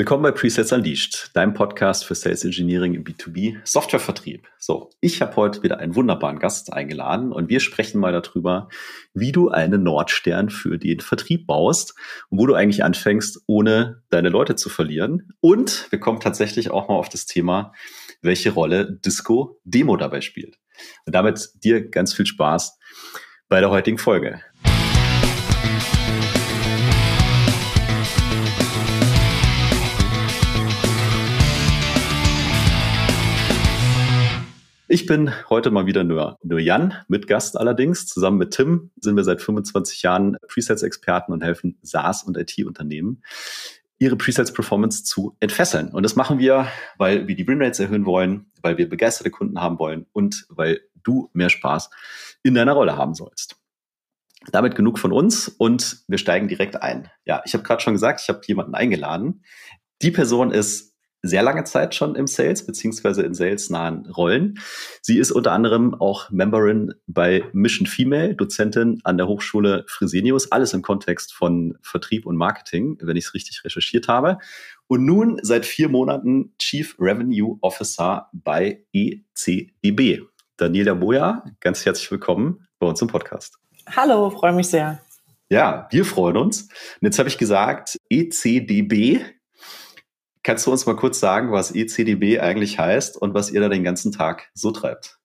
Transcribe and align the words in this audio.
Willkommen 0.00 0.22
bei 0.22 0.30
Presets 0.30 0.72
Unleashed, 0.72 1.28
deinem 1.34 1.52
Podcast 1.52 2.06
für 2.06 2.14
Sales 2.14 2.42
Engineering 2.42 2.94
im 2.94 3.04
B2B 3.04 3.58
Softwarevertrieb. 3.64 4.48
So, 4.58 4.88
ich 5.02 5.20
habe 5.20 5.36
heute 5.36 5.62
wieder 5.62 5.78
einen 5.78 5.94
wunderbaren 5.94 6.38
Gast 6.38 6.72
eingeladen 6.72 7.32
und 7.32 7.50
wir 7.50 7.60
sprechen 7.60 8.00
mal 8.00 8.10
darüber, 8.10 8.70
wie 9.12 9.30
du 9.30 9.50
einen 9.50 9.82
Nordstern 9.82 10.48
für 10.48 10.78
den 10.78 11.00
Vertrieb 11.00 11.46
baust 11.46 11.94
und 12.30 12.38
wo 12.38 12.46
du 12.46 12.54
eigentlich 12.54 12.82
anfängst, 12.82 13.42
ohne 13.46 14.02
deine 14.08 14.30
Leute 14.30 14.56
zu 14.56 14.70
verlieren. 14.70 15.34
Und 15.40 15.88
wir 15.90 16.00
kommen 16.00 16.20
tatsächlich 16.20 16.70
auch 16.70 16.88
mal 16.88 16.94
auf 16.94 17.10
das 17.10 17.26
Thema, 17.26 17.74
welche 18.22 18.52
Rolle 18.52 18.90
Disco 19.04 19.60
Demo 19.64 19.98
dabei 19.98 20.22
spielt. 20.22 20.56
Und 21.04 21.14
damit 21.14 21.50
dir 21.62 21.90
ganz 21.90 22.14
viel 22.14 22.24
Spaß 22.24 22.78
bei 23.50 23.60
der 23.60 23.68
heutigen 23.68 23.98
Folge. 23.98 24.40
Ich 34.92 35.06
bin 35.06 35.32
heute 35.48 35.70
mal 35.70 35.86
wieder 35.86 36.02
nur, 36.02 36.36
nur 36.42 36.58
Jan, 36.58 36.94
mit 37.06 37.28
Gast 37.28 37.56
allerdings. 37.56 38.08
Zusammen 38.08 38.38
mit 38.38 38.50
Tim 38.50 38.90
sind 39.00 39.14
wir 39.14 39.22
seit 39.22 39.40
25 39.40 40.02
Jahren 40.02 40.36
Presets-Experten 40.48 41.32
und 41.32 41.44
helfen 41.44 41.78
SaaS- 41.80 42.24
und 42.24 42.36
IT-Unternehmen, 42.36 43.22
ihre 44.00 44.16
Presets-Performance 44.16 45.04
zu 45.04 45.36
entfesseln. 45.38 45.90
Und 45.90 46.02
das 46.02 46.16
machen 46.16 46.40
wir, 46.40 46.66
weil 46.98 47.28
wir 47.28 47.36
die 47.36 47.46
Winrates 47.46 47.78
erhöhen 47.78 48.04
wollen, 48.04 48.50
weil 48.62 48.78
wir 48.78 48.88
begeisterte 48.88 49.30
Kunden 49.30 49.60
haben 49.60 49.78
wollen 49.78 50.06
und 50.10 50.44
weil 50.48 50.80
du 51.04 51.30
mehr 51.34 51.50
Spaß 51.50 51.90
in 52.42 52.54
deiner 52.54 52.72
Rolle 52.72 52.96
haben 52.96 53.14
sollst. 53.14 53.60
Damit 54.50 54.74
genug 54.74 54.98
von 54.98 55.12
uns 55.12 55.46
und 55.46 56.02
wir 56.08 56.18
steigen 56.18 56.48
direkt 56.48 56.82
ein. 56.82 57.08
Ja, 57.24 57.42
ich 57.44 57.54
habe 57.54 57.62
gerade 57.62 57.80
schon 57.80 57.94
gesagt, 57.94 58.22
ich 58.22 58.28
habe 58.28 58.40
jemanden 58.44 58.74
eingeladen. 58.74 59.44
Die 60.02 60.10
Person 60.10 60.50
ist 60.50 60.89
sehr 61.22 61.42
lange 61.42 61.64
Zeit 61.64 61.94
schon 61.94 62.14
im 62.14 62.26
Sales 62.26 62.64
beziehungsweise 62.64 63.22
in 63.22 63.34
salesnahen 63.34 64.06
Rollen. 64.06 64.58
Sie 65.02 65.18
ist 65.18 65.30
unter 65.30 65.52
anderem 65.52 65.94
auch 65.94 66.30
Memberin 66.30 66.94
bei 67.06 67.44
Mission 67.52 67.86
Female, 67.86 68.34
Dozentin 68.34 69.00
an 69.04 69.18
der 69.18 69.28
Hochschule 69.28 69.84
Fresenius, 69.86 70.50
alles 70.50 70.72
im 70.72 70.82
Kontext 70.82 71.34
von 71.34 71.76
Vertrieb 71.82 72.26
und 72.26 72.36
Marketing, 72.36 72.98
wenn 73.02 73.16
ich 73.16 73.26
es 73.26 73.34
richtig 73.34 73.64
recherchiert 73.64 74.08
habe. 74.08 74.38
Und 74.86 75.04
nun 75.04 75.38
seit 75.42 75.66
vier 75.66 75.88
Monaten 75.88 76.54
Chief 76.58 76.96
Revenue 76.98 77.58
Officer 77.60 78.28
bei 78.32 78.84
ECDB. 78.92 80.22
Daniela 80.56 80.94
Boja, 80.94 81.44
ganz 81.60 81.84
herzlich 81.86 82.10
willkommen 82.10 82.66
bei 82.78 82.86
uns 82.86 83.00
im 83.00 83.08
Podcast. 83.08 83.58
Hallo, 83.94 84.30
freue 84.30 84.52
mich 84.52 84.68
sehr. 84.68 85.00
Ja, 85.48 85.88
wir 85.90 86.04
freuen 86.04 86.36
uns. 86.36 86.62
Und 86.62 87.02
jetzt 87.02 87.18
habe 87.18 87.28
ich 87.28 87.36
gesagt, 87.36 87.96
ECDB 88.08 89.20
Kannst 90.42 90.66
du 90.66 90.72
uns 90.72 90.86
mal 90.86 90.96
kurz 90.96 91.20
sagen, 91.20 91.52
was 91.52 91.74
ECDB 91.74 92.40
eigentlich 92.40 92.78
heißt 92.78 93.16
und 93.16 93.34
was 93.34 93.50
ihr 93.50 93.60
da 93.60 93.68
den 93.68 93.84
ganzen 93.84 94.12
Tag 94.12 94.50
so 94.54 94.70
treibt? 94.70 95.18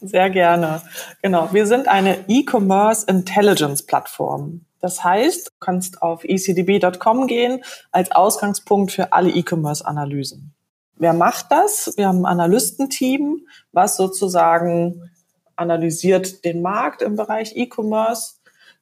Sehr 0.00 0.30
gerne. 0.30 0.82
Genau. 1.22 1.48
Wir 1.52 1.66
sind 1.66 1.88
eine 1.88 2.24
E-Commerce 2.28 3.06
Intelligence 3.06 3.84
Plattform. 3.84 4.66
Das 4.80 5.04
heißt, 5.04 5.48
du 5.48 5.52
kannst 5.60 6.02
auf 6.02 6.24
ecdb.com 6.24 7.26
gehen 7.26 7.62
als 7.92 8.10
Ausgangspunkt 8.10 8.92
für 8.92 9.12
alle 9.12 9.30
E-Commerce 9.30 9.86
Analysen. 9.86 10.54
Wer 10.96 11.12
macht 11.12 11.46
das? 11.50 11.94
Wir 11.96 12.08
haben 12.08 12.26
ein 12.26 12.40
Analystenteam, 12.40 13.46
was 13.72 13.96
sozusagen 13.96 15.10
analysiert 15.56 16.44
den 16.44 16.62
Markt 16.62 17.02
im 17.02 17.16
Bereich 17.16 17.56
E-Commerce, 17.56 18.34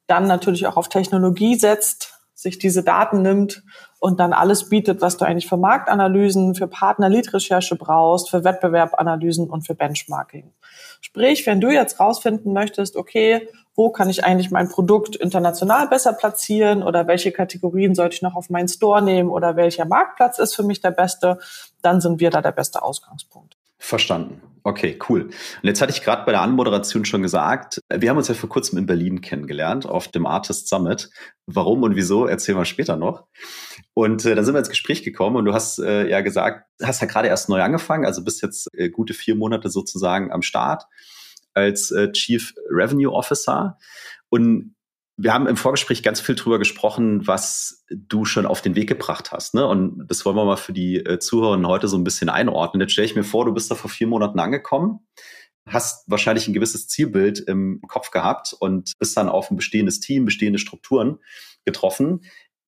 dann 0.07 0.27
natürlich 0.27 0.67
auch 0.67 0.77
auf 0.77 0.89
Technologie 0.89 1.57
setzt, 1.57 2.20
sich 2.35 2.59
diese 2.59 2.83
Daten 2.83 3.23
nimmt 3.23 3.63
und 4.01 4.21
dann 4.21 4.33
alles 4.33 4.69
bietet, 4.69 5.01
was 5.01 5.17
du 5.17 5.25
eigentlich 5.25 5.49
für 5.49 5.57
Marktanalysen, 5.57 6.55
für 6.55 6.69
Partner-Lead-Recherche 6.69 7.77
brauchst, 7.77 8.31
für 8.31 8.45
Wettbewerbanalysen 8.45 9.49
und 9.51 9.67
für 9.67 9.75
Benchmarking. 9.75 10.53
Sprich, 11.01 11.47
wenn 11.47 11.61
du 11.61 11.71
jetzt 11.71 11.99
rausfinden 12.01 12.53
möchtest, 12.53 12.97
okay, 12.97 13.48
wo 13.75 13.91
kann 13.91 14.11
ich 14.11 14.25
eigentlich 14.25 14.51
mein 14.51 14.69
Produkt 14.69 15.17
international 15.17 15.89
besser 15.89 16.13
platzieren 16.13 16.83
oder 16.83 17.07
welche 17.07 17.31
Kategorien 17.31 17.95
sollte 17.95 18.17
ich 18.17 18.23
noch 18.23 18.35
auf 18.35 18.51
meinen 18.51 18.69
Store 18.69 19.03
nehmen 19.03 19.31
oder 19.31 19.57
welcher 19.57 19.85
Marktplatz 19.85 20.39
ist 20.39 20.57
für 20.57 20.64
mich 20.64 20.81
der 20.81 20.91
beste, 20.91 21.39
dann 21.83 22.01
sind 22.01 22.19
wir 22.19 22.31
da 22.31 22.42
der 22.42 22.53
beste 22.53 22.83
Ausgangspunkt. 22.83 23.57
Verstanden. 23.79 24.42
Okay, 24.64 24.98
cool. 25.08 25.23
Und 25.23 25.33
jetzt 25.63 25.81
hatte 25.81 25.92
ich 25.92 26.03
gerade 26.03 26.25
bei 26.27 26.33
der 26.33 26.42
Anmoderation 26.42 27.05
schon 27.05 27.23
gesagt, 27.23 27.81
wir 27.89 28.11
haben 28.11 28.17
uns 28.17 28.29
ja 28.29 28.35
vor 28.35 28.48
kurzem 28.48 28.77
in 28.79 28.87
Berlin 28.87 29.20
kennengelernt 29.20 29.87
auf 29.87 30.08
dem 30.08 30.27
Artist 30.27 30.69
Summit. 30.69 31.11
Warum 31.47 31.85
und 31.85 31.95
wieso, 31.95 32.27
erzählen 32.27 32.58
wir 32.58 32.64
später 32.64 32.97
noch. 32.97 33.25
Und 33.98 34.25
äh, 34.25 34.36
dann 34.36 34.45
sind 34.45 34.55
wir 34.55 34.61
ins 34.61 34.69
Gespräch 34.69 35.03
gekommen 35.03 35.35
und 35.35 35.45
du 35.45 35.53
hast 35.53 35.81
äh, 35.81 36.09
ja 36.09 36.20
gesagt, 36.20 36.70
hast 36.81 37.01
ja 37.01 37.09
gerade 37.09 37.27
erst 37.27 37.48
neu 37.48 37.61
angefangen, 37.61 38.07
also 38.07 38.23
bist 38.23 38.41
jetzt 38.42 38.69
äh, 38.75 38.91
gute 38.91 39.13
vier 39.13 39.35
Monate 39.35 39.70
sozusagen 39.70 40.31
am 40.31 40.42
Start 40.42 40.85
als 41.53 41.91
äh, 41.91 42.13
Chief 42.13 42.55
Revenue 42.70 43.13
Officer. 43.13 43.77
Und 44.29 44.77
wir 45.17 45.35
haben 45.35 45.48
im 45.48 45.57
Vorgespräch 45.57 46.05
ganz 46.05 46.20
viel 46.20 46.37
drüber 46.37 46.61
gesprochen, 46.61 47.27
was 47.27 47.85
du 47.91 48.25
schon 48.25 48.47
auf 48.47 48.63
den 48.63 48.77
Weg 48.77 48.89
gebracht 48.89 49.33
hast. 49.33 49.55
Ne? 49.55 49.67
Und 49.67 50.07
das 50.07 50.25
wollen 50.25 50.37
wir 50.37 50.45
mal 50.45 50.57
für 50.57 50.73
die 50.73 51.05
äh, 51.05 51.19
Zuhörer 51.19 51.61
heute 51.67 51.89
so 51.89 51.98
ein 51.98 52.05
bisschen 52.05 52.29
einordnen. 52.29 52.81
Jetzt 52.81 52.92
stelle 52.92 53.07
ich 53.07 53.17
mir 53.17 53.25
vor, 53.25 53.47
du 53.47 53.53
bist 53.53 53.69
da 53.69 53.75
vor 53.75 53.91
vier 53.91 54.07
Monaten 54.07 54.39
angekommen, 54.39 55.01
hast 55.67 56.08
wahrscheinlich 56.08 56.47
ein 56.47 56.55
gewisses 56.55 56.87
Zielbild 56.87 57.41
im 57.41 57.81
Kopf 57.89 58.13
gehabt 58.13 58.55
und 58.61 58.92
bist 59.01 59.17
dann 59.17 59.29
auf 59.29 59.51
ein 59.51 59.57
bestehendes 59.57 59.98
Team, 59.98 60.25
bestehende 60.25 60.61
Strukturen 60.61 61.19
getroffen. 61.64 62.20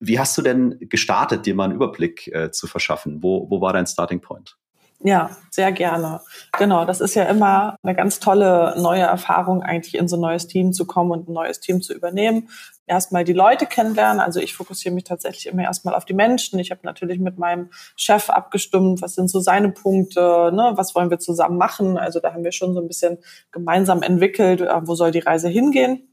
Wie 0.03 0.17
hast 0.17 0.35
du 0.35 0.41
denn 0.41 0.77
gestartet, 0.79 1.45
dir 1.45 1.53
mal 1.53 1.65
einen 1.65 1.75
Überblick 1.75 2.27
äh, 2.33 2.49
zu 2.51 2.65
verschaffen? 2.65 3.21
Wo, 3.21 3.47
wo 3.51 3.61
war 3.61 3.71
dein 3.71 3.85
Starting 3.85 4.19
Point? 4.19 4.57
Ja, 5.03 5.31
sehr 5.49 5.71
gerne. 5.71 6.21
Genau, 6.57 6.85
das 6.85 7.01
ist 7.01 7.15
ja 7.15 7.23
immer 7.23 7.75
eine 7.81 7.95
ganz 7.95 8.19
tolle 8.19 8.75
neue 8.79 9.03
Erfahrung, 9.03 9.63
eigentlich 9.63 9.95
in 9.95 10.07
so 10.07 10.17
ein 10.17 10.21
neues 10.21 10.47
Team 10.47 10.73
zu 10.73 10.85
kommen 10.85 11.11
und 11.11 11.29
ein 11.29 11.33
neues 11.33 11.59
Team 11.59 11.81
zu 11.81 11.93
übernehmen. 11.93 12.49
Erstmal 12.85 13.23
die 13.23 13.33
Leute 13.33 13.67
kennenlernen. 13.67 14.19
Also 14.19 14.39
ich 14.39 14.55
fokussiere 14.55 14.93
mich 14.93 15.03
tatsächlich 15.03 15.47
immer 15.47 15.63
erstmal 15.63 15.95
auf 15.95 16.05
die 16.05 16.13
Menschen. 16.13 16.59
Ich 16.59 16.71
habe 16.71 16.81
natürlich 16.83 17.19
mit 17.19 17.37
meinem 17.37 17.69
Chef 17.95 18.29
abgestimmt, 18.29 19.01
was 19.01 19.15
sind 19.15 19.29
so 19.29 19.39
seine 19.39 19.69
Punkte, 19.69 20.51
ne? 20.53 20.73
was 20.75 20.93
wollen 20.93 21.09
wir 21.09 21.19
zusammen 21.19 21.57
machen. 21.57 21.97
Also 21.97 22.19
da 22.19 22.33
haben 22.33 22.43
wir 22.43 22.51
schon 22.51 22.73
so 22.73 22.81
ein 22.81 22.87
bisschen 22.87 23.17
gemeinsam 23.51 24.01
entwickelt, 24.03 24.61
äh, 24.61 24.87
wo 24.87 24.95
soll 24.95 25.11
die 25.11 25.19
Reise 25.19 25.47
hingehen. 25.47 26.10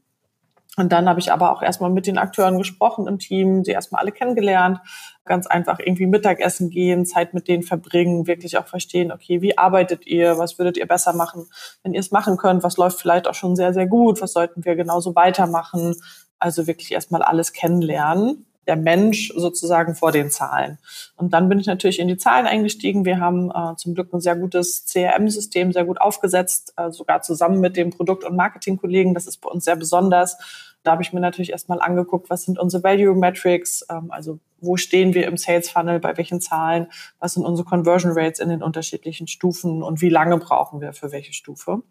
Und 0.77 0.91
dann 0.91 1.09
habe 1.09 1.19
ich 1.19 1.31
aber 1.31 1.51
auch 1.51 1.61
erstmal 1.61 1.89
mit 1.89 2.07
den 2.07 2.17
Akteuren 2.17 2.57
gesprochen 2.57 3.07
im 3.07 3.19
Team, 3.19 3.63
sie 3.65 3.71
erstmal 3.71 4.01
alle 4.01 4.11
kennengelernt, 4.11 4.79
ganz 5.25 5.47
einfach 5.47 5.79
irgendwie 5.79 6.05
Mittagessen 6.05 6.69
gehen, 6.69 7.05
Zeit 7.05 7.33
mit 7.33 7.47
denen 7.47 7.63
verbringen, 7.63 8.27
wirklich 8.27 8.57
auch 8.57 8.67
verstehen, 8.67 9.11
okay, 9.11 9.41
wie 9.41 9.57
arbeitet 9.57 10.07
ihr, 10.07 10.37
was 10.37 10.57
würdet 10.57 10.77
ihr 10.77 10.87
besser 10.87 11.13
machen, 11.13 11.47
wenn 11.83 11.93
ihr 11.93 11.99
es 11.99 12.11
machen 12.11 12.37
könnt, 12.37 12.63
was 12.63 12.77
läuft 12.77 12.99
vielleicht 12.99 13.27
auch 13.27 13.33
schon 13.33 13.55
sehr, 13.55 13.73
sehr 13.73 13.87
gut, 13.87 14.21
was 14.21 14.33
sollten 14.33 14.63
wir 14.63 14.75
genauso 14.75 15.15
weitermachen. 15.15 15.95
Also 16.37 16.67
wirklich 16.67 16.91
erstmal 16.91 17.23
alles 17.23 17.51
kennenlernen 17.51 18.45
der 18.69 18.75
Mensch 18.75 19.33
sozusagen 19.35 19.95
vor 19.95 20.11
den 20.11 20.29
Zahlen. 20.29 20.77
Und 21.15 21.33
dann 21.33 21.49
bin 21.49 21.59
ich 21.59 21.65
natürlich 21.65 21.97
in 21.97 22.07
die 22.07 22.17
Zahlen 22.17 22.45
eingestiegen. 22.45 23.03
Wir 23.03 23.19
haben 23.19 23.49
äh, 23.49 23.75
zum 23.77 23.95
Glück 23.95 24.13
ein 24.13 24.21
sehr 24.21 24.35
gutes 24.35 24.85
CRM-System, 24.85 25.73
sehr 25.73 25.85
gut 25.85 25.99
aufgesetzt, 25.99 26.73
äh, 26.77 26.91
sogar 26.91 27.23
zusammen 27.23 27.61
mit 27.61 27.75
dem 27.77 27.89
Produkt- 27.89 28.23
und 28.23 28.35
Marketingkollegen. 28.35 29.15
Das 29.15 29.25
ist 29.25 29.37
bei 29.37 29.49
uns 29.49 29.65
sehr 29.65 29.75
besonders. 29.75 30.37
Da 30.83 30.91
habe 30.91 31.01
ich 31.01 31.11
mir 31.11 31.19
natürlich 31.19 31.49
erstmal 31.49 31.81
angeguckt, 31.81 32.29
was 32.29 32.43
sind 32.43 32.59
unsere 32.59 32.83
Value 32.83 33.15
Metrics, 33.15 33.83
ähm, 33.89 34.11
also 34.11 34.37
wo 34.61 34.77
stehen 34.77 35.15
wir 35.15 35.25
im 35.25 35.35
Sales 35.35 35.71
Funnel, 35.71 35.99
bei 35.99 36.15
welchen 36.17 36.39
Zahlen, 36.39 36.91
was 37.17 37.33
sind 37.33 37.43
unsere 37.43 37.67
Conversion 37.67 38.11
Rates 38.13 38.39
in 38.39 38.49
den 38.49 38.61
unterschiedlichen 38.61 39.27
Stufen 39.27 39.81
und 39.81 40.01
wie 40.01 40.09
lange 40.09 40.37
brauchen 40.37 40.79
wir 40.79 40.93
für 40.93 41.11
welche 41.11 41.33
Stufe. 41.33 41.81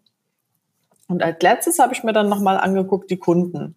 Und 1.09 1.23
als 1.23 1.41
letztes 1.41 1.79
habe 1.79 1.91
ich 1.91 2.03
mir 2.03 2.13
dann 2.13 2.29
nochmal 2.29 2.57
angeguckt, 2.57 3.09
die 3.09 3.17
Kunden. 3.17 3.75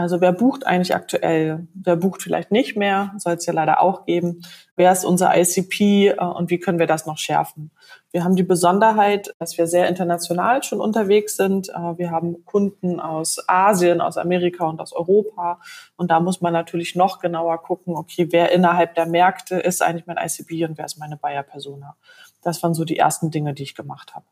Also 0.00 0.22
wer 0.22 0.32
bucht 0.32 0.66
eigentlich 0.66 0.94
aktuell? 0.94 1.68
Wer 1.74 1.96
bucht 1.96 2.22
vielleicht 2.22 2.50
nicht 2.50 2.74
mehr? 2.74 3.12
Soll 3.18 3.34
es 3.34 3.44
ja 3.44 3.52
leider 3.52 3.82
auch 3.82 4.06
geben. 4.06 4.40
Wer 4.74 4.92
ist 4.92 5.04
unser 5.04 5.36
ICP 5.36 6.08
äh, 6.08 6.14
und 6.18 6.48
wie 6.48 6.58
können 6.58 6.78
wir 6.78 6.86
das 6.86 7.04
noch 7.04 7.18
schärfen? 7.18 7.70
Wir 8.10 8.24
haben 8.24 8.34
die 8.34 8.42
Besonderheit, 8.42 9.34
dass 9.38 9.58
wir 9.58 9.66
sehr 9.66 9.88
international 9.88 10.62
schon 10.62 10.80
unterwegs 10.80 11.36
sind. 11.36 11.68
Äh, 11.68 11.98
wir 11.98 12.10
haben 12.10 12.46
Kunden 12.46 12.98
aus 12.98 13.46
Asien, 13.46 14.00
aus 14.00 14.16
Amerika 14.16 14.64
und 14.64 14.80
aus 14.80 14.94
Europa. 14.94 15.60
Und 15.96 16.10
da 16.10 16.18
muss 16.18 16.40
man 16.40 16.54
natürlich 16.54 16.96
noch 16.96 17.18
genauer 17.18 17.62
gucken, 17.62 17.94
okay, 17.94 18.28
wer 18.30 18.52
innerhalb 18.52 18.94
der 18.94 19.06
Märkte 19.06 19.56
ist 19.56 19.82
eigentlich 19.82 20.06
mein 20.06 20.16
ICP 20.16 20.64
und 20.64 20.78
wer 20.78 20.86
ist 20.86 20.98
meine 20.98 21.18
Buyer-Persona? 21.18 21.94
Das 22.40 22.62
waren 22.62 22.72
so 22.72 22.86
die 22.86 22.96
ersten 22.96 23.30
Dinge, 23.30 23.52
die 23.52 23.64
ich 23.64 23.74
gemacht 23.74 24.14
habe. 24.14 24.24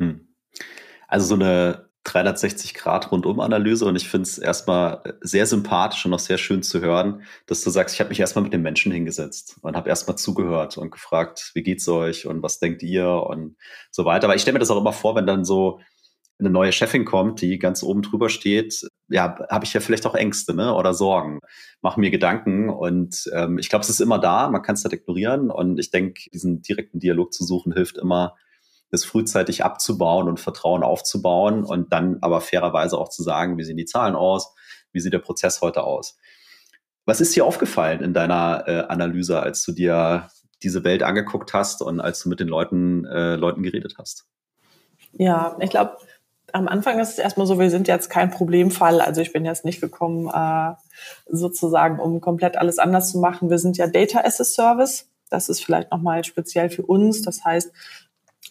Hm. 0.00 0.26
Also 1.06 1.26
so 1.26 1.34
eine 1.36 1.93
360-Grad-Rundum-Analyse 2.04 3.86
und 3.86 3.96
ich 3.96 4.08
finde 4.08 4.28
es 4.28 4.38
erstmal 4.38 5.02
sehr 5.20 5.46
sympathisch 5.46 6.04
und 6.04 6.14
auch 6.14 6.18
sehr 6.18 6.38
schön 6.38 6.62
zu 6.62 6.80
hören, 6.80 7.22
dass 7.46 7.62
du 7.62 7.70
sagst, 7.70 7.94
ich 7.94 8.00
habe 8.00 8.10
mich 8.10 8.20
erstmal 8.20 8.44
mit 8.44 8.52
den 8.52 8.62
Menschen 8.62 8.92
hingesetzt 8.92 9.56
und 9.62 9.76
habe 9.76 9.88
erstmal 9.88 10.16
zugehört 10.16 10.76
und 10.76 10.90
gefragt, 10.90 11.50
wie 11.54 11.62
geht's 11.62 11.88
euch 11.88 12.26
und 12.26 12.42
was 12.42 12.58
denkt 12.58 12.82
ihr 12.82 13.08
und 13.08 13.56
so 13.90 14.04
weiter. 14.04 14.24
Aber 14.26 14.34
ich 14.34 14.42
stelle 14.42 14.54
mir 14.54 14.60
das 14.60 14.70
auch 14.70 14.80
immer 14.80 14.92
vor, 14.92 15.14
wenn 15.16 15.26
dann 15.26 15.44
so 15.44 15.80
eine 16.38 16.50
neue 16.50 16.72
Chefin 16.72 17.04
kommt, 17.04 17.40
die 17.40 17.58
ganz 17.58 17.82
oben 17.82 18.02
drüber 18.02 18.28
steht, 18.28 18.86
ja, 19.08 19.38
habe 19.48 19.64
ich 19.64 19.72
ja 19.72 19.80
vielleicht 19.80 20.06
auch 20.06 20.14
Ängste 20.14 20.54
ne? 20.54 20.74
oder 20.74 20.92
Sorgen, 20.92 21.38
mache 21.80 22.00
mir 22.00 22.10
Gedanken 22.10 22.68
und 22.68 23.30
ähm, 23.32 23.58
ich 23.58 23.68
glaube, 23.68 23.84
es 23.84 23.90
ist 23.90 24.00
immer 24.00 24.18
da, 24.18 24.48
man 24.50 24.62
kann 24.62 24.74
es 24.74 24.84
nicht 24.84 24.94
ignorieren 24.94 25.50
und 25.50 25.78
ich 25.78 25.90
denke, 25.90 26.28
diesen 26.32 26.62
direkten 26.62 26.98
Dialog 26.98 27.32
zu 27.32 27.44
suchen 27.44 27.72
hilft 27.72 27.98
immer, 27.98 28.34
das 28.90 29.04
frühzeitig 29.04 29.64
abzubauen 29.64 30.28
und 30.28 30.40
Vertrauen 30.40 30.82
aufzubauen 30.82 31.64
und 31.64 31.92
dann 31.92 32.18
aber 32.20 32.40
fairerweise 32.40 32.98
auch 32.98 33.08
zu 33.08 33.22
sagen, 33.22 33.58
wie 33.58 33.64
sehen 33.64 33.76
die 33.76 33.84
Zahlen 33.84 34.14
aus, 34.14 34.54
wie 34.92 35.00
sieht 35.00 35.12
der 35.12 35.18
Prozess 35.18 35.60
heute 35.60 35.84
aus. 35.84 36.16
Was 37.04 37.20
ist 37.20 37.34
dir 37.36 37.44
aufgefallen 37.44 38.00
in 38.00 38.14
deiner 38.14 38.64
äh, 38.66 38.80
Analyse, 38.88 39.40
als 39.40 39.64
du 39.64 39.72
dir 39.72 40.28
diese 40.62 40.84
Welt 40.84 41.02
angeguckt 41.02 41.52
hast 41.52 41.82
und 41.82 42.00
als 42.00 42.22
du 42.22 42.28
mit 42.28 42.40
den 42.40 42.48
Leuten, 42.48 43.04
äh, 43.04 43.36
Leuten 43.36 43.62
geredet 43.62 43.96
hast? 43.98 44.26
Ja, 45.12 45.56
ich 45.60 45.70
glaube, 45.70 45.98
am 46.52 46.68
Anfang 46.68 47.00
ist 47.00 47.10
es 47.10 47.18
erstmal 47.18 47.46
so, 47.46 47.58
wir 47.58 47.70
sind 47.70 47.88
jetzt 47.88 48.08
kein 48.08 48.30
Problemfall. 48.30 49.00
Also 49.00 49.20
ich 49.20 49.32
bin 49.32 49.44
jetzt 49.44 49.64
nicht 49.64 49.80
gekommen, 49.80 50.30
äh, 50.32 50.74
sozusagen, 51.28 51.98
um 51.98 52.20
komplett 52.20 52.56
alles 52.56 52.78
anders 52.78 53.10
zu 53.10 53.18
machen. 53.18 53.50
Wir 53.50 53.58
sind 53.58 53.76
ja 53.76 53.86
Data 53.86 54.20
as 54.20 54.40
a 54.40 54.44
Service. 54.44 55.10
Das 55.30 55.48
ist 55.48 55.64
vielleicht 55.64 55.90
nochmal 55.90 56.24
speziell 56.24 56.70
für 56.70 56.82
uns. 56.82 57.22
Das 57.22 57.44
heißt, 57.44 57.72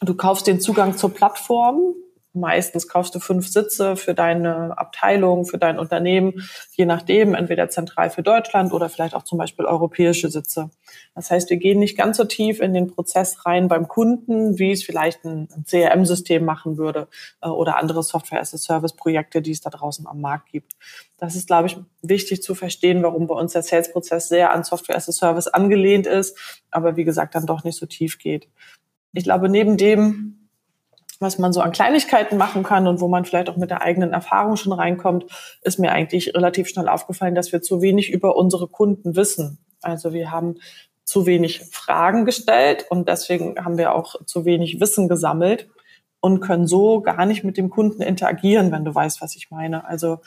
du 0.02 0.16
kaufst 0.16 0.48
den 0.48 0.60
Zugang 0.60 0.98
zur 0.98 1.14
Plattform 1.14 1.96
Meistens 2.36 2.88
kaufst 2.88 3.14
du 3.14 3.20
fünf 3.20 3.48
Sitze 3.48 3.96
für 3.96 4.16
deine 4.16 4.76
Abteilung, 4.76 5.46
für 5.46 5.60
dein 5.60 5.78
Unternehmen, 5.78 6.50
je 6.72 6.88
nachdem, 6.88 7.36
entweder 7.36 7.70
zentral 7.70 8.10
für 8.10 8.24
Deutschland 8.24 8.74
oder 8.74 8.90
vielleicht 8.90 9.14
auch 9.14 9.22
zum 9.22 9.38
Beispiel 9.38 9.66
europäische 9.66 10.32
Sitze. 10.32 10.72
Das 11.14 11.30
heißt, 11.30 11.52
wir 11.52 11.58
gehen 11.58 11.78
nicht 11.78 11.96
ganz 11.96 12.18
so 12.18 12.24
tief 12.24 12.60
in 12.60 12.74
den 12.74 12.88
Prozess 12.88 13.46
rein 13.46 13.68
beim 13.68 13.88
Kunden, 13.88 14.58
wie 14.58 14.72
es 14.72 14.84
vielleicht 14.84 15.24
ein 15.26 15.48
CRM-System 15.70 16.44
machen 16.44 16.78
würde 16.80 17.08
äh, 17.42 17.50
oder 17.50 17.78
andere 17.78 18.02
Software-as-a-Service-Projekte, 18.02 19.44
die 19.44 19.52
es 19.52 19.62
da 19.62 19.70
draußen 19.70 20.08
am 20.08 20.20
Markt 20.20 20.50
gibt. 20.50 20.74
Das 21.18 21.36
ist, 21.36 21.46
glaube 21.46 21.68
ich, 21.68 21.78
wichtig 22.02 22.42
zu 22.42 22.56
verstehen, 22.56 23.04
warum 23.04 23.28
bei 23.28 23.36
uns 23.36 23.54
der 23.54 23.62
Sales-Prozess 23.62 24.28
sehr 24.30 24.52
an 24.52 24.64
Software-as-a-Service 24.64 25.50
angelehnt 25.50 26.08
ist, 26.08 26.64
aber 26.72 26.96
wie 26.96 27.04
gesagt, 27.04 27.36
dann 27.36 27.46
doch 27.46 27.64
nicht 27.64 27.78
so 27.78 27.86
tief 27.86 28.18
geht. 28.18 28.48
Ich 29.14 29.24
glaube, 29.24 29.50
neben 29.50 29.78
dem, 29.78 30.50
was 31.20 31.40
man 31.40 31.54
so 31.54 31.62
an 31.62 31.72
Kleinigkeiten 31.72 32.38
machen 32.38 32.64
kann 32.64 32.88
und 32.88 33.00
wo 33.00 33.08
man 33.08 33.26
vielleicht 33.26 33.50
auch 33.50 33.58
mit 33.58 33.70
der 33.70 33.82
eigenen 33.82 34.12
Erfahrung 34.12 34.58
schon 34.58 34.74
reinkommt, 34.74 35.26
ist 35.62 35.80
mir 35.80 35.92
eigentlich 35.92 36.36
relativ 36.36 36.68
schnell 36.68 36.90
aufgefallen, 36.90 37.36
dass 37.36 37.52
wir 37.52 37.62
zu 37.62 37.82
wenig 37.82 38.12
über 38.12 38.36
unsere 38.36 38.68
Kunden 38.68 39.16
wissen. 39.16 39.60
Also 39.82 40.14
wir 40.14 40.32
haben 40.32 40.56
zu 41.06 41.26
wenig 41.26 41.62
Fragen 41.72 42.26
gestellt 42.26 42.86
und 42.90 43.08
deswegen 43.08 43.64
haben 43.64 43.78
wir 43.78 43.94
auch 43.94 44.16
zu 44.26 44.46
wenig 44.46 44.80
Wissen 44.80 45.08
gesammelt 45.08 45.70
und 46.22 46.40
können 46.40 46.68
so 46.68 47.02
gar 47.02 47.26
nicht 47.26 47.44
mit 47.44 47.58
dem 47.58 47.70
Kunden 47.70 48.02
interagieren, 48.02 48.72
wenn 48.72 48.86
du 48.86 48.96
weißt, 48.96 49.22
was 49.22 49.36
ich 49.36 49.52
meine. 49.52 49.86
Also 49.86 50.20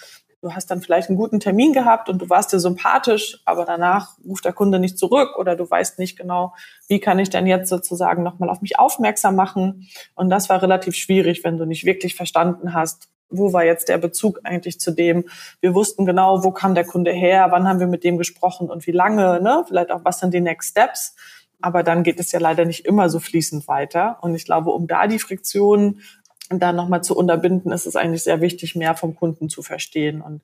du 0.46 0.54
hast 0.54 0.70
dann 0.70 0.80
vielleicht 0.80 1.08
einen 1.08 1.18
guten 1.18 1.40
Termin 1.40 1.72
gehabt 1.72 2.08
und 2.08 2.22
du 2.22 2.30
warst 2.30 2.52
dir 2.52 2.60
sympathisch, 2.60 3.40
aber 3.44 3.64
danach 3.64 4.16
ruft 4.24 4.44
der 4.44 4.52
Kunde 4.52 4.78
nicht 4.78 4.96
zurück 4.96 5.36
oder 5.36 5.56
du 5.56 5.68
weißt 5.68 5.98
nicht 5.98 6.16
genau, 6.16 6.54
wie 6.86 7.00
kann 7.00 7.18
ich 7.18 7.30
denn 7.30 7.48
jetzt 7.48 7.68
sozusagen 7.68 8.22
nochmal 8.22 8.48
auf 8.48 8.62
mich 8.62 8.78
aufmerksam 8.78 9.34
machen. 9.34 9.88
Und 10.14 10.30
das 10.30 10.48
war 10.48 10.62
relativ 10.62 10.94
schwierig, 10.94 11.42
wenn 11.42 11.58
du 11.58 11.64
nicht 11.64 11.84
wirklich 11.84 12.14
verstanden 12.14 12.74
hast, 12.74 13.08
wo 13.28 13.52
war 13.52 13.64
jetzt 13.64 13.88
der 13.88 13.98
Bezug 13.98 14.38
eigentlich 14.44 14.78
zu 14.78 14.92
dem? 14.92 15.24
Wir 15.60 15.74
wussten 15.74 16.06
genau, 16.06 16.44
wo 16.44 16.52
kam 16.52 16.76
der 16.76 16.84
Kunde 16.84 17.10
her, 17.10 17.48
wann 17.50 17.66
haben 17.66 17.80
wir 17.80 17.88
mit 17.88 18.04
dem 18.04 18.18
gesprochen 18.18 18.70
und 18.70 18.86
wie 18.86 18.92
lange, 18.92 19.40
ne? 19.42 19.64
Vielleicht 19.66 19.90
auch, 19.90 20.04
was 20.04 20.20
sind 20.20 20.32
die 20.32 20.40
Next 20.40 20.70
Steps? 20.70 21.16
Aber 21.60 21.82
dann 21.82 22.04
geht 22.04 22.20
es 22.20 22.30
ja 22.30 22.38
leider 22.38 22.64
nicht 22.64 22.86
immer 22.86 23.08
so 23.08 23.18
fließend 23.18 23.66
weiter. 23.66 24.18
Und 24.20 24.36
ich 24.36 24.44
glaube, 24.44 24.70
um 24.70 24.86
da 24.86 25.08
die 25.08 25.18
Friktion 25.18 26.02
da 26.50 26.72
nochmal 26.72 27.02
zu 27.02 27.16
unterbinden, 27.16 27.72
ist 27.72 27.86
es 27.86 27.96
eigentlich 27.96 28.22
sehr 28.22 28.40
wichtig, 28.40 28.76
mehr 28.76 28.94
vom 28.94 29.14
Kunden 29.14 29.48
zu 29.48 29.62
verstehen. 29.62 30.20
Und 30.20 30.42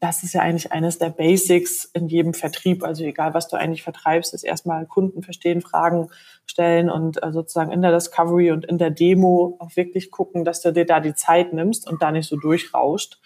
das 0.00 0.22
ist 0.22 0.32
ja 0.32 0.42
eigentlich 0.42 0.72
eines 0.72 0.98
der 0.98 1.10
Basics 1.10 1.84
in 1.84 2.08
jedem 2.08 2.32
Vertrieb. 2.32 2.84
Also 2.84 3.04
egal, 3.04 3.34
was 3.34 3.48
du 3.48 3.56
eigentlich 3.56 3.82
vertreibst, 3.82 4.32
ist 4.32 4.44
erstmal 4.44 4.86
Kunden 4.86 5.22
verstehen, 5.22 5.60
Fragen 5.60 6.10
stellen 6.46 6.88
und 6.88 7.22
äh, 7.22 7.32
sozusagen 7.32 7.72
in 7.72 7.82
der 7.82 7.92
Discovery 7.92 8.52
und 8.52 8.64
in 8.64 8.78
der 8.78 8.90
Demo 8.90 9.56
auch 9.58 9.74
wirklich 9.76 10.10
gucken, 10.10 10.44
dass 10.44 10.62
du 10.62 10.72
dir 10.72 10.86
da 10.86 11.00
die 11.00 11.14
Zeit 11.14 11.52
nimmst 11.52 11.88
und 11.90 12.00
da 12.00 12.12
nicht 12.12 12.28
so 12.28 12.36
durchrauscht. 12.36 13.20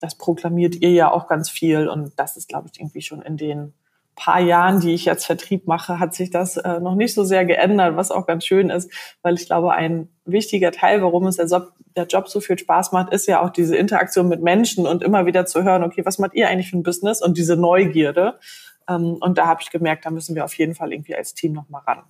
Das 0.00 0.16
proklamiert 0.16 0.76
ihr 0.76 0.92
ja 0.92 1.10
auch 1.10 1.28
ganz 1.28 1.48
viel 1.50 1.88
und 1.88 2.12
das 2.16 2.36
ist, 2.36 2.48
glaube 2.48 2.68
ich, 2.70 2.78
irgendwie 2.78 3.02
schon 3.02 3.22
in 3.22 3.36
den 3.36 3.72
paar 4.18 4.40
Jahren, 4.40 4.80
die 4.80 4.92
ich 4.92 5.04
jetzt 5.04 5.26
Vertrieb 5.26 5.66
mache, 5.66 6.00
hat 6.00 6.14
sich 6.14 6.30
das 6.30 6.56
äh, 6.56 6.80
noch 6.80 6.96
nicht 6.96 7.14
so 7.14 7.24
sehr 7.24 7.44
geändert, 7.44 7.96
was 7.96 8.10
auch 8.10 8.26
ganz 8.26 8.44
schön 8.44 8.68
ist, 8.68 8.92
weil 9.22 9.34
ich 9.34 9.46
glaube, 9.46 9.72
ein 9.72 10.08
wichtiger 10.24 10.72
Teil, 10.72 11.02
warum 11.02 11.26
es 11.26 11.36
der 11.36 11.46
Job, 11.46 11.72
der 11.96 12.06
Job 12.06 12.28
so 12.28 12.40
viel 12.40 12.58
Spaß 12.58 12.92
macht, 12.92 13.12
ist 13.12 13.26
ja 13.26 13.40
auch 13.40 13.50
diese 13.50 13.76
Interaktion 13.76 14.28
mit 14.28 14.42
Menschen 14.42 14.86
und 14.86 15.02
immer 15.02 15.24
wieder 15.24 15.46
zu 15.46 15.62
hören, 15.62 15.84
okay, 15.84 16.04
was 16.04 16.18
macht 16.18 16.34
ihr 16.34 16.48
eigentlich 16.48 16.70
für 16.70 16.78
ein 16.78 16.82
Business 16.82 17.22
und 17.22 17.38
diese 17.38 17.56
Neugierde. 17.56 18.38
Ähm, 18.88 19.18
und 19.20 19.38
da 19.38 19.46
habe 19.46 19.62
ich 19.62 19.70
gemerkt, 19.70 20.04
da 20.04 20.10
müssen 20.10 20.34
wir 20.34 20.44
auf 20.44 20.54
jeden 20.54 20.74
Fall 20.74 20.92
irgendwie 20.92 21.14
als 21.14 21.34
Team 21.34 21.52
nochmal 21.52 21.82
ran. 21.86 22.02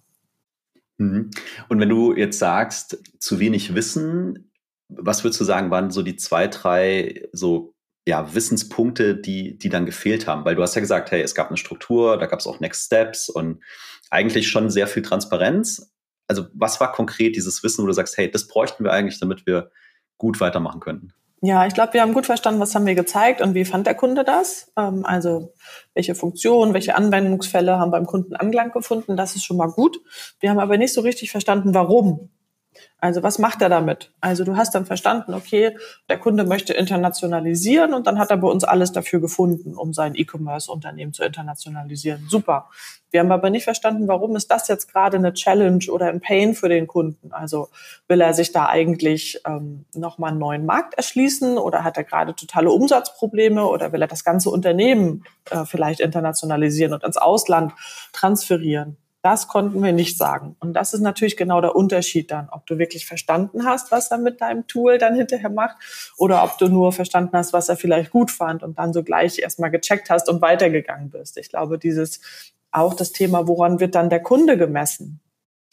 Mhm. 0.96 1.30
Und 1.68 1.78
wenn 1.78 1.88
du 1.88 2.14
jetzt 2.16 2.38
sagst, 2.38 3.02
zu 3.18 3.38
wenig 3.38 3.74
Wissen, 3.74 4.50
was 4.88 5.22
würdest 5.24 5.40
du 5.40 5.44
sagen, 5.44 5.70
waren 5.70 5.90
so 5.90 6.02
die 6.02 6.16
zwei, 6.16 6.48
drei 6.48 7.28
so 7.32 7.74
ja, 8.08 8.34
Wissenspunkte, 8.34 9.14
die, 9.14 9.58
die 9.58 9.68
dann 9.68 9.84
gefehlt 9.84 10.26
haben? 10.26 10.46
Weil 10.46 10.54
du 10.54 10.62
hast 10.62 10.74
ja 10.74 10.80
gesagt, 10.80 11.10
hey, 11.10 11.20
es 11.20 11.34
gab 11.34 11.48
eine 11.48 11.58
Struktur, 11.58 12.16
da 12.16 12.24
gab 12.24 12.40
es 12.40 12.46
auch 12.46 12.58
Next 12.58 12.86
Steps 12.86 13.28
und 13.28 13.62
eigentlich 14.08 14.48
schon 14.48 14.70
sehr 14.70 14.86
viel 14.86 15.02
Transparenz. 15.02 15.92
Also 16.26 16.46
was 16.54 16.80
war 16.80 16.90
konkret 16.90 17.36
dieses 17.36 17.62
Wissen, 17.62 17.82
wo 17.82 17.86
du 17.86 17.92
sagst, 17.92 18.16
hey, 18.16 18.30
das 18.30 18.48
bräuchten 18.48 18.82
wir 18.82 18.92
eigentlich, 18.92 19.20
damit 19.20 19.44
wir 19.44 19.70
gut 20.16 20.40
weitermachen 20.40 20.80
könnten? 20.80 21.12
Ja, 21.42 21.66
ich 21.66 21.74
glaube, 21.74 21.92
wir 21.92 22.00
haben 22.00 22.14
gut 22.14 22.24
verstanden, 22.24 22.60
was 22.60 22.74
haben 22.74 22.86
wir 22.86 22.94
gezeigt 22.94 23.42
und 23.42 23.54
wie 23.54 23.66
fand 23.66 23.86
der 23.86 23.94
Kunde 23.94 24.24
das. 24.24 24.72
Ähm, 24.76 25.04
also 25.04 25.52
welche 25.92 26.14
Funktionen, 26.14 26.72
welche 26.72 26.96
Anwendungsfälle 26.96 27.78
haben 27.78 27.90
beim 27.90 28.06
Kunden 28.06 28.34
Anklang 28.36 28.72
gefunden. 28.72 29.18
Das 29.18 29.36
ist 29.36 29.44
schon 29.44 29.58
mal 29.58 29.70
gut. 29.70 30.00
Wir 30.40 30.48
haben 30.48 30.58
aber 30.58 30.78
nicht 30.78 30.94
so 30.94 31.02
richtig 31.02 31.30
verstanden, 31.30 31.74
warum. 31.74 32.30
Also 33.00 33.22
was 33.22 33.38
macht 33.38 33.62
er 33.62 33.68
damit? 33.68 34.12
Also 34.20 34.44
du 34.44 34.56
hast 34.56 34.74
dann 34.74 34.84
verstanden, 34.84 35.32
okay, 35.34 35.76
der 36.08 36.18
Kunde 36.18 36.44
möchte 36.44 36.72
internationalisieren 36.72 37.94
und 37.94 38.06
dann 38.06 38.18
hat 38.18 38.30
er 38.30 38.36
bei 38.38 38.48
uns 38.48 38.64
alles 38.64 38.90
dafür 38.90 39.20
gefunden, 39.20 39.74
um 39.76 39.92
sein 39.92 40.14
E-Commerce-Unternehmen 40.16 41.12
zu 41.12 41.22
internationalisieren. 41.22 42.26
Super. 42.28 42.68
Wir 43.10 43.20
haben 43.20 43.30
aber 43.30 43.50
nicht 43.50 43.64
verstanden, 43.64 44.08
warum 44.08 44.36
ist 44.36 44.50
das 44.50 44.68
jetzt 44.68 44.92
gerade 44.92 45.16
eine 45.16 45.32
Challenge 45.32 45.84
oder 45.90 46.08
ein 46.08 46.20
Pain 46.20 46.54
für 46.54 46.68
den 46.68 46.86
Kunden? 46.86 47.32
Also 47.32 47.68
will 48.08 48.20
er 48.20 48.34
sich 48.34 48.52
da 48.52 48.66
eigentlich 48.66 49.40
ähm, 49.46 49.84
nochmal 49.94 50.30
einen 50.30 50.40
neuen 50.40 50.66
Markt 50.66 50.94
erschließen 50.94 51.56
oder 51.56 51.84
hat 51.84 51.96
er 51.96 52.04
gerade 52.04 52.34
totale 52.34 52.70
Umsatzprobleme 52.70 53.64
oder 53.64 53.92
will 53.92 54.02
er 54.02 54.08
das 54.08 54.24
ganze 54.24 54.50
Unternehmen 54.50 55.24
äh, 55.50 55.64
vielleicht 55.64 56.00
internationalisieren 56.00 56.92
und 56.92 57.04
ins 57.04 57.16
Ausland 57.16 57.72
transferieren? 58.12 58.96
Das 59.22 59.48
konnten 59.48 59.82
wir 59.82 59.92
nicht 59.92 60.16
sagen. 60.16 60.56
Und 60.60 60.74
das 60.74 60.94
ist 60.94 61.00
natürlich 61.00 61.36
genau 61.36 61.60
der 61.60 61.74
Unterschied 61.74 62.30
dann, 62.30 62.48
ob 62.50 62.66
du 62.66 62.78
wirklich 62.78 63.06
verstanden 63.06 63.64
hast, 63.64 63.90
was 63.90 64.10
er 64.10 64.18
mit 64.18 64.40
deinem 64.40 64.66
Tool 64.68 64.98
dann 64.98 65.16
hinterher 65.16 65.50
macht, 65.50 65.76
oder 66.16 66.44
ob 66.44 66.56
du 66.58 66.68
nur 66.68 66.92
verstanden 66.92 67.36
hast, 67.36 67.52
was 67.52 67.68
er 67.68 67.76
vielleicht 67.76 68.10
gut 68.10 68.30
fand 68.30 68.62
und 68.62 68.78
dann 68.78 68.92
so 68.92 69.02
gleich 69.02 69.38
erstmal 69.38 69.70
gecheckt 69.70 70.08
hast 70.08 70.28
und 70.28 70.40
weitergegangen 70.40 71.10
bist. 71.10 71.36
Ich 71.36 71.48
glaube, 71.48 71.78
dieses 71.78 72.20
auch 72.70 72.94
das 72.94 73.12
Thema, 73.12 73.48
woran 73.48 73.80
wird 73.80 73.94
dann 73.94 74.10
der 74.10 74.22
Kunde 74.22 74.56
gemessen? 74.56 75.20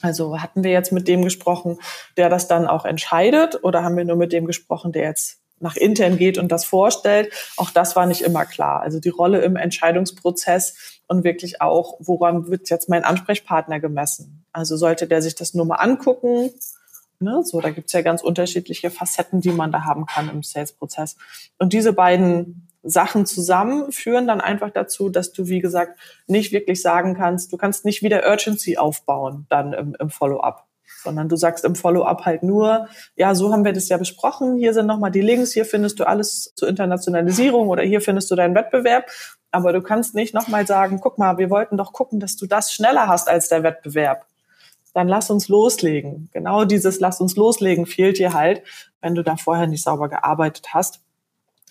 Also 0.02 0.42
hatten 0.42 0.64
wir 0.64 0.72
jetzt 0.72 0.92
mit 0.92 1.08
dem 1.08 1.24
gesprochen, 1.24 1.78
der 2.18 2.30
das 2.30 2.48
dann 2.48 2.68
auch 2.68 2.86
entscheidet, 2.86 3.64
oder 3.64 3.84
haben 3.84 3.98
wir 3.98 4.06
nur 4.06 4.18
mit 4.18 4.34
dem 4.34 4.46
gesprochen, 4.46 4.92
der 4.92 5.04
jetzt 5.04 5.42
nach 5.60 5.76
intern 5.76 6.18
geht 6.18 6.38
und 6.38 6.52
das 6.52 6.66
vorstellt? 6.66 7.34
Auch 7.58 7.72
das 7.72 7.96
war 7.96 8.06
nicht 8.06 8.22
immer 8.22 8.46
klar. 8.46 8.82
Also 8.82 9.00
die 9.00 9.10
Rolle 9.10 9.42
im 9.42 9.56
Entscheidungsprozess 9.56 11.00
und 11.08 11.24
wirklich 11.24 11.62
auch, 11.62 11.98
woran 12.00 12.48
wird 12.50 12.70
jetzt 12.70 12.90
mein 12.90 13.04
Ansprechpartner 13.04 13.80
gemessen? 13.80 14.46
Also 14.52 14.78
sollte 14.78 15.08
der 15.08 15.22
sich 15.22 15.36
das 15.36 15.54
nur 15.54 15.66
mal 15.66 15.76
angucken? 15.76 16.52
Ne? 17.20 17.44
So, 17.44 17.62
da 17.62 17.70
gibt's 17.70 17.94
ja 17.94 18.02
ganz 18.02 18.22
unterschiedliche 18.22 18.90
Facetten, 18.92 19.42
die 19.42 19.52
man 19.52 19.72
da 19.72 19.84
haben 19.84 20.06
kann 20.06 20.30
im 20.30 20.44
Sales-Prozess. 20.44 21.16
Und 21.58 21.74
diese 21.74 21.94
beiden 21.94 22.68
Sachen 22.84 23.26
zusammen 23.26 23.92
führen 23.92 24.28
dann 24.28 24.42
einfach 24.42 24.70
dazu, 24.70 25.10
dass 25.10 25.32
du, 25.32 25.48
wie 25.48 25.60
gesagt, 25.60 26.00
nicht 26.28 26.52
wirklich 26.52 26.82
sagen 26.82 27.16
kannst, 27.16 27.52
du 27.52 27.58
kannst 27.58 27.84
nicht 27.84 28.04
wieder 28.04 28.30
Urgency 28.30 28.78
aufbauen 28.78 29.48
dann 29.50 29.74
im, 29.74 29.96
im 30.00 30.10
Follow-up 30.10 30.68
sondern 31.06 31.30
du 31.30 31.38
sagst 31.38 31.64
im 31.64 31.76
Follow-up 31.76 32.26
halt 32.26 32.44
nur, 32.44 32.90
ja, 33.16 33.34
so 33.34 33.54
haben 33.54 33.64
wir 33.64 33.72
das 33.72 33.88
ja 33.88 33.98
besprochen, 33.98 34.58
hier 34.58 34.74
sind 34.74 34.88
nochmal 34.88 35.12
die 35.12 35.22
Links, 35.22 35.54
hier 35.54 35.66
findest 35.66 36.00
du 36.02 36.04
alles 36.06 36.52
zur 36.56 36.68
Internationalisierung 36.68 37.70
oder 37.70 37.84
hier 37.84 38.02
findest 38.02 38.30
du 38.30 38.36
deinen 38.36 38.56
Wettbewerb 38.56 39.06
aber 39.56 39.72
du 39.72 39.82
kannst 39.82 40.16
nicht 40.16 40.34
nochmal 40.34 40.68
sagen, 40.68 41.00
guck 41.00 41.18
mal, 41.18 41.38
wir 41.38 41.50
wollten 41.50 41.78
doch 41.78 41.94
gucken, 41.94 42.20
dass 42.20 42.36
du 42.36 42.46
das 42.46 42.74
schneller 42.74 43.08
hast 43.08 43.30
als 43.30 43.48
der 43.48 43.64
Wettbewerb. 43.64 44.26
Dann 44.94 45.08
lass 45.08 45.30
uns 45.30 45.48
loslegen. 45.48 46.30
Genau 46.34 46.66
dieses 46.66 47.00
Lass 47.00 47.22
uns 47.22 47.38
loslegen 47.38 47.86
fehlt 47.86 48.18
dir 48.18 48.34
halt, 48.34 48.64
wenn 49.00 49.16
du 49.16 49.24
da 49.24 49.38
vorher 49.38 49.66
nicht 49.66 49.82
sauber 49.82 50.10
gearbeitet 50.10 50.74
hast. 50.74 51.00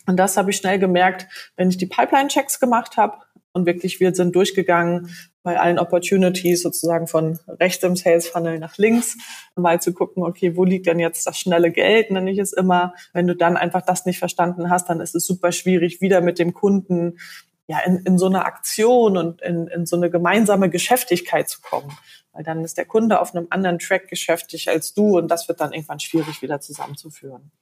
Und 0.06 0.16
das 0.16 0.38
habe 0.38 0.50
ich 0.50 0.56
schnell 0.56 0.78
gemerkt, 0.78 1.26
wenn 1.56 1.68
ich 1.68 1.76
die 1.76 1.84
Pipeline-Checks 1.84 2.58
gemacht 2.58 2.96
habe 2.96 3.18
und 3.52 3.66
wirklich 3.66 4.00
wir 4.00 4.14
sind 4.14 4.34
durchgegangen, 4.34 5.10
bei 5.44 5.60
allen 5.60 5.78
Opportunities 5.78 6.62
sozusagen 6.62 7.06
von 7.06 7.38
rechts 7.60 7.84
im 7.84 7.96
Sales 7.96 8.26
Funnel 8.26 8.58
nach 8.58 8.78
links, 8.78 9.16
mal 9.54 9.80
zu 9.80 9.92
gucken, 9.92 10.24
okay, 10.24 10.56
wo 10.56 10.64
liegt 10.64 10.86
denn 10.86 10.98
jetzt 10.98 11.26
das 11.26 11.38
schnelle 11.38 11.70
Geld, 11.70 12.10
nenne 12.10 12.30
ich 12.30 12.38
es 12.38 12.54
immer. 12.54 12.94
Wenn 13.12 13.26
du 13.26 13.36
dann 13.36 13.58
einfach 13.58 13.82
das 13.82 14.06
nicht 14.06 14.18
verstanden 14.18 14.70
hast, 14.70 14.88
dann 14.88 15.00
ist 15.00 15.14
es 15.14 15.26
super 15.26 15.52
schwierig, 15.52 16.00
wieder 16.00 16.22
mit 16.22 16.38
dem 16.38 16.54
Kunden 16.54 17.18
ja, 17.66 17.78
in, 17.80 17.98
in 17.98 18.18
so 18.18 18.26
eine 18.26 18.46
Aktion 18.46 19.18
und 19.18 19.42
in, 19.42 19.68
in 19.68 19.86
so 19.86 19.96
eine 19.96 20.10
gemeinsame 20.10 20.70
Geschäftigkeit 20.70 21.48
zu 21.48 21.60
kommen. 21.60 21.96
Weil 22.32 22.42
dann 22.42 22.64
ist 22.64 22.78
der 22.78 22.86
Kunde 22.86 23.20
auf 23.20 23.34
einem 23.34 23.46
anderen 23.50 23.78
Track 23.78 24.08
geschäftig 24.08 24.70
als 24.70 24.94
du 24.94 25.18
und 25.18 25.28
das 25.28 25.46
wird 25.46 25.60
dann 25.60 25.72
irgendwann 25.72 26.00
schwierig 26.00 26.40
wieder 26.40 26.60
zusammenzuführen. 26.60 27.52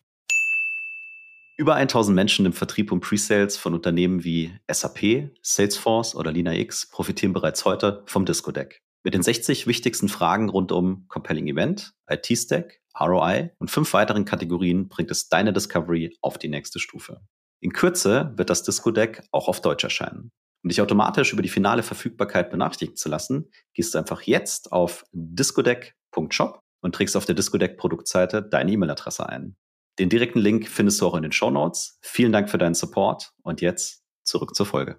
Über 1.59 1.75
1000 1.75 2.15
Menschen 2.15 2.47
im 2.47 2.55
Vertrieb 2.55 2.91
und 2.93 3.01
Pre-Sales 3.01 3.59
von 3.59 3.75
Unternehmen 3.75 4.25
wie 4.25 4.59
SAP, 4.71 5.31
Salesforce 5.43 6.15
oder 6.15 6.33
LinaX 6.33 6.89
profitieren 6.89 7.35
bereits 7.35 7.67
heute 7.67 8.03
vom 8.07 8.25
Disco-Deck. 8.25 8.81
Mit 9.05 9.13
den 9.13 9.23
60 9.23 9.67
wichtigsten 9.67 10.09
Fragen 10.09 10.49
rund 10.49 10.73
um 10.73 11.07
Compelling 11.09 11.49
Event, 11.49 11.93
IT-Stack, 12.09 12.81
ROI 12.99 13.51
und 13.59 13.71
fünf 13.71 13.93
weiteren 13.93 14.25
Kategorien 14.25 14.89
bringt 14.89 15.11
es 15.11 15.29
deine 15.29 15.53
Discovery 15.53 16.17
auf 16.23 16.39
die 16.39 16.49
nächste 16.49 16.79
Stufe. 16.79 17.21
In 17.61 17.73
Kürze 17.73 18.33
wird 18.37 18.49
das 18.49 18.63
Disco-Deck 18.63 19.23
auch 19.31 19.49
auf 19.49 19.61
Deutsch 19.61 19.85
erscheinen. 19.85 20.31
Um 20.65 20.69
dich 20.69 20.81
automatisch 20.81 21.33
über 21.33 21.43
die 21.43 21.49
finale 21.49 21.83
Verfügbarkeit 21.83 22.51
benachrichtigen 22.51 22.97
zu 22.97 23.09
lassen, 23.09 23.51
gehst 23.75 23.95
du 23.95 23.99
einfach 23.99 24.23
jetzt 24.23 24.73
auf 24.73 25.05
discodeck.shop 25.13 26.61
und 26.81 26.95
trägst 26.95 27.17
auf 27.17 27.27
der 27.27 27.35
Discodeck-Produktseite 27.35 28.43
deine 28.43 28.73
E-Mail-Adresse 28.73 29.29
ein. 29.29 29.57
Den 30.03 30.09
direkten 30.09 30.41
Link 30.41 30.67
findest 30.67 31.01
du 31.01 31.07
auch 31.07 31.15
in 31.15 31.23
den 31.23 31.31
Show 31.31 31.53
Notes. 31.53 31.97
Vielen 32.03 32.33
Dank 32.33 32.51
für 32.51 32.59
deinen 32.59 32.75
Support 32.75 33.31
und 33.45 33.61
jetzt 33.61 34.03
zurück 34.25 34.53
zur 34.57 34.67
Folge. 34.67 34.99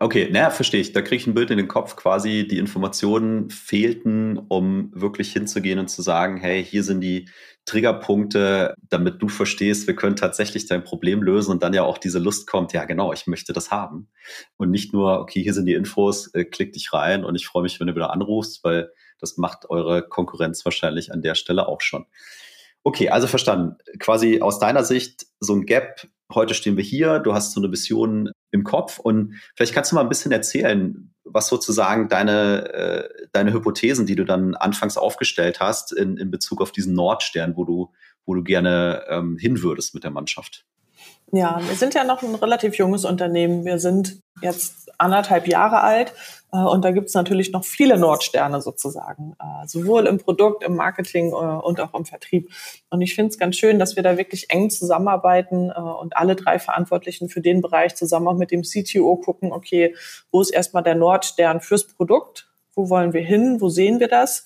Okay, 0.00 0.30
naja, 0.32 0.50
verstehe 0.50 0.80
ich. 0.80 0.92
Da 0.92 1.00
kriege 1.00 1.14
ich 1.14 1.28
ein 1.28 1.34
Bild 1.34 1.52
in 1.52 1.58
den 1.58 1.68
Kopf. 1.68 1.94
Quasi 1.94 2.48
die 2.50 2.58
Informationen 2.58 3.50
fehlten, 3.50 4.36
um 4.48 4.90
wirklich 4.92 5.32
hinzugehen 5.32 5.78
und 5.78 5.86
zu 5.86 6.02
sagen, 6.02 6.38
hey, 6.38 6.64
hier 6.64 6.82
sind 6.82 7.02
die 7.02 7.28
Triggerpunkte, 7.66 8.74
damit 8.90 9.22
du 9.22 9.28
verstehst, 9.28 9.86
wir 9.86 9.94
können 9.94 10.16
tatsächlich 10.16 10.66
dein 10.66 10.82
Problem 10.82 11.22
lösen 11.22 11.52
und 11.52 11.62
dann 11.62 11.72
ja 11.72 11.84
auch 11.84 11.98
diese 11.98 12.18
Lust 12.18 12.48
kommt, 12.48 12.72
ja 12.72 12.84
genau, 12.84 13.12
ich 13.12 13.28
möchte 13.28 13.52
das 13.52 13.70
haben. 13.70 14.08
Und 14.56 14.72
nicht 14.72 14.92
nur, 14.92 15.20
okay, 15.20 15.40
hier 15.40 15.54
sind 15.54 15.66
die 15.66 15.74
Infos, 15.74 16.34
äh, 16.34 16.44
klick 16.44 16.72
dich 16.72 16.92
rein 16.92 17.24
und 17.24 17.36
ich 17.36 17.46
freue 17.46 17.62
mich, 17.62 17.78
wenn 17.78 17.86
du 17.86 17.94
wieder 17.94 18.12
anrufst, 18.12 18.64
weil 18.64 18.90
das 19.20 19.36
macht 19.36 19.70
eure 19.70 20.02
Konkurrenz 20.02 20.64
wahrscheinlich 20.64 21.12
an 21.12 21.22
der 21.22 21.36
Stelle 21.36 21.68
auch 21.68 21.80
schon. 21.80 22.06
Okay, 22.84 23.08
also 23.08 23.26
verstanden. 23.26 23.76
Quasi 23.98 24.40
aus 24.40 24.58
deiner 24.58 24.84
Sicht 24.84 25.26
so 25.40 25.54
ein 25.54 25.66
Gap. 25.66 26.08
Heute 26.32 26.54
stehen 26.54 26.76
wir 26.76 26.84
hier, 26.84 27.18
du 27.18 27.34
hast 27.34 27.52
so 27.52 27.60
eine 27.60 27.70
Vision 27.70 28.30
im 28.50 28.64
Kopf 28.64 28.98
und 28.98 29.34
vielleicht 29.54 29.74
kannst 29.74 29.92
du 29.92 29.96
mal 29.96 30.00
ein 30.00 30.08
bisschen 30.08 30.32
erzählen, 30.32 31.12
was 31.24 31.48
sozusagen 31.48 32.08
deine, 32.08 32.72
äh, 32.72 33.08
deine 33.32 33.52
Hypothesen, 33.52 34.06
die 34.06 34.16
du 34.16 34.24
dann 34.24 34.54
anfangs 34.54 34.96
aufgestellt 34.96 35.60
hast 35.60 35.92
in, 35.92 36.16
in 36.16 36.30
Bezug 36.30 36.60
auf 36.60 36.72
diesen 36.72 36.94
Nordstern, 36.94 37.56
wo 37.56 37.64
du, 37.64 37.92
wo 38.24 38.34
du 38.34 38.42
gerne 38.42 39.04
ähm, 39.08 39.36
hin 39.36 39.62
würdest 39.62 39.94
mit 39.94 40.04
der 40.04 40.10
Mannschaft. 40.10 40.64
Ja, 41.34 41.60
wir 41.66 41.76
sind 41.76 41.94
ja 41.94 42.04
noch 42.04 42.22
ein 42.22 42.34
relativ 42.34 42.74
junges 42.76 43.06
Unternehmen. 43.06 43.64
Wir 43.64 43.78
sind 43.78 44.20
jetzt 44.42 44.92
anderthalb 44.98 45.48
Jahre 45.48 45.80
alt 45.80 46.12
äh, 46.52 46.58
und 46.58 46.84
da 46.84 46.90
gibt 46.90 47.08
es 47.08 47.14
natürlich 47.14 47.52
noch 47.52 47.64
viele 47.64 47.98
Nordsterne 47.98 48.60
sozusagen, 48.60 49.34
äh, 49.40 49.66
sowohl 49.66 50.06
im 50.06 50.18
Produkt, 50.18 50.62
im 50.62 50.76
Marketing 50.76 51.30
äh, 51.30 51.34
und 51.34 51.80
auch 51.80 51.94
im 51.94 52.04
Vertrieb. 52.04 52.50
Und 52.90 53.00
ich 53.00 53.14
finde 53.14 53.30
es 53.30 53.38
ganz 53.38 53.56
schön, 53.56 53.78
dass 53.78 53.96
wir 53.96 54.02
da 54.02 54.18
wirklich 54.18 54.50
eng 54.50 54.68
zusammenarbeiten 54.68 55.72
und 55.72 56.16
alle 56.18 56.36
drei 56.36 56.58
Verantwortlichen 56.58 57.30
für 57.30 57.40
den 57.40 57.62
Bereich 57.62 57.94
zusammen 57.94 58.28
auch 58.28 58.36
mit 58.36 58.50
dem 58.50 58.62
CTO 58.62 59.16
gucken, 59.16 59.52
okay, 59.52 59.96
wo 60.30 60.42
ist 60.42 60.50
erstmal 60.50 60.82
der 60.82 60.96
Nordstern 60.96 61.62
fürs 61.62 61.86
Produkt? 61.86 62.50
Wo 62.74 62.90
wollen 62.90 63.14
wir 63.14 63.22
hin? 63.22 63.60
Wo 63.60 63.70
sehen 63.70 64.00
wir 64.00 64.08
das? 64.08 64.44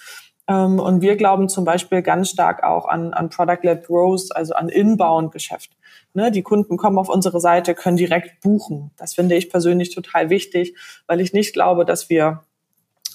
Ähm, 0.48 0.78
und 0.78 1.00
wir 1.00 1.16
glauben 1.16 1.48
zum 1.48 1.64
Beispiel 1.64 2.02
ganz 2.02 2.30
stark 2.30 2.62
auch 2.62 2.86
an, 2.86 3.12
an 3.12 3.30
Product-led 3.30 3.86
Growth, 3.86 4.34
also 4.34 4.54
an 4.54 4.68
Inbound-Geschäft. 4.68 5.70
Ne, 6.14 6.30
die 6.30 6.42
Kunden 6.42 6.76
kommen 6.76 6.98
auf 6.98 7.08
unsere 7.08 7.40
Seite, 7.40 7.74
können 7.74 7.96
direkt 7.96 8.40
buchen. 8.40 8.90
Das 8.96 9.14
finde 9.14 9.36
ich 9.36 9.50
persönlich 9.50 9.94
total 9.94 10.30
wichtig, 10.30 10.74
weil 11.06 11.20
ich 11.20 11.32
nicht 11.32 11.52
glaube, 11.52 11.84
dass 11.84 12.08
wir 12.08 12.45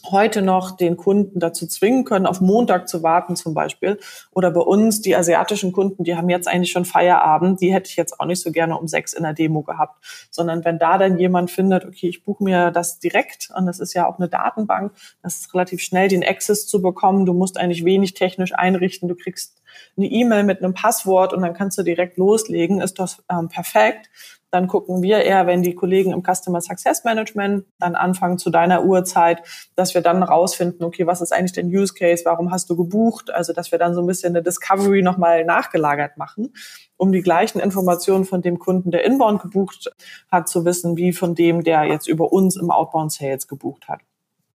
heute 0.10 0.42
noch 0.42 0.72
den 0.72 0.98
Kunden 0.98 1.40
dazu 1.40 1.68
zwingen 1.68 2.06
können, 2.06 2.26
auf 2.26 2.42
Montag 2.42 2.88
zu 2.88 3.04
warten 3.04 3.36
zum 3.36 3.54
Beispiel. 3.54 4.00
Oder 4.32 4.52
bei 4.52 4.62
uns, 4.62 5.02
die 5.02 5.16
asiatischen 5.16 5.72
Kunden, 5.72 6.04
die 6.04 6.16
haben 6.16 6.30
jetzt 6.30 6.48
eigentlich 6.48 6.72
schon 6.72 6.86
Feierabend, 6.86 7.62
die 7.62 7.74
hätte 7.74 7.90
ich 7.90 7.96
jetzt 7.96 8.20
auch 8.20 8.26
nicht 8.26 8.42
so 8.42 8.52
gerne 8.52 8.78
um 8.78 8.88
sechs 8.88 9.14
in 9.14 9.24
der 9.24 9.34
Demo 9.34 9.62
gehabt. 9.62 10.04
Sondern 10.30 10.66
wenn 10.66 10.80
da 10.80 10.98
dann 10.98 11.20
jemand 11.20 11.52
findet, 11.52 11.86
okay, 11.86 12.08
ich 12.08 12.24
buche 12.24 12.44
mir 12.44 12.72
das 12.72 13.00
direkt 13.00 13.50
und 13.56 13.66
das 13.66 13.80
ist 13.80 13.94
ja 13.94 14.08
auch 14.08 14.18
eine 14.18 14.30
Datenbank, 14.30 14.94
das 15.22 15.38
ist 15.38 15.54
relativ 15.54 15.82
schnell, 15.82 16.08
den 16.08 16.24
Access 16.24 16.68
zu 16.68 16.82
bekommen. 16.82 17.26
Du 17.26 17.34
musst 17.34 17.58
eigentlich 17.58 17.86
wenig 17.86 18.14
technisch 18.14 18.54
einrichten, 18.54 19.08
du 19.08 19.16
kriegst 19.16 19.62
eine 19.98 20.08
E-Mail 20.08 20.44
mit 20.44 20.64
einem 20.64 20.74
Passwort 20.74 21.34
und 21.34 21.42
dann 21.42 21.54
kannst 21.54 21.78
du 21.78 21.84
direkt 21.84 22.18
loslegen, 22.18 22.82
ist 22.82 23.00
das 23.00 23.24
ähm, 23.30 23.50
perfekt. 23.50 24.10
Dann 24.52 24.68
gucken 24.68 25.02
wir 25.02 25.24
eher, 25.24 25.48
wenn 25.48 25.64
die 25.64 25.76
Kollegen 25.76 26.12
im 26.12 26.24
Customer 26.24 26.60
Success 26.60 27.04
Management 27.06 27.66
dann 27.80 27.96
anfangen 27.96 28.38
zu 28.38 28.50
deiner 28.50 28.84
Uhrzeit, 28.84 29.42
dass 29.76 29.94
wir 29.94 30.02
dann 30.02 30.22
rausfinden, 30.24 30.84
okay, 30.84 31.08
was 31.08 31.22
ist 31.22 31.32
eigentlich 31.32 31.54
dein 31.54 31.68
Use 31.68 31.94
Case? 31.94 32.24
Warum 32.26 32.52
hast 32.52 32.70
du 32.70 32.76
gebucht? 32.76 33.32
Also, 33.32 33.54
dass 33.54 33.72
wir 33.72 33.80
dann 33.80 33.94
so 33.94 34.02
ein 34.02 34.08
bisschen 34.08 34.36
eine 34.36 34.44
Discovery 34.44 35.02
nochmal 35.02 35.46
nachgelagert 35.46 36.18
machen, 36.18 36.54
um 36.98 37.12
die 37.12 37.22
gleichen 37.22 37.60
Informationen 37.60 38.26
von 38.26 38.42
dem 38.42 38.60
Kunden, 38.60 38.92
der 38.92 39.06
inbound 39.06 39.42
gebucht 39.42 39.90
hat, 40.30 40.50
zu 40.50 40.66
wissen, 40.66 40.98
wie 40.98 41.14
von 41.14 41.34
dem, 41.34 41.64
der 41.64 41.86
jetzt 41.86 42.08
über 42.08 42.34
uns 42.34 42.58
im 42.58 42.72
Outbound 42.72 43.12
Sales 43.12 43.48
gebucht 43.48 43.88
hat. 43.88 44.02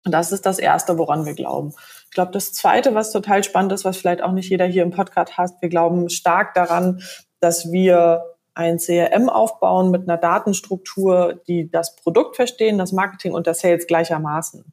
Und 0.06 0.14
das 0.14 0.32
ist 0.32 0.46
das 0.46 0.58
Erste, 0.58 0.98
woran 0.98 1.26
wir 1.26 1.34
glauben. 1.34 1.74
Ich 2.06 2.12
glaube, 2.12 2.32
das 2.32 2.54
Zweite, 2.54 2.96
was 2.96 3.12
total 3.12 3.44
spannend 3.44 3.72
ist, 3.74 3.86
was 3.86 3.98
vielleicht 3.98 4.24
auch 4.24 4.32
nicht 4.32 4.50
jeder 4.50 4.66
hier 4.66 4.84
im 4.84 4.92
Podcast 4.92 5.38
hat, 5.38 5.52
wir 5.62 5.70
glauben 5.70 6.10
stark 6.10 6.54
daran, 6.54 7.02
dass 7.40 7.72
wir 7.72 8.24
ein 8.54 8.78
CRM 8.78 9.30
aufbauen 9.30 9.92
mit 9.92 10.04
einer 10.04 10.18
Datenstruktur, 10.18 11.42
die 11.48 11.70
das 11.72 11.96
Produkt 11.96 12.36
verstehen, 12.36 12.78
das 12.78 12.92
Marketing 12.92 13.34
und 13.34 13.48
das 13.48 13.62
Sales 13.62 13.88
gleichermaßen. 13.88 14.66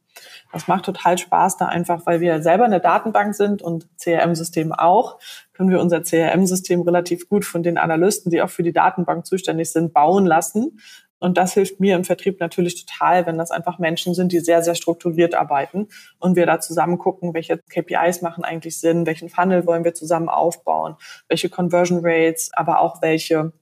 Das 0.53 0.67
macht 0.67 0.85
total 0.85 1.17
Spaß 1.17 1.59
da 1.59 1.67
einfach, 1.67 2.05
weil 2.05 2.21
wir 2.21 2.43
selber 2.43 2.65
eine 2.65 2.81
Datenbank 2.81 3.35
sind 3.35 3.63
und 3.63 3.87
CRM-System 3.99 4.73
auch, 4.73 5.19
können 5.53 5.71
wir 5.71 5.81
unser 5.81 6.03
CRM-System 6.03 6.83
relativ 6.83 7.29
gut 7.29 7.45
von 7.45 7.63
den 7.63 7.79
Analysten, 7.79 8.31
die 8.31 8.43
auch 8.43 8.51
für 8.51 8.65
die 8.65 8.73
Datenbank 8.73 9.27
zuständig 9.27 9.71
sind, 9.71 9.93
bauen 9.93 10.27
lassen. 10.27 10.81
Und 11.21 11.37
das 11.37 11.55
hilft 11.55 11.81
mir 11.81 11.97
im 11.97 12.05
Vertrieb 12.05 12.39
natürlich 12.41 12.85
total, 12.85 13.27
wenn 13.27 13.39
das 13.39 13.51
einfach 13.51 13.79
Menschen 13.79 14.15
sind, 14.15 14.31
die 14.31 14.39
sehr, 14.39 14.63
sehr 14.63 14.77
strukturiert 14.77 15.35
arbeiten 15.35 15.89
und 16.21 16.37
wir 16.37 16.47
da 16.47 16.61
zusammen 16.61 16.99
gucken, 16.99 17.35
welche 17.35 17.59
KPIs 17.59 18.23
machen 18.23 18.45
eigentlich 18.45 18.79
Sinn, 18.79 19.07
welchen 19.07 19.29
Funnel 19.29 19.67
wollen 19.67 19.85
wir 19.85 19.95
zusammen 19.95 20.29
aufbauen, 20.29 20.97
welche 21.29 21.49
Conversion 21.49 22.01
Rates, 22.03 22.51
aber 22.55 22.81
auch 22.81 23.03
welche 23.03 23.53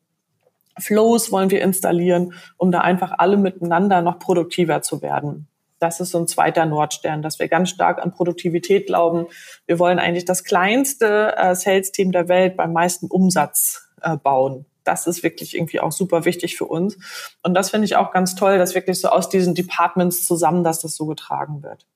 Flows 0.78 1.33
wollen 1.33 1.50
wir 1.50 1.62
installieren, 1.62 2.35
um 2.56 2.71
da 2.71 2.80
einfach 2.80 3.12
alle 3.18 3.37
miteinander 3.37 4.02
noch 4.02 4.18
produktiver 4.18 4.83
zu 4.83 5.02
werden. 5.02 5.49
Das 5.78 6.00
ist 6.00 6.11
so 6.11 6.18
ein 6.18 6.26
zweiter 6.26 6.64
Nordstern, 6.64 7.23
dass 7.23 7.38
wir 7.38 7.49
ganz 7.49 7.71
stark 7.71 8.02
an 8.02 8.12
Produktivität 8.12 8.87
glauben. 8.87 9.26
Wir 9.66 9.78
wollen 9.78 9.99
eigentlich 9.99 10.25
das 10.25 10.45
kleinste 10.45 11.37
äh, 11.37 11.54
Sales-Team 11.54 12.12
der 12.12 12.28
Welt 12.28 12.56
beim 12.56 12.73
meisten 12.73 13.09
Umsatz 13.09 13.90
äh, 14.00 14.16
bauen. 14.16 14.64
Das 14.85 15.06
ist 15.06 15.23
wirklich 15.23 15.54
irgendwie 15.56 15.80
auch 15.80 15.92
super 15.92 16.25
wichtig 16.25 16.56
für 16.56 16.64
uns. 16.64 16.97
Und 17.42 17.54
das 17.54 17.71
finde 17.71 17.87
ich 17.87 17.97
auch 17.97 18.12
ganz 18.12 18.37
toll, 18.37 18.56
dass 18.56 18.75
wirklich 18.75 19.00
so 19.00 19.09
aus 19.09 19.28
diesen 19.28 19.54
Departments 19.54 20.25
zusammen, 20.25 20.64
dass 20.64 20.80
das 20.80 20.95
so 20.95 21.06
getragen 21.06 21.62
wird. 21.62 21.87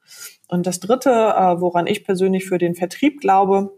Und 0.48 0.66
das 0.66 0.80
Dritte, 0.80 1.10
äh, 1.10 1.60
woran 1.60 1.86
ich 1.86 2.04
persönlich 2.04 2.46
für 2.46 2.58
den 2.58 2.74
Vertrieb 2.74 3.20
glaube, 3.20 3.72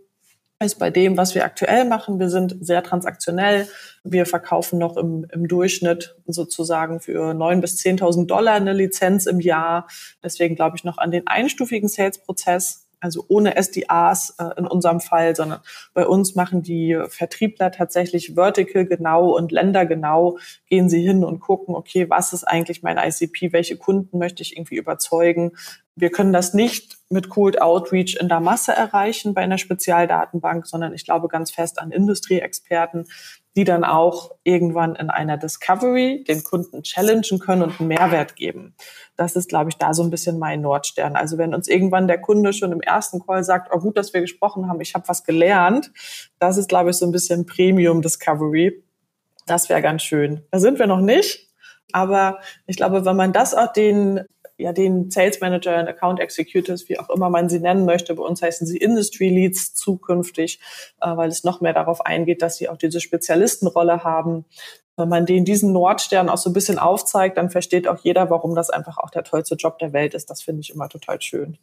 ist 0.63 0.79
bei 0.79 0.91
dem, 0.91 1.17
was 1.17 1.35
wir 1.35 1.45
aktuell 1.45 1.85
machen. 1.85 2.19
Wir 2.19 2.29
sind 2.29 2.57
sehr 2.61 2.83
transaktionell. 2.83 3.69
Wir 4.05 4.27
verkaufen 4.27 4.79
noch 4.79 4.97
im, 4.97 5.27
im 5.33 5.49
Durchschnitt 5.49 6.17
sozusagen 6.27 7.01
für 7.01 7.35
neun 7.35 7.61
bis 7.61 7.77
zehntausend 7.77 8.31
Dollar 8.31 8.55
eine 8.55 8.73
Lizenz 8.73 9.27
im 9.27 9.41
Jahr. 9.41 9.87
Deswegen 10.23 10.57
glaube 10.57 10.77
ich 10.77 10.85
noch 10.85 10.99
an 10.99 11.11
den 11.11 11.27
einstufigen 11.27 11.89
Sales-Prozess 11.89 12.89
also 13.03 13.25
ohne 13.29 13.61
SDAs 13.61 14.37
äh, 14.39 14.59
in 14.59 14.67
unserem 14.67 15.01
Fall, 15.01 15.35
sondern 15.35 15.61
bei 15.93 16.07
uns 16.07 16.37
machen 16.37 16.63
die 16.63 16.97
Vertriebler 17.09 17.73
tatsächlich 17.73 18.37
vertical 18.37 18.87
genau 18.87 19.37
und 19.37 19.51
Länder 19.51 19.87
genau, 19.87 20.39
gehen 20.69 20.89
sie 20.89 21.03
hin 21.03 21.25
und 21.25 21.41
gucken, 21.41 21.75
okay, 21.75 22.09
was 22.09 22.33
ist 22.33 22.45
eigentlich 22.45 22.83
mein 22.83 22.99
ICP, 22.99 23.53
welche 23.53 23.77
Kunden 23.77 24.19
möchte 24.19 24.43
ich 24.43 24.57
irgendwie 24.57 24.77
überzeugen. 24.77 25.53
Wir 25.95 26.11
können 26.11 26.33
das 26.33 26.55
nicht 26.55 26.99
mit 27.11 27.29
Cold 27.29 27.61
Outreach 27.61 28.17
in 28.19 28.29
der 28.29 28.41
Masse 28.41 28.73
erreichen 28.73 29.35
bei 29.35 29.43
einer 29.43 29.59
Spezialdatenbank, 29.59 30.67
sondern 30.67 30.95
ich 30.95 31.05
glaube 31.05 31.29
ganz 31.29 31.51
fest 31.51 31.79
an 31.79 31.91
Industrieexperten, 31.91 33.07
die 33.55 33.65
dann 33.65 33.85
auch 33.85 34.31
irgendwann 34.45 34.95
in 34.95 35.11
einer 35.11 35.37
Discovery 35.37 36.25
den 36.27 36.43
Kunden 36.43 36.83
challengen 36.83 37.39
können 37.39 37.63
und 37.63 37.79
einen 37.79 37.89
Mehrwert 37.89 38.37
geben. 38.37 38.75
Das 39.17 39.37
ist, 39.37 39.51
glaube 39.51 39.69
ich, 39.69 39.77
da 39.77 39.93
so 39.93 40.03
ein 40.03 40.11
bisschen 40.11 40.39
mein 40.39 40.63
Nordstern. 40.63 41.17
Also 41.17 41.37
wenn 41.37 41.55
uns 41.55 41.69
irgendwann 41.69 42.09
der 42.09 42.19
Kunde 42.19 42.55
schon 42.55 42.73
im 42.73 42.81
ersten 42.81 43.25
Call 43.25 43.45
sagt, 43.45 43.71
oh 43.73 43.79
gut, 43.79 43.99
dass 43.99 44.15
wir 44.15 44.23
gesprochen 44.23 44.69
haben, 44.69 44.81
ich 44.81 44.95
habe 44.95 45.07
was 45.09 45.25
gelernt, 45.25 45.93
das 46.39 46.57
ist, 46.57 46.71
glaube 46.71 46.91
ich, 46.91 46.97
so 46.97 47.05
ein 47.05 47.13
bisschen 47.13 47.45
Premium 47.45 48.01
Discovery. 48.01 48.83
Das 49.47 49.69
wäre 49.69 49.83
ganz 49.83 50.03
schön. 50.03 50.47
Da 50.51 50.59
sind 50.59 50.79
wir 50.79 50.87
noch 50.87 51.01
nicht. 51.01 51.51
Aber 51.93 52.39
ich 52.67 52.77
glaube, 52.77 53.05
wenn 53.05 53.17
man 53.17 53.35
das 53.35 53.55
auch 53.55 53.71
den 53.71 54.23
ja 54.59 54.73
den 54.73 55.11
Sales 55.11 55.41
Manager 55.41 55.79
und 55.81 55.89
Account 55.89 56.21
Executives, 56.21 56.89
wie 56.89 56.99
auch 56.99 57.11
immer 57.11 57.31
man 57.31 57.49
sie 57.49 57.61
nennen 57.61 57.85
möchte. 57.85 58.15
Bei 58.15 58.23
uns 58.23 58.43
heißen 58.43 58.67
sie 58.67 58.77
Industry 58.77 59.29
Leads 59.29 59.75
zukünftig, 59.75 60.61
äh, 61.01 61.17
weil 61.17 61.29
es 61.29 61.45
noch 61.45 61.61
mehr 61.61 61.73
darauf 61.73 62.05
eingeht, 62.05 62.43
dass 62.43 62.57
sie 62.57 62.69
auch 62.69 62.77
diese 62.77 63.01
Spezialistenrolle 63.01 64.05
haben. 64.05 64.45
Wenn 64.97 65.09
man 65.09 65.27
denen 65.27 65.45
diesen 65.45 65.73
Nordstern 65.73 66.29
auch 66.29 66.39
so 66.39 66.51
ein 66.51 66.53
bisschen 66.53 66.79
aufzeigt, 66.79 67.39
dann 67.39 67.51
versteht 67.51 67.89
auch 67.89 67.99
jeder, 68.03 68.29
warum 68.31 68.55
das 68.55 68.71
einfach 68.71 68.99
auch 68.99 69.11
der 69.11 69.25
tollste 69.25 69.55
Job 69.55 69.79
der 69.79 69.93
Welt 69.93 70.15
ist. 70.15 70.29
Das 70.29 70.43
finde 70.43 70.61
ich 70.61 70.75
immer 70.75 70.89
total 70.89 71.21
schön. 71.21 71.59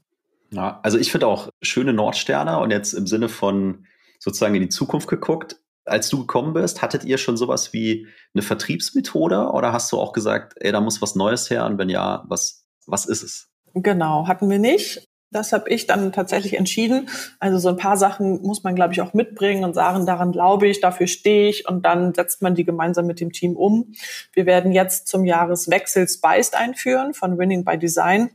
Ja, 0.51 0.79
also 0.81 0.97
ich 0.97 1.11
finde 1.11 1.27
auch 1.27 1.49
schöne 1.61 1.93
Nordsterne 1.93 2.59
und 2.59 2.71
jetzt 2.71 2.93
im 2.93 3.05
Sinne 3.05 3.29
von 3.29 3.85
sozusagen 4.19 4.55
in 4.55 4.61
die 4.61 4.69
Zukunft 4.69 5.07
geguckt. 5.07 5.57
Als 5.85 6.09
du 6.09 6.19
gekommen 6.19 6.53
bist, 6.53 6.81
hattet 6.81 7.03
ihr 7.03 7.17
schon 7.17 7.37
sowas 7.37 7.73
wie 7.73 8.07
eine 8.33 8.41
Vertriebsmethode 8.41 9.51
oder 9.51 9.73
hast 9.73 9.91
du 9.91 9.99
auch 9.99 10.13
gesagt, 10.13 10.53
ey, 10.57 10.71
da 10.71 10.81
muss 10.81 11.01
was 11.01 11.15
Neues 11.15 11.49
her 11.49 11.65
und 11.65 11.77
wenn 11.77 11.89
ja, 11.89 12.23
was, 12.27 12.58
was 12.91 13.05
ist 13.05 13.23
es? 13.23 13.49
Genau, 13.73 14.27
hatten 14.27 14.49
wir 14.49 14.59
nicht. 14.59 15.07
Das 15.31 15.53
habe 15.53 15.69
ich 15.69 15.85
dann 15.85 16.11
tatsächlich 16.11 16.55
entschieden. 16.57 17.07
Also 17.39 17.59
so 17.59 17.69
ein 17.69 17.77
paar 17.77 17.97
Sachen 17.97 18.41
muss 18.41 18.63
man, 18.63 18.73
glaube 18.73 18.93
ich, 18.93 19.01
auch 19.01 19.13
mitbringen 19.13 19.63
und 19.63 19.75
sagen, 19.75 20.07
daran 20.07 20.31
glaube 20.31 20.67
ich, 20.67 20.81
dafür 20.81 21.05
stehe 21.05 21.49
ich 21.49 21.67
und 21.67 21.85
dann 21.85 22.15
setzt 22.15 22.41
man 22.41 22.55
die 22.55 22.63
gemeinsam 22.63 23.05
mit 23.05 23.19
dem 23.19 23.31
Team 23.31 23.55
um. 23.55 23.93
Wir 24.33 24.47
werden 24.47 24.71
jetzt 24.71 25.07
zum 25.07 25.25
Jahreswechsel 25.25 26.07
Spiced 26.07 26.55
einführen 26.55 27.13
von 27.13 27.37
Winning 27.37 27.63
by 27.63 27.77
Design, 27.77 28.31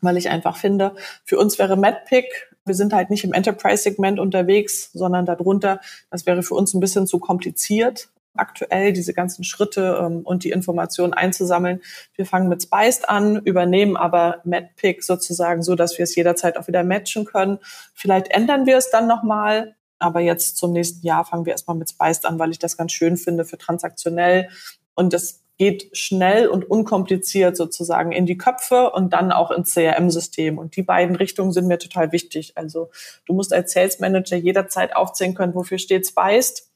weil 0.00 0.16
ich 0.16 0.28
einfach 0.28 0.56
finde, 0.56 0.96
für 1.24 1.38
uns 1.38 1.58
wäre 1.58 1.76
MedPick 1.76 2.48
wir 2.68 2.74
sind 2.74 2.92
halt 2.92 3.10
nicht 3.10 3.24
im 3.24 3.32
Enterprise-Segment 3.32 4.20
unterwegs, 4.20 4.92
sondern 4.92 5.26
darunter. 5.26 5.80
Das 6.10 6.26
wäre 6.26 6.42
für 6.42 6.54
uns 6.54 6.74
ein 6.74 6.80
bisschen 6.80 7.06
zu 7.06 7.18
kompliziert 7.18 8.10
aktuell 8.34 8.92
diese 8.92 9.14
ganzen 9.14 9.44
Schritte 9.44 9.98
ähm, 10.00 10.20
und 10.24 10.44
die 10.44 10.50
Informationen 10.50 11.12
einzusammeln. 11.12 11.80
Wir 12.14 12.26
fangen 12.26 12.48
mit 12.48 12.62
Spiced 12.62 13.08
an, 13.08 13.36
übernehmen 13.36 13.96
aber 13.96 14.40
MedPick 14.44 15.02
sozusagen 15.02 15.62
so, 15.62 15.74
dass 15.74 15.98
wir 15.98 16.04
es 16.04 16.14
jederzeit 16.14 16.56
auch 16.56 16.68
wieder 16.68 16.84
matchen 16.84 17.24
können. 17.24 17.58
Vielleicht 17.94 18.28
ändern 18.28 18.66
wir 18.66 18.76
es 18.76 18.90
dann 18.90 19.06
nochmal, 19.06 19.74
aber 19.98 20.20
jetzt 20.20 20.56
zum 20.56 20.72
nächsten 20.72 21.06
Jahr 21.06 21.24
fangen 21.24 21.46
wir 21.46 21.52
erstmal 21.52 21.76
mit 21.76 21.90
Spiced 21.90 22.24
an, 22.24 22.38
weil 22.38 22.50
ich 22.50 22.58
das 22.58 22.76
ganz 22.76 22.92
schön 22.92 23.16
finde 23.16 23.44
für 23.44 23.58
transaktionell. 23.58 24.48
Und 24.94 25.12
das 25.12 25.42
geht 25.58 25.96
schnell 25.96 26.46
und 26.46 26.70
unkompliziert 26.70 27.56
sozusagen 27.56 28.12
in 28.12 28.26
die 28.26 28.38
Köpfe 28.38 28.90
und 28.90 29.12
dann 29.12 29.32
auch 29.32 29.50
ins 29.50 29.74
CRM-System. 29.74 30.56
Und 30.56 30.76
die 30.76 30.82
beiden 30.82 31.16
Richtungen 31.16 31.52
sind 31.52 31.66
mir 31.66 31.78
total 31.78 32.12
wichtig. 32.12 32.52
Also 32.54 32.90
du 33.26 33.34
musst 33.34 33.52
als 33.52 33.72
Sales 33.72 33.98
Manager 33.98 34.36
jederzeit 34.36 34.94
aufzählen 34.94 35.34
können, 35.34 35.54
wofür 35.56 35.78
steht 35.78 36.06
Spiced 36.06 36.67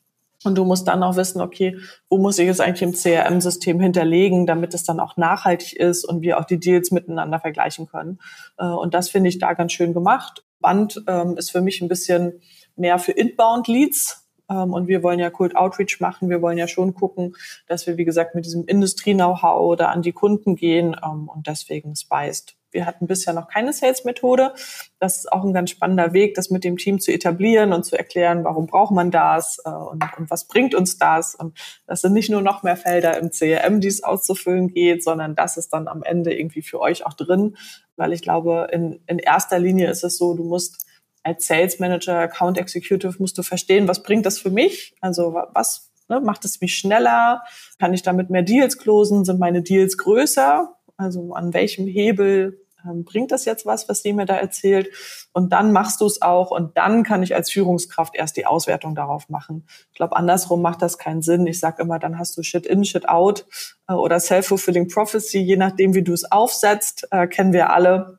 und 0.44 0.56
du 0.56 0.64
musst 0.64 0.88
dann 0.88 1.02
auch 1.02 1.16
wissen, 1.16 1.40
okay, 1.40 1.78
wo 2.08 2.18
muss 2.18 2.38
ich 2.38 2.48
es 2.48 2.60
eigentlich 2.60 2.82
im 2.82 2.92
CRM-System 2.92 3.80
hinterlegen, 3.80 4.46
damit 4.46 4.74
es 4.74 4.84
dann 4.84 5.00
auch 5.00 5.16
nachhaltig 5.16 5.74
ist 5.74 6.04
und 6.04 6.22
wir 6.22 6.38
auch 6.38 6.44
die 6.44 6.58
Deals 6.58 6.90
miteinander 6.90 7.40
vergleichen 7.40 7.86
können. 7.86 8.18
Äh, 8.58 8.66
und 8.66 8.94
das 8.94 9.08
finde 9.08 9.28
ich 9.28 9.38
da 9.38 9.52
ganz 9.54 9.72
schön 9.72 9.94
gemacht. 9.94 10.44
Band 10.60 11.02
ähm, 11.06 11.36
ist 11.36 11.50
für 11.50 11.60
mich 11.60 11.80
ein 11.80 11.88
bisschen 11.88 12.40
mehr 12.76 12.98
für 12.98 13.12
Inbound-Leads. 13.12 14.28
Ähm, 14.50 14.72
und 14.72 14.88
wir 14.88 15.02
wollen 15.02 15.18
ja 15.18 15.30
Cold 15.30 15.56
Outreach 15.56 16.00
machen. 16.00 16.30
Wir 16.30 16.42
wollen 16.42 16.58
ja 16.58 16.68
schon 16.68 16.94
gucken, 16.94 17.34
dass 17.66 17.86
wir, 17.86 17.96
wie 17.96 18.04
gesagt, 18.04 18.34
mit 18.34 18.44
diesem 18.44 18.64
Industrie-Know-how 18.64 19.76
da 19.76 19.88
an 19.88 20.02
die 20.02 20.12
Kunden 20.12 20.56
gehen. 20.56 20.96
Ähm, 21.04 21.28
und 21.28 21.46
deswegen 21.46 21.94
Spiced 21.94 22.56
wir 22.72 22.86
hatten 22.86 23.06
bisher 23.06 23.32
noch 23.32 23.48
keine 23.48 23.72
Sales-Methode. 23.72 24.54
Das 24.98 25.18
ist 25.18 25.32
auch 25.32 25.44
ein 25.44 25.52
ganz 25.52 25.70
spannender 25.70 26.12
Weg, 26.12 26.34
das 26.34 26.50
mit 26.50 26.64
dem 26.64 26.76
Team 26.76 27.00
zu 27.00 27.12
etablieren 27.12 27.72
und 27.72 27.84
zu 27.84 27.96
erklären, 27.96 28.44
warum 28.44 28.66
braucht 28.66 28.92
man 28.92 29.10
das 29.10 29.60
äh, 29.64 29.70
und, 29.70 30.04
und, 30.16 30.30
was 30.30 30.46
bringt 30.48 30.74
uns 30.74 30.98
das. 30.98 31.34
Und 31.34 31.58
das 31.86 32.00
sind 32.00 32.12
nicht 32.12 32.30
nur 32.30 32.42
noch 32.42 32.62
mehr 32.62 32.76
Felder 32.76 33.18
im 33.18 33.30
CRM, 33.30 33.80
die 33.80 33.88
es 33.88 34.02
auszufüllen 34.02 34.68
geht, 34.68 35.04
sondern 35.04 35.34
das 35.34 35.56
ist 35.56 35.72
dann 35.72 35.88
am 35.88 36.02
Ende 36.02 36.34
irgendwie 36.34 36.62
für 36.62 36.80
euch 36.80 37.06
auch 37.06 37.14
drin. 37.14 37.56
Weil 37.96 38.12
ich 38.12 38.22
glaube, 38.22 38.68
in, 38.72 39.02
in 39.06 39.18
erster 39.18 39.58
Linie 39.58 39.90
ist 39.90 40.02
es 40.02 40.16
so, 40.16 40.34
du 40.34 40.44
musst 40.44 40.86
als 41.22 41.46
Sales 41.46 41.78
Manager, 41.78 42.18
Account 42.18 42.58
Executive 42.58 43.14
musst 43.18 43.38
du 43.38 43.42
verstehen, 43.42 43.86
was 43.86 44.02
bringt 44.02 44.26
das 44.26 44.38
für 44.38 44.50
mich? 44.50 44.94
Also 45.00 45.34
was 45.52 45.92
ne, 46.08 46.20
macht 46.20 46.44
es 46.44 46.60
mich 46.60 46.76
schneller? 46.76 47.42
Kann 47.78 47.94
ich 47.94 48.02
damit 48.02 48.30
mehr 48.30 48.42
Deals 48.42 48.78
closen? 48.78 49.24
Sind 49.24 49.38
meine 49.38 49.62
Deals 49.62 49.98
größer? 49.98 50.74
Also 50.96 51.32
an 51.34 51.54
welchem 51.54 51.86
Hebel 51.86 52.61
bringt 53.04 53.32
das 53.32 53.44
jetzt 53.44 53.66
was, 53.66 53.88
was 53.88 54.02
die 54.02 54.12
mir 54.12 54.26
da 54.26 54.36
erzählt? 54.36 54.90
Und 55.32 55.52
dann 55.52 55.72
machst 55.72 56.00
du 56.00 56.06
es 56.06 56.22
auch 56.22 56.50
und 56.50 56.76
dann 56.76 57.02
kann 57.02 57.22
ich 57.22 57.34
als 57.34 57.50
Führungskraft 57.50 58.14
erst 58.14 58.36
die 58.36 58.46
Auswertung 58.46 58.94
darauf 58.94 59.28
machen. 59.28 59.66
Ich 59.90 59.96
glaube, 59.96 60.16
andersrum 60.16 60.62
macht 60.62 60.82
das 60.82 60.98
keinen 60.98 61.22
Sinn. 61.22 61.46
Ich 61.46 61.60
sage 61.60 61.82
immer, 61.82 61.98
dann 61.98 62.18
hast 62.18 62.36
du 62.36 62.42
Shit 62.42 62.66
in, 62.66 62.84
Shit 62.84 63.08
out 63.08 63.46
äh, 63.88 63.94
oder 63.94 64.20
Self-Fulfilling 64.20 64.88
Prophecy, 64.88 65.38
je 65.38 65.56
nachdem, 65.56 65.94
wie 65.94 66.02
du 66.02 66.12
es 66.12 66.30
aufsetzt, 66.30 67.08
äh, 67.10 67.26
kennen 67.26 67.52
wir 67.52 67.70
alle. 67.70 68.18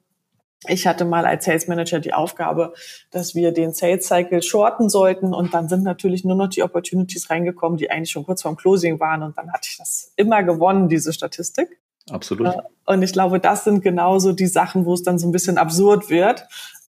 Ich 0.67 0.87
hatte 0.87 1.03
mal 1.03 1.25
als 1.25 1.45
Sales 1.45 1.67
Manager 1.67 1.99
die 1.99 2.13
Aufgabe, 2.13 2.73
dass 3.11 3.35
wir 3.35 3.51
den 3.51 3.73
Sales 3.73 4.07
Cycle 4.07 4.41
shorten 4.41 4.89
sollten 4.89 5.33
und 5.33 5.53
dann 5.53 5.67
sind 5.67 5.83
natürlich 5.83 6.23
nur 6.23 6.37
noch 6.37 6.47
die 6.47 6.63
Opportunities 6.63 7.29
reingekommen, 7.29 7.77
die 7.77 7.91
eigentlich 7.91 8.11
schon 8.11 8.23
kurz 8.23 8.43
vorm 8.43 8.55
Closing 8.55 8.99
waren 8.99 9.23
und 9.23 9.37
dann 9.37 9.51
hatte 9.51 9.67
ich 9.69 9.77
das 9.77 10.13
immer 10.15 10.41
gewonnen, 10.43 10.87
diese 10.87 11.11
Statistik. 11.11 11.79
Absolut. 12.09 12.47
Äh, 12.47 12.61
und 12.85 13.01
ich 13.01 13.13
glaube, 13.13 13.39
das 13.39 13.63
sind 13.63 13.81
genauso 13.81 14.33
die 14.33 14.47
Sachen, 14.47 14.85
wo 14.85 14.93
es 14.93 15.03
dann 15.03 15.19
so 15.19 15.27
ein 15.27 15.31
bisschen 15.31 15.57
absurd 15.57 16.09
wird. 16.09 16.47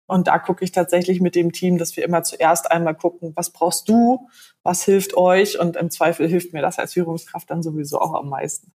Und 0.05 0.27
da 0.27 0.39
gucke 0.39 0.63
ich 0.63 0.71
tatsächlich 0.71 1.21
mit 1.21 1.35
dem 1.35 1.51
Team, 1.51 1.77
dass 1.77 1.95
wir 1.95 2.03
immer 2.03 2.23
zuerst 2.23 2.71
einmal 2.71 2.95
gucken, 2.95 3.31
was 3.35 3.51
brauchst 3.51 3.87
du, 3.89 4.27
was 4.63 4.83
hilft 4.83 5.15
euch 5.15 5.59
und 5.59 5.75
im 5.75 5.91
Zweifel 5.91 6.27
hilft 6.27 6.51
mir 6.51 6.63
das 6.63 6.79
als 6.79 6.93
Führungskraft 6.93 7.49
dann 7.49 7.61
sowieso 7.61 7.99
auch 7.99 8.15
am 8.15 8.29
meisten. 8.29 8.71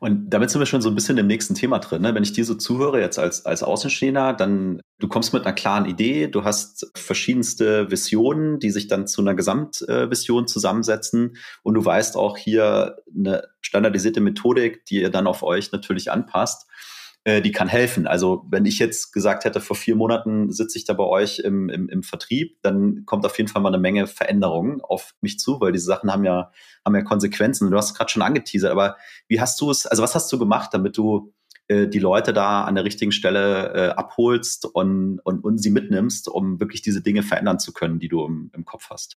Und 0.00 0.30
damit 0.30 0.50
sind 0.50 0.60
wir 0.60 0.66
schon 0.66 0.82
so 0.82 0.90
ein 0.90 0.94
bisschen 0.94 1.16
im 1.16 1.26
nächsten 1.26 1.54
Thema 1.54 1.78
drin. 1.78 2.02
Ne? 2.02 2.14
Wenn 2.14 2.22
ich 2.22 2.32
dir 2.32 2.44
so 2.44 2.54
zuhöre, 2.54 3.00
jetzt 3.00 3.18
als, 3.18 3.46
als 3.46 3.62
Außenstehender, 3.62 4.34
dann 4.34 4.80
du 4.98 5.08
kommst 5.08 5.32
mit 5.32 5.44
einer 5.44 5.54
klaren 5.54 5.86
Idee, 5.86 6.28
du 6.28 6.44
hast 6.44 6.90
verschiedenste 6.94 7.90
Visionen, 7.90 8.58
die 8.58 8.70
sich 8.70 8.88
dann 8.88 9.06
zu 9.06 9.22
einer 9.22 9.34
Gesamtvision 9.34 10.46
zusammensetzen 10.46 11.36
und 11.62 11.74
du 11.74 11.84
weißt 11.84 12.16
auch 12.16 12.36
hier 12.36 12.96
eine 13.16 13.44
standardisierte 13.60 14.20
Methodik, 14.20 14.84
die 14.84 15.00
ihr 15.00 15.10
dann 15.10 15.26
auf 15.26 15.42
euch 15.42 15.72
natürlich 15.72 16.10
anpasst. 16.10 16.66
Äh, 17.24 17.40
die 17.40 17.52
kann 17.52 17.68
helfen. 17.68 18.06
Also 18.06 18.44
wenn 18.50 18.66
ich 18.66 18.78
jetzt 18.78 19.12
gesagt 19.12 19.46
hätte, 19.46 19.62
vor 19.62 19.76
vier 19.76 19.96
Monaten 19.96 20.52
sitze 20.52 20.76
ich 20.76 20.84
da 20.84 20.92
bei 20.92 21.04
euch 21.04 21.38
im, 21.38 21.70
im, 21.70 21.88
im 21.88 22.02
Vertrieb, 22.02 22.58
dann 22.60 23.06
kommt 23.06 23.24
auf 23.24 23.38
jeden 23.38 23.48
Fall 23.48 23.62
mal 23.62 23.70
eine 23.70 23.78
Menge 23.78 24.06
Veränderungen 24.06 24.82
auf 24.82 25.14
mich 25.22 25.38
zu, 25.38 25.58
weil 25.58 25.72
diese 25.72 25.86
Sachen 25.86 26.12
haben 26.12 26.24
ja, 26.24 26.52
haben 26.84 26.94
ja 26.94 27.02
Konsequenzen. 27.02 27.70
Du 27.70 27.76
hast 27.78 27.92
es 27.92 27.94
gerade 27.94 28.10
schon 28.10 28.22
angeteasert, 28.22 28.70
aber 28.70 28.96
wie 29.26 29.40
hast 29.40 29.58
du 29.62 29.70
es, 29.70 29.86
also 29.86 30.02
was 30.02 30.14
hast 30.14 30.30
du 30.30 30.38
gemacht, 30.38 30.74
damit 30.74 30.98
du 30.98 31.32
äh, 31.68 31.88
die 31.88 31.98
Leute 31.98 32.34
da 32.34 32.64
an 32.64 32.74
der 32.74 32.84
richtigen 32.84 33.12
Stelle 33.12 33.72
äh, 33.72 33.88
abholst 33.94 34.66
und, 34.66 35.18
und, 35.20 35.42
und 35.44 35.56
sie 35.56 35.70
mitnimmst, 35.70 36.28
um 36.28 36.60
wirklich 36.60 36.82
diese 36.82 37.00
Dinge 37.00 37.22
verändern 37.22 37.58
zu 37.58 37.72
können, 37.72 38.00
die 38.00 38.08
du 38.08 38.22
im, 38.26 38.50
im 38.54 38.66
Kopf 38.66 38.90
hast? 38.90 39.16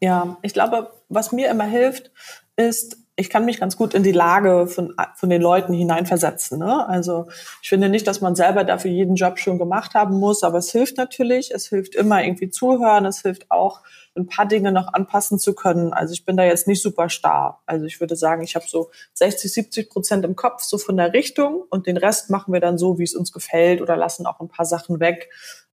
Ja, 0.00 0.38
ich 0.42 0.52
glaube, 0.52 0.92
was 1.08 1.32
mir 1.32 1.50
immer 1.50 1.64
hilft, 1.64 2.12
ist 2.54 2.98
ich 3.18 3.30
kann 3.30 3.44
mich 3.44 3.58
ganz 3.58 3.76
gut 3.76 3.94
in 3.94 4.04
die 4.04 4.12
Lage 4.12 4.68
von, 4.68 4.94
von 5.16 5.28
den 5.28 5.42
Leuten 5.42 5.74
hineinversetzen. 5.74 6.58
Ne? 6.58 6.88
Also 6.88 7.26
ich 7.62 7.68
finde 7.68 7.88
nicht, 7.88 8.06
dass 8.06 8.20
man 8.20 8.36
selber 8.36 8.62
dafür 8.62 8.92
jeden 8.92 9.16
Job 9.16 9.38
schon 9.38 9.58
gemacht 9.58 9.94
haben 9.94 10.18
muss, 10.18 10.44
aber 10.44 10.58
es 10.58 10.70
hilft 10.70 10.96
natürlich. 10.96 11.50
Es 11.50 11.66
hilft 11.68 11.96
immer 11.96 12.22
irgendwie 12.22 12.48
zuhören. 12.48 13.06
Es 13.06 13.22
hilft 13.22 13.50
auch, 13.50 13.82
ein 14.18 14.26
paar 14.26 14.46
Dinge 14.46 14.72
noch 14.72 14.92
anpassen 14.92 15.38
zu 15.38 15.54
können. 15.54 15.92
Also 15.92 16.12
ich 16.12 16.24
bin 16.24 16.36
da 16.36 16.44
jetzt 16.44 16.66
nicht 16.66 16.82
super 16.82 17.08
starr. 17.08 17.62
Also 17.66 17.86
ich 17.86 18.00
würde 18.00 18.16
sagen, 18.16 18.42
ich 18.42 18.54
habe 18.54 18.66
so 18.68 18.90
60, 19.14 19.52
70 19.52 19.90
Prozent 19.90 20.24
im 20.24 20.36
Kopf, 20.36 20.62
so 20.62 20.78
von 20.78 20.96
der 20.96 21.12
Richtung 21.12 21.64
und 21.70 21.86
den 21.86 21.96
Rest 21.96 22.30
machen 22.30 22.52
wir 22.52 22.60
dann 22.60 22.78
so, 22.78 22.98
wie 22.98 23.04
es 23.04 23.14
uns 23.14 23.32
gefällt 23.32 23.80
oder 23.80 23.96
lassen 23.96 24.26
auch 24.26 24.40
ein 24.40 24.48
paar 24.48 24.66
Sachen 24.66 25.00
weg, 25.00 25.30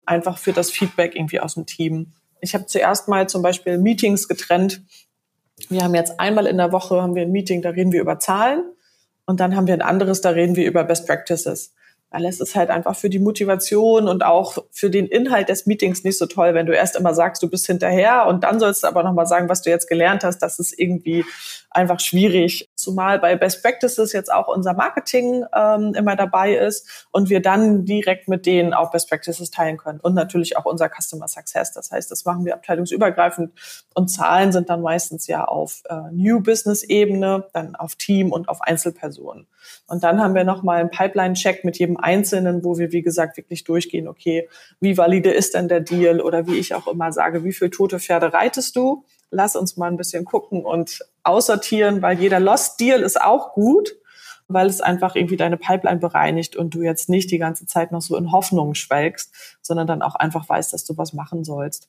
einfach 0.05 0.37
für 0.37 0.53
das 0.53 0.71
Feedback 0.71 1.15
irgendwie 1.15 1.39
aus 1.39 1.55
dem 1.55 1.65
Team. 1.65 2.13
Ich 2.41 2.53
habe 2.53 2.65
zuerst 2.65 3.07
mal 3.07 3.27
zum 3.27 3.41
Beispiel 3.41 3.77
Meetings 3.77 4.27
getrennt 4.27 4.81
wir 5.69 5.83
haben 5.83 5.95
jetzt 5.95 6.19
einmal 6.19 6.47
in 6.47 6.57
der 6.57 6.71
Woche 6.71 7.01
haben 7.01 7.15
wir 7.15 7.23
ein 7.23 7.31
Meeting, 7.31 7.61
da 7.61 7.69
reden 7.69 7.91
wir 7.91 8.01
über 8.01 8.19
Zahlen 8.19 8.63
und 9.25 9.39
dann 9.39 9.55
haben 9.55 9.67
wir 9.67 9.73
ein 9.73 9.81
anderes, 9.81 10.21
da 10.21 10.29
reden 10.29 10.55
wir 10.55 10.65
über 10.65 10.83
Best 10.83 11.07
Practices. 11.07 11.73
Weil 12.11 12.25
es 12.25 12.39
ist 12.39 12.55
halt 12.55 12.69
einfach 12.69 12.95
für 12.95 13.09
die 13.09 13.19
Motivation 13.19 14.07
und 14.07 14.23
auch 14.23 14.57
für 14.71 14.89
den 14.89 15.05
Inhalt 15.05 15.49
des 15.49 15.65
Meetings 15.65 16.03
nicht 16.03 16.17
so 16.17 16.25
toll, 16.25 16.53
wenn 16.53 16.65
du 16.65 16.75
erst 16.75 16.95
immer 16.95 17.13
sagst, 17.13 17.43
du 17.43 17.49
bist 17.49 17.67
hinterher 17.67 18.25
und 18.27 18.43
dann 18.43 18.59
sollst 18.59 18.83
du 18.83 18.87
aber 18.87 19.03
nochmal 19.03 19.27
sagen, 19.27 19.49
was 19.49 19.61
du 19.61 19.69
jetzt 19.69 19.87
gelernt 19.87 20.23
hast. 20.23 20.39
Das 20.39 20.59
ist 20.59 20.77
irgendwie 20.77 21.23
einfach 21.71 21.99
schwierig. 21.99 22.69
Zumal 22.75 23.19
bei 23.19 23.35
Best 23.35 23.61
Practices 23.61 24.13
jetzt 24.13 24.33
auch 24.33 24.47
unser 24.47 24.73
Marketing 24.73 25.45
ähm, 25.55 25.93
immer 25.95 26.15
dabei 26.15 26.55
ist 26.55 27.07
und 27.11 27.29
wir 27.29 27.41
dann 27.41 27.85
direkt 27.85 28.27
mit 28.27 28.45
denen 28.45 28.73
auch 28.73 28.91
Best 28.91 29.09
Practices 29.09 29.51
teilen 29.51 29.77
können 29.77 29.99
und 29.99 30.15
natürlich 30.15 30.57
auch 30.57 30.65
unser 30.65 30.89
Customer 30.89 31.27
Success. 31.27 31.73
Das 31.73 31.91
heißt, 31.91 32.09
das 32.09 32.25
machen 32.25 32.45
wir 32.45 32.55
abteilungsübergreifend 32.55 33.51
und 33.93 34.07
Zahlen 34.07 34.51
sind 34.51 34.69
dann 34.69 34.81
meistens 34.81 35.27
ja 35.27 35.45
auf 35.45 35.83
äh, 35.89 35.95
New 36.11 36.41
Business 36.41 36.83
Ebene, 36.83 37.45
dann 37.53 37.75
auf 37.75 37.95
Team 37.95 38.31
und 38.31 38.49
auf 38.49 38.61
Einzelpersonen. 38.61 39.47
Und 39.87 40.03
dann 40.03 40.19
haben 40.21 40.35
wir 40.35 40.43
nochmal 40.43 40.79
einen 40.79 40.89
Pipeline-Check 40.89 41.63
mit 41.63 41.77
jedem 41.77 41.97
Einzelnen, 42.03 42.63
wo 42.63 42.77
wir, 42.77 42.91
wie 42.91 43.01
gesagt, 43.01 43.37
wirklich 43.37 43.63
durchgehen, 43.63 44.07
okay, 44.07 44.47
wie 44.79 44.97
valide 44.97 45.31
ist 45.31 45.53
denn 45.53 45.67
der 45.67 45.79
Deal 45.81 46.21
oder 46.21 46.47
wie 46.47 46.57
ich 46.57 46.73
auch 46.73 46.87
immer 46.87 47.11
sage, 47.11 47.43
wie 47.43 47.53
viel 47.53 47.69
tote 47.69 47.99
Pferde 47.99 48.33
reitest 48.33 48.75
du? 48.75 49.03
Lass 49.31 49.55
uns 49.55 49.77
mal 49.77 49.87
ein 49.89 49.97
bisschen 49.97 50.25
gucken 50.25 50.65
und 50.65 50.99
aussortieren, 51.23 52.01
weil 52.01 52.19
jeder 52.19 52.39
Lost 52.39 52.79
Deal 52.79 53.01
ist 53.01 53.21
auch 53.21 53.53
gut. 53.53 53.95
weil 54.49 54.67
es 54.67 54.81
einfach 54.81 55.15
irgendwie 55.15 55.37
deine 55.37 55.57
Pipeline 55.57 55.99
bereinigt 55.99 56.55
und 56.55 56.73
du 56.73 56.81
jetzt 56.81 57.07
nicht 57.07 57.31
die 57.31 57.37
ganze 57.37 57.67
Zeit 57.67 57.91
noch 57.91 58.01
so 58.01 58.17
in 58.17 58.31
Hoffnung 58.31 58.73
schwelgst, 58.73 59.31
sondern 59.61 59.87
dann 59.87 60.01
auch 60.01 60.15
einfach 60.15 60.49
weißt, 60.49 60.73
dass 60.73 60.83
du 60.85 60.97
was 60.97 61.13
machen 61.13 61.43
sollst. 61.43 61.87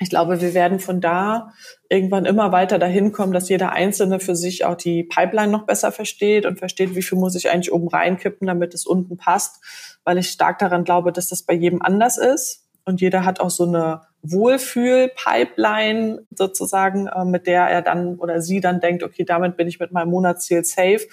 Ich 0.00 0.10
glaube, 0.10 0.40
wir 0.40 0.54
werden 0.54 0.78
von 0.78 1.00
da 1.00 1.52
irgendwann 1.88 2.24
immer 2.24 2.52
weiter 2.52 2.78
dahin 2.78 3.12
kommen, 3.12 3.32
dass 3.32 3.48
jeder 3.48 3.72
Einzelne 3.72 4.20
für 4.20 4.36
sich 4.36 4.64
auch 4.64 4.76
die 4.76 5.02
Pipeline 5.02 5.50
noch 5.50 5.66
besser 5.66 5.90
versteht 5.90 6.46
und 6.46 6.58
versteht, 6.58 6.94
wie 6.94 7.02
viel 7.02 7.18
muss 7.18 7.34
ich 7.34 7.50
eigentlich 7.50 7.72
oben 7.72 7.88
reinkippen, 7.88 8.46
damit 8.46 8.74
es 8.74 8.86
unten 8.86 9.16
passt, 9.16 9.60
weil 10.04 10.18
ich 10.18 10.28
stark 10.28 10.58
daran 10.58 10.84
glaube, 10.84 11.12
dass 11.12 11.28
das 11.28 11.42
bei 11.42 11.54
jedem 11.54 11.82
anders 11.82 12.16
ist 12.16 12.68
und 12.88 13.00
jeder 13.00 13.24
hat 13.24 13.40
auch 13.40 13.50
so 13.50 13.64
eine 13.64 14.02
Wohlfühl-Pipeline 14.22 16.26
sozusagen, 16.30 17.06
äh, 17.06 17.24
mit 17.24 17.46
der 17.46 17.68
er 17.68 17.82
dann 17.82 18.16
oder 18.16 18.40
sie 18.40 18.60
dann 18.60 18.80
denkt, 18.80 19.02
okay, 19.02 19.24
damit 19.24 19.56
bin 19.56 19.68
ich 19.68 19.78
mit 19.78 19.92
meinem 19.92 20.10
Monatsziel 20.10 20.64
safe. 20.64 21.06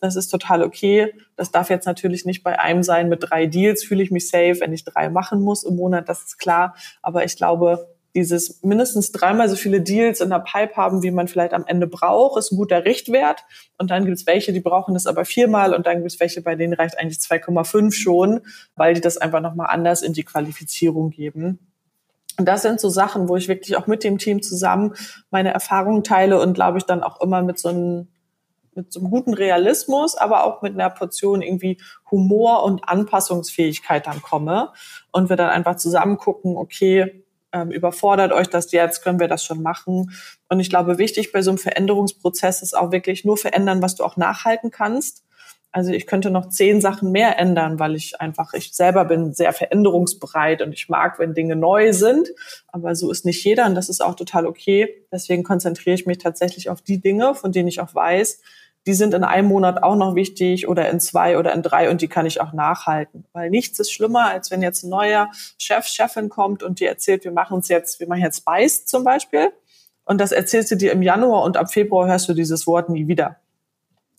Das 0.00 0.16
ist 0.16 0.28
total 0.28 0.64
okay. 0.64 1.14
Das 1.36 1.52
darf 1.52 1.70
jetzt 1.70 1.86
natürlich 1.86 2.24
nicht 2.24 2.42
bei 2.42 2.58
einem 2.58 2.82
sein. 2.82 3.08
Mit 3.08 3.30
drei 3.30 3.46
Deals 3.46 3.84
fühle 3.84 4.02
ich 4.02 4.10
mich 4.10 4.28
safe, 4.28 4.56
wenn 4.60 4.72
ich 4.72 4.84
drei 4.84 5.08
machen 5.08 5.40
muss 5.40 5.62
im 5.62 5.76
Monat, 5.76 6.08
das 6.08 6.22
ist 6.22 6.38
klar. 6.38 6.74
Aber 7.00 7.24
ich 7.24 7.36
glaube, 7.36 7.94
dieses 8.14 8.62
mindestens 8.62 9.12
dreimal 9.12 9.48
so 9.48 9.56
viele 9.56 9.80
Deals 9.80 10.20
in 10.20 10.30
der 10.30 10.40
Pipe 10.40 10.76
haben, 10.76 11.02
wie 11.02 11.10
man 11.10 11.28
vielleicht 11.28 11.52
am 11.52 11.64
Ende 11.66 11.86
braucht, 11.86 12.38
ist 12.38 12.52
ein 12.52 12.56
guter 12.56 12.84
Richtwert. 12.84 13.44
Und 13.78 13.90
dann 13.90 14.04
gibt 14.04 14.18
es 14.18 14.26
welche, 14.26 14.52
die 14.52 14.60
brauchen 14.60 14.94
das 14.94 15.06
aber 15.06 15.24
viermal 15.24 15.74
und 15.74 15.86
dann 15.86 15.98
gibt 15.98 16.12
es 16.12 16.20
welche, 16.20 16.42
bei 16.42 16.56
denen 16.56 16.72
reicht 16.72 16.98
eigentlich 16.98 17.18
2,5 17.18 17.92
schon, 17.92 18.40
weil 18.74 18.94
die 18.94 19.00
das 19.00 19.16
einfach 19.16 19.40
nochmal 19.40 19.68
anders 19.70 20.02
in 20.02 20.12
die 20.12 20.24
Qualifizierung 20.24 21.10
geben. 21.10 21.70
Und 22.38 22.46
das 22.46 22.62
sind 22.62 22.80
so 22.80 22.88
Sachen, 22.88 23.28
wo 23.28 23.36
ich 23.36 23.48
wirklich 23.48 23.76
auch 23.76 23.86
mit 23.86 24.02
dem 24.02 24.18
Team 24.18 24.42
zusammen 24.42 24.94
meine 25.30 25.52
Erfahrungen 25.52 26.02
teile 26.02 26.40
und 26.40 26.54
glaube 26.54 26.78
ich 26.78 26.84
dann 26.84 27.02
auch 27.02 27.20
immer 27.20 27.42
mit 27.42 27.58
so 27.58 27.68
einem 27.68 28.08
mit 28.74 28.92
so 28.92 29.00
einem 29.00 29.10
guten 29.10 29.34
Realismus, 29.34 30.16
aber 30.16 30.44
auch 30.44 30.62
mit 30.62 30.74
einer 30.74 30.90
Portion 30.90 31.42
irgendwie 31.42 31.80
Humor 32.10 32.62
und 32.62 32.88
Anpassungsfähigkeit 32.88 34.06
dann 34.06 34.22
komme 34.22 34.72
und 35.12 35.28
wir 35.28 35.36
dann 35.36 35.50
einfach 35.50 35.76
zusammen 35.76 36.16
gucken, 36.16 36.56
okay, 36.56 37.24
ähm, 37.52 37.70
überfordert 37.70 38.32
euch 38.32 38.48
das 38.48 38.72
jetzt, 38.72 39.02
können 39.02 39.20
wir 39.20 39.28
das 39.28 39.44
schon 39.44 39.62
machen. 39.62 40.12
Und 40.48 40.60
ich 40.60 40.70
glaube, 40.70 40.98
wichtig 40.98 41.32
bei 41.32 41.42
so 41.42 41.50
einem 41.50 41.58
Veränderungsprozess 41.58 42.62
ist 42.62 42.76
auch 42.76 42.92
wirklich 42.92 43.24
nur 43.24 43.36
verändern, 43.36 43.82
was 43.82 43.96
du 43.96 44.04
auch 44.04 44.16
nachhalten 44.16 44.70
kannst. 44.70 45.24
Also 45.72 45.92
ich 45.92 46.06
könnte 46.06 46.30
noch 46.30 46.48
zehn 46.48 46.80
Sachen 46.80 47.12
mehr 47.12 47.38
ändern, 47.38 47.78
weil 47.78 47.94
ich 47.94 48.20
einfach, 48.20 48.54
ich 48.54 48.74
selber 48.74 49.04
bin 49.04 49.32
sehr 49.32 49.52
veränderungsbereit 49.52 50.62
und 50.62 50.72
ich 50.72 50.88
mag, 50.88 51.20
wenn 51.20 51.32
Dinge 51.32 51.54
neu 51.54 51.92
sind. 51.92 52.28
Aber 52.68 52.96
so 52.96 53.10
ist 53.10 53.24
nicht 53.24 53.44
jeder 53.44 53.66
und 53.66 53.76
das 53.76 53.88
ist 53.88 54.00
auch 54.00 54.16
total 54.16 54.46
okay. 54.46 55.06
Deswegen 55.12 55.44
konzentriere 55.44 55.94
ich 55.94 56.06
mich 56.06 56.18
tatsächlich 56.18 56.70
auf 56.70 56.82
die 56.82 57.00
Dinge, 57.00 57.36
von 57.36 57.52
denen 57.52 57.68
ich 57.68 57.80
auch 57.80 57.94
weiß, 57.94 58.40
die 58.86 58.94
sind 58.94 59.14
in 59.14 59.24
einem 59.24 59.48
Monat 59.48 59.82
auch 59.82 59.96
noch 59.96 60.14
wichtig 60.14 60.68
oder 60.68 60.88
in 60.88 61.00
zwei 61.00 61.38
oder 61.38 61.52
in 61.52 61.62
drei 61.62 61.90
und 61.90 62.00
die 62.00 62.08
kann 62.08 62.26
ich 62.26 62.40
auch 62.40 62.52
nachhalten. 62.52 63.26
Weil 63.32 63.50
nichts 63.50 63.78
ist 63.78 63.92
schlimmer, 63.92 64.30
als 64.30 64.50
wenn 64.50 64.62
jetzt 64.62 64.84
ein 64.84 64.90
neuer 64.90 65.30
Chef, 65.58 65.86
Chefin 65.86 66.28
kommt 66.28 66.62
und 66.62 66.80
dir 66.80 66.88
erzählt, 66.88 67.24
wir 67.24 67.32
machen 67.32 67.58
es 67.58 67.68
jetzt, 67.68 68.00
wir 68.00 68.08
machen 68.08 68.22
jetzt 68.22 68.38
Spice 68.38 68.86
zum 68.86 69.04
Beispiel. 69.04 69.52
Und 70.04 70.18
das 70.20 70.32
erzählst 70.32 70.70
du 70.70 70.76
dir 70.76 70.92
im 70.92 71.02
Januar 71.02 71.42
und 71.44 71.56
ab 71.56 71.72
Februar 71.72 72.08
hörst 72.08 72.28
du 72.28 72.34
dieses 72.34 72.66
Wort 72.66 72.88
nie 72.88 73.06
wieder. 73.06 73.36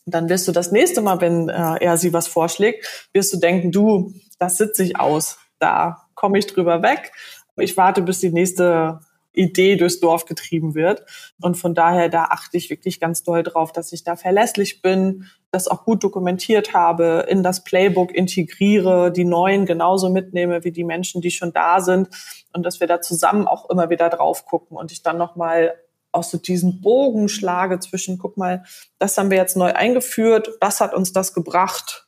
Und 0.06 0.15
dann 0.15 0.30
wirst 0.30 0.47
du 0.47 0.52
das 0.52 0.71
nächste 0.71 1.02
Mal, 1.02 1.21
wenn 1.21 1.50
äh, 1.50 1.78
er 1.80 1.97
sie 1.97 2.13
was 2.13 2.28
vorschlägt, 2.28 3.10
wirst 3.13 3.34
du 3.34 3.38
denken, 3.38 3.71
du, 3.71 4.13
das 4.39 4.58
sitze 4.58 4.84
ich 4.84 5.00
aus. 5.00 5.38
Da 5.60 6.08
komme 6.15 6.39
ich 6.39 6.47
drüber 6.47 6.82
weg. 6.82 7.12
Ich 7.58 7.78
warte, 7.78 8.02
bis 8.02 8.19
die 8.19 8.32
nächste 8.32 9.00
Idee 9.34 9.76
durchs 9.76 10.00
Dorf 10.00 10.26
getrieben 10.26 10.76
wird. 10.76 11.06
Und 11.41 11.56
von 11.56 11.74
daher, 11.74 12.10
da 12.10 12.26
achte 12.26 12.58
ich 12.58 12.70
wirklich 12.70 13.00
ganz 13.00 13.24
doll 13.24 13.44
drauf, 13.44 13.72
dass 13.72 13.94
ich 13.94 14.04
da 14.04 14.15
verlässlich 14.15 14.82
bin, 14.82 15.28
das 15.52 15.67
auch 15.67 15.84
gut 15.84 16.04
dokumentiert 16.04 16.74
habe, 16.74 17.26
in 17.28 17.44
das 17.44 17.63
Playbook 17.63 18.13
integriere, 18.13 19.12
die 19.12 19.26
neuen 19.26 19.65
genauso 19.65 20.10
mitnehme 20.10 20.63
wie 20.63 20.72
die 20.72 20.84
Menschen, 20.84 21.22
die 21.22 21.32
schon 21.32 21.54
da 21.54 21.82
sind 21.82 22.10
und 22.54 22.65
dass 22.65 22.80
wir 22.80 22.88
da 22.88 23.02
zusammen 23.02 23.48
auch 23.48 23.70
immer 23.70 23.89
wieder 23.89 24.10
drauf 24.10 24.46
gucken 24.46 24.78
und 24.78 24.91
ich 24.91 25.04
dann 25.04 25.17
nochmal 25.17 25.74
aus 26.13 26.32
so 26.32 26.38
diesen 26.38 26.82
Bogen 26.82 27.30
schlage 27.30 27.80
zwischen, 27.80 28.17
guck 28.17 28.38
mal, 28.38 28.63
das 29.00 29.17
haben 29.17 29.30
wir 29.30 29.38
jetzt 29.38 29.56
neu 29.56 29.74
eingeführt, 29.74 30.50
das 30.60 30.82
hat 30.82 30.94
uns 30.94 31.13
das 31.13 31.34
gebracht, 31.34 32.08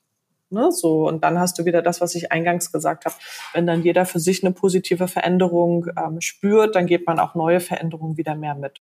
Ne, 0.53 0.71
so, 0.71 1.07
und 1.07 1.23
dann 1.23 1.39
hast 1.39 1.57
du 1.57 1.65
wieder 1.65 1.81
das, 1.81 1.99
was 1.99 2.13
ich 2.13 2.31
eingangs 2.31 2.71
gesagt 2.71 3.05
habe. 3.05 3.15
Wenn 3.53 3.65
dann 3.65 3.81
jeder 3.81 4.05
für 4.05 4.19
sich 4.19 4.43
eine 4.43 4.53
positive 4.53 5.07
Veränderung 5.07 5.87
ähm, 5.97 6.21
spürt, 6.21 6.75
dann 6.75 6.85
geht 6.85 7.07
man 7.07 7.19
auch 7.19 7.33
neue 7.33 7.59
Veränderungen 7.59 8.17
wieder 8.17 8.35
mehr 8.35 8.53
mit. 8.53 8.79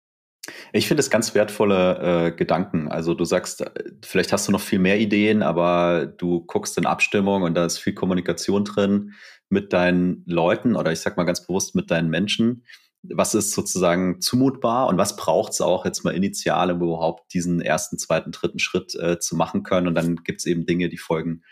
Ich 0.72 0.87
finde 0.87 1.00
es 1.00 1.11
ganz 1.11 1.35
wertvolle 1.35 2.29
äh, 2.29 2.31
Gedanken. 2.31 2.87
Also 2.88 3.14
du 3.14 3.24
sagst, 3.24 3.62
äh, 3.62 3.70
vielleicht 4.05 4.33
hast 4.33 4.46
du 4.46 4.52
noch 4.52 4.61
viel 4.61 4.79
mehr 4.79 5.00
Ideen, 5.00 5.42
aber 5.42 6.07
du 6.07 6.44
guckst 6.46 6.79
in 6.79 6.87
Abstimmung 6.87 7.42
und 7.42 7.55
da 7.55 7.66
ist 7.66 7.79
viel 7.79 7.94
Kommunikation 7.94 8.64
drin 8.64 9.14
mit 9.48 9.72
deinen 9.72 10.22
Leuten 10.26 10.76
oder 10.76 10.92
ich 10.92 11.00
sag 11.00 11.16
mal 11.16 11.24
ganz 11.24 11.44
bewusst 11.44 11.74
mit 11.74 11.90
deinen 11.90 12.11
Menschen 12.11 12.64
was 13.12 13.35
ist 13.35 13.53
sozusagen 13.53 14.21
zumutbar 14.21 14.88
und 14.88 14.99
was 14.99 15.16
braucht 15.16 15.53
es 15.53 15.61
auch 15.61 15.85
jetzt 15.85 16.05
mal 16.05 16.14
initial, 16.14 16.71
um 16.71 16.83
überhaupt 16.83 17.33
diesen 17.35 17.61
ersten, 17.61 17.99
zweiten, 17.99 18.33
dritten 18.33 18.59
Schritt 18.59 18.95
äh, 18.95 19.19
zu 19.19 19.37
machen 19.37 19.62
können. 19.62 19.88
Und 19.88 19.95
dann 19.95 20.16
gibt 20.16 20.40
es 20.40 20.47
eben 20.47 20.66
Dinge, 20.66 20.88
die 20.88 20.99
folgen, 20.99 21.42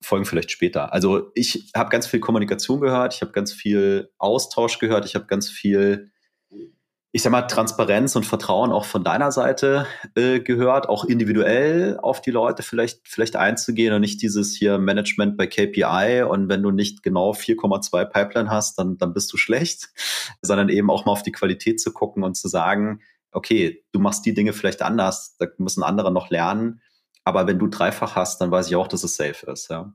folgen 0.00 0.24
vielleicht 0.24 0.50
später. 0.50 0.92
Also 0.92 1.30
ich 1.34 1.70
habe 1.74 1.90
ganz 1.90 2.06
viel 2.06 2.20
Kommunikation 2.20 2.80
gehört, 2.80 3.14
ich 3.14 3.22
habe 3.22 3.32
ganz 3.32 3.52
viel 3.52 4.10
Austausch 4.18 4.78
gehört, 4.78 5.04
ich 5.06 5.14
habe 5.14 5.26
ganz 5.26 5.50
viel 5.50 6.11
ich 7.14 7.22
sag 7.22 7.30
mal, 7.30 7.42
Transparenz 7.42 8.16
und 8.16 8.24
Vertrauen 8.24 8.72
auch 8.72 8.86
von 8.86 9.04
deiner 9.04 9.32
Seite 9.32 9.86
äh, 10.14 10.40
gehört, 10.40 10.88
auch 10.88 11.04
individuell 11.04 11.98
auf 12.00 12.22
die 12.22 12.30
Leute 12.30 12.62
vielleicht, 12.62 13.06
vielleicht 13.06 13.36
einzugehen 13.36 13.92
und 13.92 14.00
nicht 14.00 14.22
dieses 14.22 14.56
hier 14.56 14.78
Management 14.78 15.36
bei 15.36 15.46
KPI 15.46 16.22
und 16.22 16.48
wenn 16.48 16.62
du 16.62 16.70
nicht 16.70 17.02
genau 17.02 17.32
4,2 17.32 18.06
Pipeline 18.06 18.48
hast, 18.48 18.78
dann, 18.78 18.96
dann 18.96 19.12
bist 19.12 19.30
du 19.30 19.36
schlecht, 19.36 19.90
sondern 20.40 20.70
eben 20.70 20.90
auch 20.90 21.04
mal 21.04 21.12
auf 21.12 21.22
die 21.22 21.32
Qualität 21.32 21.82
zu 21.82 21.92
gucken 21.92 22.24
und 22.24 22.34
zu 22.34 22.48
sagen, 22.48 23.02
okay, 23.30 23.84
du 23.92 24.00
machst 24.00 24.24
die 24.24 24.32
Dinge 24.32 24.54
vielleicht 24.54 24.80
anders, 24.80 25.36
da 25.38 25.46
müssen 25.58 25.82
andere 25.82 26.12
noch 26.12 26.30
lernen, 26.30 26.80
aber 27.24 27.46
wenn 27.46 27.58
du 27.58 27.66
dreifach 27.66 28.16
hast, 28.16 28.40
dann 28.40 28.50
weiß 28.50 28.68
ich 28.68 28.76
auch, 28.76 28.88
dass 28.88 29.04
es 29.04 29.16
safe 29.16 29.50
ist, 29.50 29.68
ja. 29.68 29.92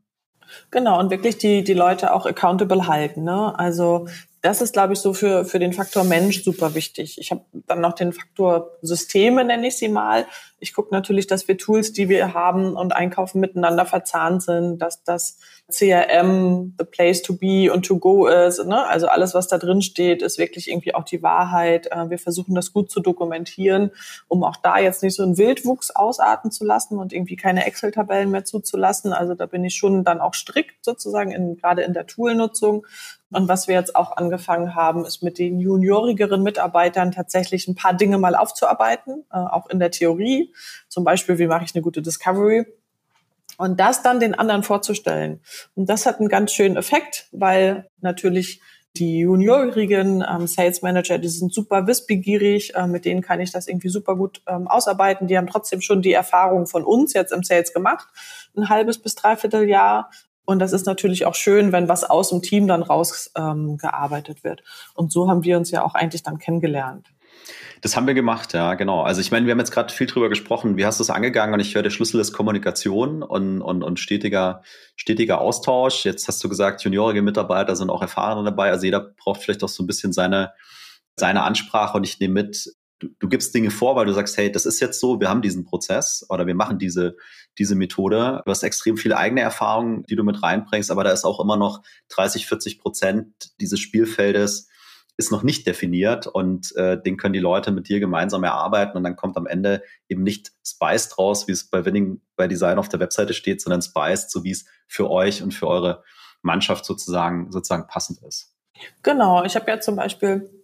Genau, 0.72 0.98
und 1.00 1.10
wirklich 1.10 1.38
die, 1.38 1.64
die 1.64 1.74
Leute 1.74 2.14
auch 2.14 2.26
accountable 2.26 2.88
halten. 2.88 3.24
Ne? 3.26 3.58
Also 3.60 4.08
das 4.48 4.62
ist, 4.62 4.72
glaube 4.72 4.94
ich, 4.94 5.00
so 5.00 5.14
für, 5.14 5.44
für 5.44 5.60
den 5.60 5.74
Faktor 5.74 6.06
Mensch 6.06 6.42
super 6.42 6.74
wichtig. 6.74 7.18
Ich 7.20 7.32
habe 7.32 7.42
dann 7.52 7.82
noch 7.82 7.92
den 7.92 8.14
Faktor 8.14 8.78
Systeme, 8.82 9.44
nenne 9.44 9.68
ich 9.68 9.76
sie 9.76 9.90
mal. 9.90 10.26
Ich 10.60 10.74
gucke 10.74 10.94
natürlich, 10.94 11.28
dass 11.28 11.50
wir 11.50 11.58
Tools, 11.58 11.92
die 11.92 12.08
wir 12.08 12.34
haben 12.34 12.78
und 12.78 12.96
einkaufen, 12.96 13.42
miteinander 13.42 13.86
verzahnt 13.86 14.42
sind, 14.42 14.80
dass 14.80 15.04
das 15.04 15.38
CRM 15.70 16.76
the 16.80 16.86
place 16.86 17.22
to 17.22 17.34
be 17.34 17.70
und 17.72 17.86
to 17.86 18.00
go 18.00 18.26
ist. 18.28 18.66
Ne? 18.66 18.88
Also 18.88 19.08
alles, 19.08 19.34
was 19.34 19.50
da 19.50 19.58
drin 19.58 19.82
steht, 19.82 20.22
ist 20.22 20.38
wirklich 20.38 20.70
irgendwie 20.70 20.96
auch 20.96 21.04
die 21.04 21.22
Wahrheit. 21.22 21.92
Äh, 21.92 22.10
wir 22.10 22.18
versuchen 22.18 22.56
das 22.56 22.72
gut 22.72 22.90
zu 22.90 23.02
dokumentieren, 23.02 23.92
um 24.30 24.46
auch 24.46 24.56
da 24.56 24.80
jetzt 24.80 25.04
nicht 25.04 25.16
so 25.16 25.24
einen 25.24 25.38
Wildwuchs 25.38 25.92
ausarten 25.92 26.52
zu 26.52 26.64
lassen 26.64 26.98
und 26.98 27.12
irgendwie 27.12 27.36
keine 27.36 27.66
Excel-Tabellen 27.66 28.32
mehr 28.32 28.46
zuzulassen. 28.46 29.12
Also 29.12 29.36
da 29.36 29.46
bin 29.46 29.66
ich 29.66 29.76
schon 29.76 30.06
dann 30.06 30.22
auch 30.22 30.34
strikt 30.34 30.86
sozusagen, 30.86 31.32
in, 31.32 31.58
gerade 31.58 31.82
in 31.82 31.92
der 31.92 32.08
Toolnutzung. 32.08 32.88
Und 33.32 33.50
was 33.50 33.68
wir 33.68 33.76
jetzt 33.76 33.96
auch 33.96 34.16
angefangen 34.16 34.74
haben, 34.74 35.06
ist 35.06 35.22
mit 35.22 35.38
den 35.38 35.60
juniorigeren 35.60 36.44
Mitarbeitern 36.44 37.12
tatsächlich 37.12 37.68
ein 37.68 37.76
paar 37.76 37.94
Dinge 37.94 38.18
mal 38.18 38.36
aufzuarbeiten, 38.36 39.26
äh, 39.32 39.38
auch 39.38 39.68
in 39.68 39.80
der 39.80 39.92
Theorie. 39.92 40.54
Zum 40.88 41.04
Beispiel, 41.04 41.38
wie 41.38 41.48
mache 41.48 41.66
ich 41.66 41.76
eine 41.76 41.82
gute 41.82 42.02
Discovery? 42.02 42.66
Und 43.58 43.80
das 43.80 44.04
dann 44.04 44.20
den 44.20 44.36
anderen 44.36 44.64
vorzustellen. 44.64 45.42
Und 45.76 45.90
das 45.90 46.06
hat 46.06 46.20
einen 46.20 46.30
ganz 46.30 46.54
schönen 46.54 46.78
Effekt, 46.78 47.28
weil 47.32 47.90
natürlich 48.00 48.62
die 48.96 49.20
juniorigen 49.20 50.24
ähm, 50.28 50.48
Sales 50.48 50.82
Manager, 50.82 51.18
die 51.18 51.28
sind 51.28 51.54
super 51.54 51.88
wissbegierig, 51.88 52.76
äh, 52.76 52.88
mit 52.88 53.06
denen 53.06 53.22
kann 53.22 53.40
ich 53.40 53.52
das 53.52 53.68
irgendwie 53.68 53.90
super 53.90 54.16
gut 54.16 54.42
ähm, 54.48 54.68
ausarbeiten. 54.68 55.28
Die 55.28 55.38
haben 55.38 55.48
trotzdem 55.48 55.82
schon 55.82 56.02
die 56.02 56.14
Erfahrung 56.14 56.68
von 56.68 56.84
uns 56.84 57.14
jetzt 57.14 57.32
im 57.32 57.44
Sales 57.44 57.74
gemacht, 57.74 58.08
ein 58.56 58.70
halbes 58.70 59.00
bis 59.00 59.16
dreiviertel 59.16 59.68
Jahr 59.68 60.10
und 60.48 60.60
das 60.60 60.72
ist 60.72 60.86
natürlich 60.86 61.26
auch 61.26 61.36
schön, 61.36 61.74
wenn 61.74 61.90
was 61.90 62.06
aus 62.06 62.30
dem 62.30 62.42
Team 62.42 62.68
dann 62.68 62.82
rausgearbeitet 62.82 64.38
ähm, 64.38 64.44
wird. 64.44 64.64
Und 64.94 65.12
so 65.12 65.30
haben 65.30 65.44
wir 65.44 65.58
uns 65.58 65.72
ja 65.72 65.84
auch 65.84 65.94
eigentlich 65.94 66.24
dann 66.24 66.38
kennengelernt. 66.38 67.08
Das 67.82 67.98
haben 67.98 68.08
wir 68.08 68.14
gemacht, 68.14 68.54
ja, 68.54 68.76
genau. 68.76 69.02
Also 69.02 69.20
ich 69.20 69.30
meine, 69.30 69.46
wir 69.46 69.52
haben 69.52 69.60
jetzt 69.60 69.72
gerade 69.72 69.94
viel 69.94 70.08
drüber 70.08 70.30
gesprochen. 70.30 70.78
Wie 70.78 70.86
hast 70.86 71.02
du 71.02 71.04
es 71.04 71.10
angegangen? 71.10 71.54
Und 71.54 71.60
ich 71.60 71.76
höre, 71.76 71.84
der 71.84 71.90
Schlüssel 71.90 72.22
ist 72.22 72.32
Kommunikation 72.32 73.24
und, 73.24 73.62
und, 73.62 73.84
und 73.84 74.00
stetiger, 74.00 74.64
stetiger 74.96 75.42
Austausch. 75.42 76.06
Jetzt 76.06 76.30
hast 76.30 76.42
du 76.42 76.48
gesagt, 76.48 76.82
juniorige 76.82 77.22
Mitarbeiter 77.22 77.76
sind 77.76 77.90
auch 77.90 78.02
erfahrene 78.02 78.46
dabei. 78.46 78.70
Also 78.70 78.86
jeder 78.86 79.02
braucht 79.02 79.42
vielleicht 79.42 79.66
auch 79.66 79.70
so 79.70 79.84
ein 79.84 79.88
bisschen 79.88 80.14
seine, 80.14 80.54
seine 81.18 81.44
Ansprache. 81.44 81.98
Und 81.98 82.06
ich 82.06 82.22
nehme 82.22 82.36
mit, 82.36 82.74
du, 83.00 83.10
du 83.20 83.28
gibst 83.28 83.54
Dinge 83.54 83.72
vor, 83.72 83.96
weil 83.96 84.06
du 84.06 84.14
sagst, 84.14 84.38
hey, 84.38 84.52
das 84.52 84.66
ist 84.66 84.80
jetzt 84.80 85.00
so, 85.00 85.20
wir 85.20 85.30
haben 85.30 85.42
diesen 85.42 85.66
Prozess 85.66 86.26
oder 86.30 86.48
wir 86.48 86.56
machen 86.56 86.80
diese, 86.80 87.16
diese 87.58 87.76
Methode. 87.76 88.42
Du 88.46 88.52
hast 88.52 88.64
extrem 88.64 88.98
viele 88.98 89.18
eigene 89.18 89.42
Erfahrungen, 89.42 90.04
die 90.04 90.16
du 90.16 90.24
mit 90.24 90.42
reinbringst, 90.42 90.92
aber 90.92 91.04
da 91.04 91.12
ist 91.12 91.26
auch 91.26 91.40
immer 91.40 91.58
noch 91.58 91.84
30, 92.10 92.48
40 92.48 92.80
Prozent 92.80 93.52
dieses 93.60 93.80
Spielfeldes, 93.80 94.70
ist 95.18 95.32
noch 95.32 95.42
nicht 95.42 95.66
definiert 95.66 96.28
und 96.28 96.76
äh, 96.76 97.02
den 97.02 97.18
können 97.18 97.34
die 97.34 97.40
Leute 97.40 97.72
mit 97.72 97.90
dir 97.90 98.00
gemeinsam 98.00 98.44
erarbeiten 98.44 98.98
und 98.98 99.04
dann 99.04 99.16
kommt 99.16 99.36
am 99.36 99.48
Ende 99.48 99.82
eben 100.08 100.22
nicht 100.22 100.52
Spiced 100.64 101.18
raus, 101.18 101.48
wie 101.48 101.54
es 101.54 101.70
bei 101.70 101.86
Winning 101.86 102.22
bei 102.36 102.48
Design 102.48 102.78
auf 102.78 102.88
der 102.88 103.00
Webseite 103.00 103.34
steht, 103.34 103.62
sondern 103.62 103.82
Spiced, 103.82 104.30
so 104.30 104.44
wie 104.44 104.52
es 104.52 104.66
für 104.88 105.10
euch 105.10 105.42
und 105.42 105.56
für 105.56 105.68
eure 105.68 106.04
Mannschaft 106.44 106.86
sozusagen, 106.86 107.52
sozusagen 107.52 107.88
passend 107.88 108.22
ist. 108.22 108.54
Genau, 109.02 109.44
ich 109.44 109.56
habe 109.56 109.70
ja 109.72 109.80
zum 109.80 109.96
Beispiel 109.96 110.57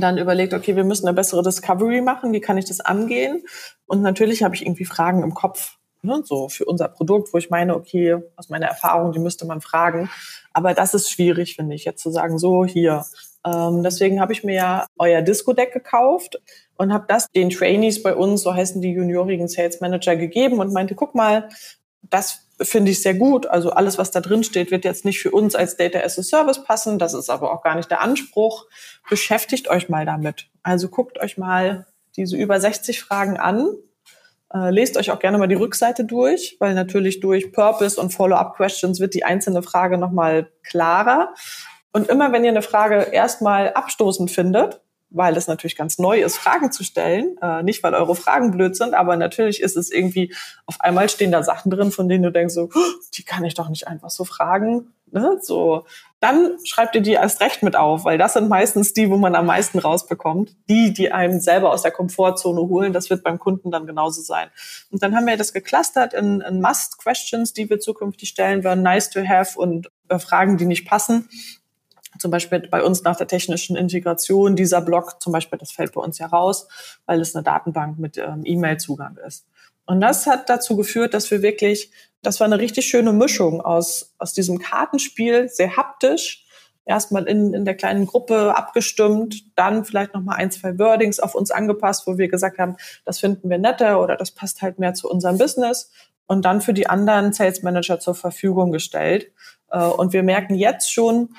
dann 0.00 0.18
überlegt, 0.18 0.54
okay, 0.54 0.76
wir 0.76 0.84
müssen 0.84 1.06
eine 1.06 1.14
bessere 1.14 1.42
Discovery 1.42 2.00
machen, 2.00 2.32
wie 2.32 2.40
kann 2.40 2.58
ich 2.58 2.64
das 2.64 2.80
angehen? 2.80 3.44
Und 3.86 4.02
natürlich 4.02 4.42
habe 4.42 4.54
ich 4.54 4.64
irgendwie 4.64 4.84
Fragen 4.84 5.22
im 5.22 5.34
Kopf, 5.34 5.76
ne, 6.02 6.22
so 6.24 6.48
für 6.48 6.64
unser 6.64 6.88
Produkt, 6.88 7.32
wo 7.32 7.38
ich 7.38 7.50
meine, 7.50 7.74
okay, 7.74 8.18
aus 8.36 8.48
meiner 8.48 8.66
Erfahrung, 8.66 9.12
die 9.12 9.18
müsste 9.18 9.46
man 9.46 9.60
fragen. 9.60 10.10
Aber 10.52 10.74
das 10.74 10.94
ist 10.94 11.10
schwierig, 11.10 11.56
finde 11.56 11.74
ich, 11.74 11.84
jetzt 11.84 12.02
zu 12.02 12.10
sagen, 12.10 12.38
so 12.38 12.64
hier. 12.64 13.04
Ähm, 13.44 13.82
deswegen 13.82 14.20
habe 14.20 14.32
ich 14.32 14.44
mir 14.44 14.54
ja 14.54 14.86
euer 14.98 15.22
Disco-Deck 15.22 15.72
gekauft 15.72 16.40
und 16.76 16.92
habe 16.92 17.06
das 17.08 17.28
den 17.30 17.50
Trainees 17.50 18.02
bei 18.02 18.14
uns, 18.14 18.42
so 18.42 18.54
heißen 18.54 18.80
die 18.80 18.92
juniorigen 18.92 19.48
Sales 19.48 19.80
Manager, 19.80 20.16
gegeben 20.16 20.60
und 20.60 20.72
meinte, 20.72 20.94
guck 20.94 21.14
mal, 21.14 21.48
das 22.02 22.46
finde 22.64 22.90
ich 22.90 23.02
sehr 23.02 23.14
gut. 23.14 23.46
Also 23.46 23.70
alles, 23.70 23.98
was 23.98 24.10
da 24.10 24.20
drin 24.20 24.44
steht, 24.44 24.70
wird 24.70 24.84
jetzt 24.84 25.04
nicht 25.04 25.20
für 25.20 25.30
uns 25.30 25.54
als 25.54 25.76
Data 25.76 26.00
as 26.00 26.18
a 26.18 26.22
Service 26.22 26.62
passen. 26.64 26.98
Das 26.98 27.14
ist 27.14 27.30
aber 27.30 27.52
auch 27.52 27.62
gar 27.62 27.74
nicht 27.74 27.90
der 27.90 28.00
Anspruch. 28.00 28.66
Beschäftigt 29.08 29.68
euch 29.68 29.88
mal 29.88 30.06
damit. 30.06 30.48
Also 30.62 30.88
guckt 30.88 31.18
euch 31.20 31.38
mal 31.38 31.86
diese 32.16 32.36
über 32.36 32.60
60 32.60 33.00
Fragen 33.00 33.36
an. 33.36 33.68
Äh, 34.52 34.70
lest 34.70 34.96
euch 34.96 35.10
auch 35.10 35.18
gerne 35.18 35.38
mal 35.38 35.48
die 35.48 35.54
Rückseite 35.54 36.04
durch, 36.04 36.56
weil 36.60 36.74
natürlich 36.74 37.20
durch 37.20 37.52
Purpose 37.52 38.00
und 38.00 38.10
Follow-up-Questions 38.10 39.00
wird 39.00 39.14
die 39.14 39.24
einzelne 39.24 39.62
Frage 39.62 39.98
nochmal 39.98 40.50
klarer. 40.62 41.34
Und 41.92 42.08
immer 42.08 42.32
wenn 42.32 42.44
ihr 42.44 42.50
eine 42.50 42.62
Frage 42.62 43.08
erstmal 43.12 43.72
abstoßend 43.72 44.30
findet, 44.30 44.82
weil 45.12 45.36
es 45.36 45.46
natürlich 45.46 45.76
ganz 45.76 45.98
neu 45.98 46.22
ist, 46.22 46.36
Fragen 46.36 46.72
zu 46.72 46.84
stellen. 46.84 47.36
Äh, 47.40 47.62
nicht, 47.62 47.82
weil 47.82 47.94
eure 47.94 48.16
Fragen 48.16 48.50
blöd 48.50 48.76
sind, 48.76 48.94
aber 48.94 49.16
natürlich 49.16 49.60
ist 49.60 49.76
es 49.76 49.90
irgendwie, 49.90 50.34
auf 50.66 50.80
einmal 50.80 51.08
stehen 51.08 51.32
da 51.32 51.42
Sachen 51.42 51.70
drin, 51.70 51.92
von 51.92 52.08
denen 52.08 52.24
du 52.24 52.32
denkst, 52.32 52.54
so, 52.54 52.70
die 53.14 53.22
kann 53.22 53.44
ich 53.44 53.54
doch 53.54 53.68
nicht 53.68 53.86
einfach 53.88 54.10
so 54.10 54.24
fragen. 54.24 54.92
Ne? 55.10 55.38
So, 55.42 55.84
dann 56.20 56.56
schreibt 56.64 56.94
ihr 56.94 57.02
die 57.02 57.12
erst 57.12 57.40
recht 57.40 57.62
mit 57.62 57.76
auf, 57.76 58.04
weil 58.04 58.16
das 58.16 58.32
sind 58.32 58.48
meistens 58.48 58.94
die, 58.94 59.10
wo 59.10 59.18
man 59.18 59.34
am 59.34 59.46
meisten 59.46 59.78
rausbekommt. 59.78 60.56
Die, 60.70 60.92
die 60.92 61.12
einem 61.12 61.38
selber 61.38 61.70
aus 61.70 61.82
der 61.82 61.90
Komfortzone 61.90 62.60
holen, 62.60 62.94
das 62.94 63.10
wird 63.10 63.22
beim 63.22 63.38
Kunden 63.38 63.70
dann 63.70 63.86
genauso 63.86 64.22
sein. 64.22 64.48
Und 64.90 65.02
dann 65.02 65.14
haben 65.14 65.26
wir 65.26 65.36
das 65.36 65.52
geclustert 65.52 66.14
in, 66.14 66.40
in 66.40 66.60
Must-Questions, 66.62 67.52
die 67.52 67.68
wir 67.68 67.80
zukünftig 67.80 68.30
stellen 68.30 68.64
werden, 68.64 68.82
nice 68.82 69.10
to 69.10 69.20
have 69.26 69.58
und 69.58 69.90
äh, 70.08 70.18
Fragen, 70.18 70.56
die 70.56 70.66
nicht 70.66 70.86
passen 70.86 71.28
zum 72.22 72.30
Beispiel 72.30 72.60
bei 72.70 72.82
uns 72.82 73.02
nach 73.02 73.16
der 73.16 73.26
technischen 73.26 73.76
Integration 73.76 74.56
dieser 74.56 74.80
Block, 74.80 75.20
zum 75.20 75.32
Beispiel, 75.32 75.58
das 75.58 75.72
fällt 75.72 75.92
bei 75.92 76.00
uns 76.00 76.18
ja 76.18 76.26
raus, 76.26 76.68
weil 77.04 77.20
es 77.20 77.34
eine 77.34 77.42
Datenbank 77.42 77.98
mit 77.98 78.16
ähm, 78.16 78.42
E-Mail-Zugang 78.44 79.18
ist. 79.26 79.46
Und 79.84 80.00
das 80.00 80.26
hat 80.26 80.48
dazu 80.48 80.76
geführt, 80.76 81.12
dass 81.12 81.30
wir 81.30 81.42
wirklich, 81.42 81.90
das 82.22 82.40
war 82.40 82.46
eine 82.46 82.58
richtig 82.58 82.86
schöne 82.86 83.12
Mischung 83.12 83.60
aus, 83.60 84.14
aus 84.18 84.32
diesem 84.32 84.58
Kartenspiel, 84.58 85.48
sehr 85.48 85.76
haptisch, 85.76 86.46
erstmal 86.84 87.24
in, 87.24 87.52
in 87.52 87.64
der 87.64 87.76
kleinen 87.76 88.06
Gruppe 88.06 88.56
abgestimmt, 88.56 89.44
dann 89.56 89.84
vielleicht 89.84 90.14
nochmal 90.14 90.36
ein, 90.36 90.50
zwei 90.50 90.78
Wordings 90.78 91.20
auf 91.20 91.34
uns 91.34 91.50
angepasst, 91.50 92.06
wo 92.06 92.18
wir 92.18 92.28
gesagt 92.28 92.58
haben, 92.58 92.76
das 93.04 93.18
finden 93.18 93.50
wir 93.50 93.58
netter 93.58 94.00
oder 94.00 94.16
das 94.16 94.30
passt 94.30 94.62
halt 94.62 94.78
mehr 94.78 94.94
zu 94.94 95.10
unserem 95.10 95.38
Business 95.38 95.90
und 96.26 96.44
dann 96.44 96.60
für 96.60 96.72
die 96.72 96.86
anderen 96.86 97.32
Sales 97.32 97.62
Manager 97.62 98.00
zur 98.00 98.14
Verfügung 98.14 98.72
gestellt. 98.72 99.32
Äh, 99.70 99.84
und 99.84 100.12
wir 100.12 100.22
merken 100.22 100.54
jetzt 100.54 100.92
schon, 100.92 101.34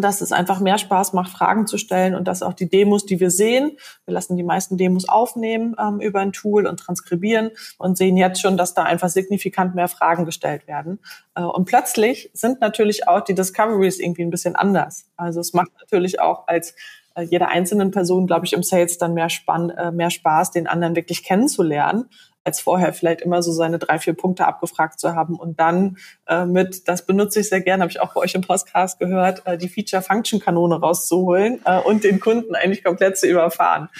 dass 0.00 0.20
es 0.20 0.32
einfach 0.32 0.60
mehr 0.60 0.78
Spaß 0.78 1.12
macht, 1.12 1.30
Fragen 1.30 1.66
zu 1.66 1.78
stellen 1.78 2.14
und 2.14 2.26
dass 2.28 2.42
auch 2.42 2.52
die 2.52 2.68
Demos, 2.68 3.06
die 3.06 3.20
wir 3.20 3.30
sehen, 3.30 3.76
wir 4.04 4.14
lassen 4.14 4.36
die 4.36 4.42
meisten 4.42 4.76
Demos 4.76 5.08
aufnehmen 5.08 5.76
ähm, 5.78 6.00
über 6.00 6.20
ein 6.20 6.32
Tool 6.32 6.66
und 6.66 6.78
transkribieren 6.78 7.50
und 7.78 7.96
sehen 7.96 8.16
jetzt 8.16 8.40
schon, 8.40 8.56
dass 8.56 8.74
da 8.74 8.84
einfach 8.84 9.08
signifikant 9.08 9.74
mehr 9.74 9.88
Fragen 9.88 10.24
gestellt 10.24 10.66
werden. 10.66 10.98
Äh, 11.34 11.42
und 11.42 11.64
plötzlich 11.64 12.30
sind 12.34 12.60
natürlich 12.60 13.08
auch 13.08 13.20
die 13.20 13.34
Discoveries 13.34 13.98
irgendwie 13.98 14.22
ein 14.22 14.30
bisschen 14.30 14.56
anders. 14.56 15.06
Also 15.16 15.40
es 15.40 15.52
macht 15.52 15.70
natürlich 15.80 16.20
auch 16.20 16.46
als 16.48 16.74
äh, 17.14 17.22
jeder 17.22 17.48
einzelnen 17.48 17.90
Person, 17.90 18.26
glaube 18.26 18.46
ich, 18.46 18.52
im 18.52 18.62
Sales 18.62 18.98
dann 18.98 19.14
mehr, 19.14 19.28
Spann, 19.28 19.70
äh, 19.70 19.90
mehr 19.90 20.10
Spaß, 20.10 20.52
den 20.52 20.66
anderen 20.66 20.96
wirklich 20.96 21.24
kennenzulernen 21.24 22.06
als 22.48 22.60
vorher 22.60 22.94
vielleicht 22.94 23.20
immer 23.20 23.42
so 23.42 23.52
seine 23.52 23.78
drei, 23.78 23.98
vier 23.98 24.14
Punkte 24.14 24.46
abgefragt 24.46 24.98
zu 24.98 25.14
haben 25.14 25.36
und 25.36 25.60
dann 25.60 25.98
äh, 26.26 26.46
mit, 26.46 26.88
das 26.88 27.04
benutze 27.04 27.40
ich 27.40 27.50
sehr 27.50 27.60
gerne, 27.60 27.82
habe 27.82 27.90
ich 27.90 28.00
auch 28.00 28.14
bei 28.14 28.20
euch 28.22 28.34
im 28.34 28.40
Podcast 28.40 28.98
gehört, 28.98 29.42
äh, 29.44 29.58
die 29.58 29.68
Feature-Function-Kanone 29.68 30.80
rauszuholen 30.80 31.60
äh, 31.66 31.78
und 31.78 32.04
den 32.04 32.20
Kunden 32.20 32.54
eigentlich 32.54 32.82
komplett 32.82 33.18
zu 33.18 33.26
überfahren. 33.26 33.90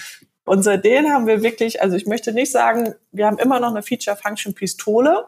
Und 0.45 0.63
seitdem 0.63 1.07
haben 1.09 1.27
wir 1.27 1.43
wirklich, 1.43 1.83
also 1.83 1.95
ich 1.95 2.07
möchte 2.07 2.33
nicht 2.33 2.51
sagen, 2.51 2.95
wir 3.11 3.27
haben 3.27 3.37
immer 3.37 3.59
noch 3.59 3.69
eine 3.69 3.83
Feature-Function-Pistole, 3.83 5.25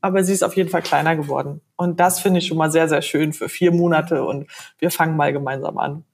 aber 0.00 0.22
sie 0.22 0.32
ist 0.32 0.44
auf 0.44 0.56
jeden 0.56 0.70
Fall 0.70 0.82
kleiner 0.82 1.16
geworden. 1.16 1.62
Und 1.74 1.98
das 1.98 2.20
finde 2.20 2.38
ich 2.38 2.46
schon 2.46 2.58
mal 2.58 2.70
sehr, 2.70 2.88
sehr 2.88 3.02
schön 3.02 3.32
für 3.32 3.48
vier 3.48 3.72
Monate 3.72 4.22
und 4.22 4.48
wir 4.78 4.92
fangen 4.92 5.16
mal 5.16 5.32
gemeinsam 5.32 5.78
an. 5.78 6.04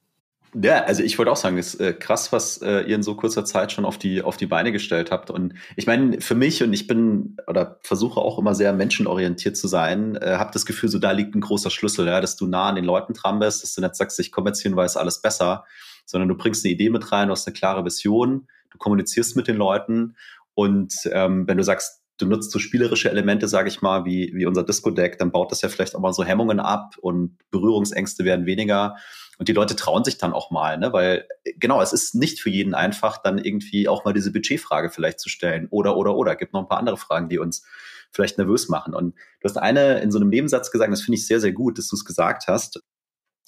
Ja, 0.55 0.85
also 0.85 1.03
ich 1.03 1.17
wollte 1.17 1.33
auch 1.33 1.37
sagen, 1.37 1.57
es 1.57 1.75
ist 1.75 1.81
äh, 1.81 1.95
krass, 1.95 2.31
was 2.31 2.59
äh, 2.59 2.83
ihr 2.83 2.97
in 2.97 3.03
so 3.03 3.15
kurzer 3.15 3.43
Zeit 3.47 3.73
schon 3.73 3.87
auf 3.87 3.97
die, 3.97 4.21
auf 4.21 4.37
die 4.37 4.47
Beine 4.47 4.71
gestellt 4.71 5.11
habt. 5.11 5.31
Und 5.31 5.55
ich 5.77 5.87
meine, 5.87 6.21
für 6.21 6.35
mich, 6.35 6.62
und 6.62 6.75
ich 6.75 6.87
bin 6.87 7.38
oder 7.47 7.79
versuche 7.83 8.21
auch 8.21 8.38
immer 8.38 8.55
sehr 8.55 8.75
menschenorientiert 8.75 9.57
zu 9.57 9.67
sein, 9.67 10.17
äh, 10.17 10.37
habe 10.37 10.51
das 10.53 10.67
Gefühl, 10.67 10.91
so 10.91 10.99
da 10.99 11.12
liegt 11.12 11.35
ein 11.35 11.41
großer 11.41 11.71
Schlüssel, 11.71 12.07
ja, 12.07 12.21
dass 12.21 12.37
du 12.37 12.47
nah 12.47 12.69
an 12.69 12.75
den 12.75 12.85
Leuten 12.85 13.15
dran 13.15 13.38
bist, 13.38 13.62
dass 13.62 13.75
du 13.75 13.81
nicht 13.81 13.97
sagst, 13.97 14.21
ich 14.21 14.31
komme 14.31 14.51
jetzt 14.51 14.61
hin, 14.61 14.77
weil 14.77 14.85
es 14.85 14.99
alles 14.99 15.23
besser, 15.23 15.65
sondern 16.05 16.29
du 16.29 16.37
bringst 16.37 16.67
eine 16.67 16.75
Idee 16.75 16.91
mit 16.91 17.12
rein, 17.12 17.29
du 17.29 17.33
hast 17.33 17.47
eine 17.47 17.55
klare 17.55 17.83
Vision, 17.87 18.47
du 18.71 18.77
kommunizierst 18.77 19.37
mit 19.37 19.49
den 19.49 19.57
Leuten 19.57 20.17
und 20.53 20.93
ähm, 21.12 21.49
wenn 21.49 21.57
du 21.57 21.65
sagst, 21.65 22.02
du 22.23 22.27
nutzt 22.27 22.53
so 22.53 22.59
spielerische 22.59 23.11
Elemente, 23.11 23.49
sage 23.49 23.69
ich 23.69 23.83
mal, 23.83 24.05
wie, 24.05 24.33
wie 24.35 24.47
unser 24.47 24.63
Disco-Deck, 24.63 25.19
dann 25.19 25.33
baut 25.33 25.51
das 25.51 25.61
ja 25.61 25.69
vielleicht 25.69 25.95
auch 25.97 26.01
mal 26.01 26.13
so 26.13 26.25
Hemmungen 26.25 26.61
ab 26.61 26.95
und 27.01 27.37
Berührungsängste 27.51 28.25
werden 28.25 28.47
weniger. 28.47 28.97
Und 29.39 29.49
die 29.49 29.53
Leute 29.53 29.75
trauen 29.75 30.05
sich 30.05 30.19
dann 30.19 30.33
auch 30.33 30.51
mal, 30.51 30.79
ne? 30.79 30.93
weil 30.93 31.27
genau, 31.57 31.83
es 31.83 31.93
ist 31.93 32.15
nicht 32.15 32.41
für 32.41 32.51
jeden 32.51 32.75
einfach, 32.75 33.19
dann 33.23 33.39
irgendwie 33.39 33.89
auch 33.89 34.05
mal 34.05 34.13
diese 34.13 34.33
Budgetfrage 34.33 34.91
vielleicht 34.91 35.19
zu 35.19 35.29
stellen. 35.29 35.67
Oder, 35.71 35.97
oder, 35.97 36.15
oder. 36.15 36.37
Gibt 36.37 36.53
noch 36.53 36.61
ein 36.61 36.69
paar 36.69 36.79
andere 36.79 36.97
Fragen, 36.97 37.29
die 37.29 37.39
uns 37.39 37.67
vielleicht 38.13 38.39
nervös 38.39 38.69
machen. 38.69 38.95
Und 38.95 39.15
du 39.41 39.49
hast 39.49 39.57
eine 39.57 40.01
in 40.01 40.13
so 40.13 40.19
einem 40.19 40.29
Nebensatz 40.29 40.71
gesagt, 40.71 40.93
das 40.93 41.03
finde 41.03 41.17
ich 41.17 41.27
sehr, 41.27 41.41
sehr 41.41 41.53
gut, 41.53 41.79
dass 41.79 41.89
du 41.89 41.97
es 41.97 42.05
gesagt 42.05 42.47
hast. 42.47 42.81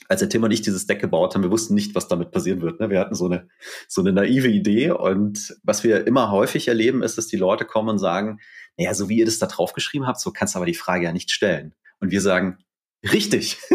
Als 0.09 0.21
der 0.21 0.29
Tim 0.29 0.43
und 0.43 0.51
ich 0.51 0.61
dieses 0.61 0.87
Deck 0.87 1.01
gebaut 1.01 1.35
haben, 1.35 1.43
wir 1.43 1.51
wussten 1.51 1.75
nicht, 1.75 1.95
was 1.95 2.09
damit 2.09 2.31
passieren 2.31 2.61
wird. 2.61 2.81
Ne? 2.81 2.91
Wir 2.91 3.01
hatten 3.01 3.15
so 3.15 3.27
eine, 3.27 3.49
so 3.89 4.01
eine 4.01 4.13
naive 4.13 4.49
Idee. 4.49 4.91
Und 4.91 5.57
was 5.63 5.85
wir 5.85 6.07
immer 6.07 6.31
häufig 6.31 6.69
erleben, 6.69 7.03
ist, 7.03 7.17
dass 7.17 7.27
die 7.27 7.37
Leute 7.37 7.65
kommen 7.65 7.89
und 7.91 7.99
sagen, 7.99 8.41
naja, 8.77 8.95
so 8.95 9.09
wie 9.09 9.19
ihr 9.19 9.25
das 9.27 9.39
da 9.39 9.47
draufgeschrieben 9.47 10.07
habt, 10.07 10.21
so 10.21 10.33
kannst 10.33 10.55
du 10.55 10.59
aber 10.59 10.67
die 10.67 10.75
Frage 10.75 11.05
ja 11.05 11.13
nicht 11.13 11.31
stellen. 11.31 11.75
Und 12.01 12.11
wir 12.11 12.21
sagen, 12.21 12.59
richtig. 13.03 13.59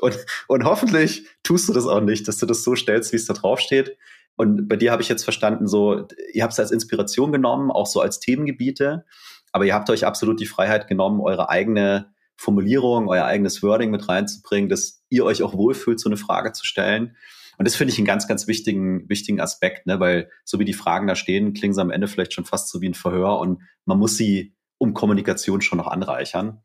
Und, 0.00 0.16
und 0.46 0.64
hoffentlich 0.64 1.26
tust 1.42 1.68
du 1.68 1.72
das 1.72 1.86
auch 1.86 2.00
nicht, 2.00 2.28
dass 2.28 2.38
du 2.38 2.46
das 2.46 2.62
so 2.62 2.76
stellst, 2.76 3.12
wie 3.12 3.16
es 3.16 3.26
da 3.26 3.34
drauf 3.34 3.58
steht. 3.58 3.96
Und 4.36 4.68
bei 4.68 4.76
dir 4.76 4.92
habe 4.92 5.02
ich 5.02 5.08
jetzt 5.08 5.24
verstanden, 5.24 5.66
so, 5.66 6.06
ihr 6.32 6.44
habt 6.44 6.52
es 6.52 6.60
als 6.60 6.70
Inspiration 6.70 7.32
genommen, 7.32 7.72
auch 7.72 7.86
so 7.86 8.00
als 8.00 8.20
Themengebiete, 8.20 9.04
aber 9.50 9.64
ihr 9.64 9.74
habt 9.74 9.90
euch 9.90 10.06
absolut 10.06 10.38
die 10.40 10.46
Freiheit 10.46 10.86
genommen, 10.86 11.20
eure 11.20 11.48
eigene 11.48 12.12
Formulierung, 12.36 13.08
euer 13.08 13.24
eigenes 13.24 13.62
Wording 13.64 13.90
mit 13.90 14.08
reinzubringen, 14.08 14.68
dass 14.68 15.02
ihr 15.08 15.24
euch 15.24 15.42
auch 15.42 15.54
wohlfühlt, 15.54 15.98
so 15.98 16.08
eine 16.08 16.16
Frage 16.16 16.52
zu 16.52 16.64
stellen. 16.64 17.16
Und 17.58 17.66
das 17.66 17.76
finde 17.76 17.92
ich 17.92 17.98
einen 17.98 18.06
ganz, 18.06 18.28
ganz 18.28 18.46
wichtigen, 18.46 19.08
wichtigen 19.08 19.40
Aspekt, 19.40 19.86
ne? 19.86 19.98
weil 20.00 20.30
so 20.44 20.58
wie 20.58 20.64
die 20.64 20.72
Fragen 20.72 21.08
da 21.08 21.16
stehen, 21.16 21.54
klingen 21.54 21.74
sie 21.74 21.82
am 21.82 21.90
Ende 21.90 22.06
vielleicht 22.06 22.32
schon 22.32 22.44
fast 22.44 22.70
so 22.70 22.80
wie 22.80 22.88
ein 22.88 22.94
Verhör 22.94 23.40
und 23.40 23.62
man 23.84 23.98
muss 23.98 24.16
sie 24.16 24.54
um 24.78 24.94
Kommunikation 24.94 25.60
schon 25.60 25.78
noch 25.78 25.88
anreichern. 25.88 26.62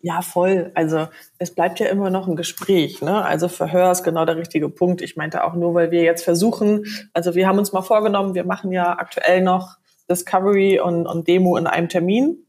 Ja, 0.00 0.22
voll. 0.22 0.70
Also 0.76 1.08
es 1.38 1.52
bleibt 1.52 1.80
ja 1.80 1.86
immer 1.86 2.08
noch 2.08 2.28
ein 2.28 2.36
Gespräch. 2.36 3.02
Ne? 3.02 3.24
Also 3.24 3.48
Verhör 3.48 3.90
ist 3.90 4.04
genau 4.04 4.24
der 4.24 4.36
richtige 4.36 4.68
Punkt. 4.68 5.02
Ich 5.02 5.16
meinte 5.16 5.42
auch 5.42 5.54
nur, 5.54 5.74
weil 5.74 5.90
wir 5.90 6.02
jetzt 6.02 6.22
versuchen, 6.22 6.84
also 7.12 7.34
wir 7.34 7.48
haben 7.48 7.58
uns 7.58 7.72
mal 7.72 7.82
vorgenommen, 7.82 8.34
wir 8.34 8.44
machen 8.44 8.70
ja 8.70 8.96
aktuell 8.96 9.42
noch 9.42 9.76
Discovery 10.08 10.78
und, 10.78 11.06
und 11.06 11.26
Demo 11.26 11.56
in 11.56 11.66
einem 11.66 11.88
Termin, 11.88 12.46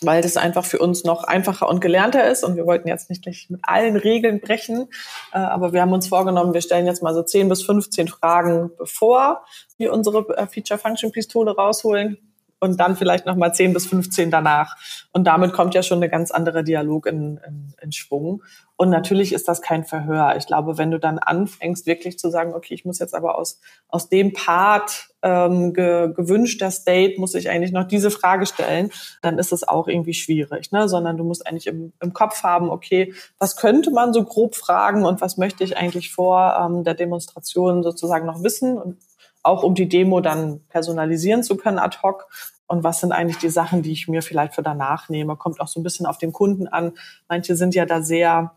weil 0.00 0.22
das 0.22 0.36
einfach 0.36 0.64
für 0.64 0.78
uns 0.78 1.04
noch 1.04 1.24
einfacher 1.24 1.68
und 1.68 1.80
gelernter 1.80 2.28
ist. 2.28 2.44
Und 2.44 2.56
wir 2.56 2.66
wollten 2.66 2.88
jetzt 2.88 3.10
nicht 3.10 3.22
gleich 3.22 3.46
mit 3.48 3.60
allen 3.62 3.96
Regeln 3.96 4.40
brechen, 4.40 4.88
äh, 5.32 5.38
aber 5.38 5.72
wir 5.72 5.80
haben 5.80 5.92
uns 5.92 6.08
vorgenommen, 6.08 6.54
wir 6.54 6.62
stellen 6.62 6.86
jetzt 6.86 7.02
mal 7.02 7.14
so 7.14 7.22
10 7.22 7.48
bis 7.48 7.62
15 7.62 8.08
Fragen, 8.08 8.70
bevor 8.76 9.44
wir 9.78 9.92
unsere 9.92 10.26
äh, 10.36 10.46
Feature-Function-Pistole 10.46 11.54
rausholen 11.56 12.33
und 12.64 12.80
dann 12.80 12.96
vielleicht 12.96 13.26
nochmal 13.26 13.54
10 13.54 13.72
bis 13.74 13.86
15 13.86 14.30
danach. 14.30 14.76
Und 15.12 15.24
damit 15.24 15.52
kommt 15.52 15.74
ja 15.74 15.82
schon 15.82 15.98
eine 15.98 16.08
ganz 16.08 16.30
andere 16.30 16.64
Dialog 16.64 17.06
in, 17.06 17.38
in, 17.46 17.74
in 17.80 17.92
Schwung. 17.92 18.42
Und 18.76 18.90
natürlich 18.90 19.32
ist 19.32 19.46
das 19.46 19.62
kein 19.62 19.84
Verhör. 19.84 20.34
Ich 20.36 20.46
glaube, 20.46 20.78
wenn 20.78 20.90
du 20.90 20.98
dann 20.98 21.18
anfängst, 21.18 21.86
wirklich 21.86 22.18
zu 22.18 22.30
sagen, 22.30 22.54
okay, 22.54 22.74
ich 22.74 22.84
muss 22.84 22.98
jetzt 22.98 23.14
aber 23.14 23.38
aus, 23.38 23.60
aus 23.88 24.08
dem 24.08 24.32
Part 24.32 25.10
ähm, 25.22 25.72
ge, 25.74 26.12
gewünschter 26.12 26.70
State, 26.70 27.20
muss 27.20 27.34
ich 27.34 27.50
eigentlich 27.50 27.70
noch 27.70 27.84
diese 27.84 28.10
Frage 28.10 28.46
stellen, 28.46 28.90
dann 29.22 29.38
ist 29.38 29.52
es 29.52 29.66
auch 29.66 29.86
irgendwie 29.86 30.14
schwierig. 30.14 30.72
Ne? 30.72 30.88
Sondern 30.88 31.16
du 31.16 31.24
musst 31.24 31.46
eigentlich 31.46 31.68
im, 31.68 31.92
im 32.00 32.12
Kopf 32.12 32.42
haben, 32.42 32.70
okay, 32.70 33.14
was 33.38 33.56
könnte 33.56 33.90
man 33.90 34.12
so 34.12 34.24
grob 34.24 34.56
fragen 34.56 35.04
und 35.04 35.20
was 35.20 35.36
möchte 35.36 35.62
ich 35.62 35.76
eigentlich 35.76 36.12
vor 36.12 36.56
ähm, 36.60 36.82
der 36.82 36.94
Demonstration 36.94 37.82
sozusagen 37.82 38.26
noch 38.26 38.42
wissen 38.42 38.76
und 38.76 38.96
auch 39.44 39.62
um 39.62 39.74
die 39.74 39.88
Demo 39.88 40.20
dann 40.20 40.60
personalisieren 40.68 41.42
zu 41.42 41.56
können 41.56 41.78
ad 41.78 41.98
hoc 42.02 42.26
und 42.66 42.82
was 42.82 43.00
sind 43.00 43.12
eigentlich 43.12 43.38
die 43.38 43.50
Sachen, 43.50 43.82
die 43.82 43.92
ich 43.92 44.08
mir 44.08 44.22
vielleicht 44.22 44.54
für 44.54 44.62
danach 44.62 45.08
nehme. 45.08 45.36
Kommt 45.36 45.60
auch 45.60 45.68
so 45.68 45.80
ein 45.80 45.82
bisschen 45.82 46.06
auf 46.06 46.18
den 46.18 46.32
Kunden 46.32 46.66
an. 46.66 46.92
Manche 47.28 47.56
sind 47.56 47.74
ja 47.74 47.84
da 47.86 48.02
sehr 48.02 48.52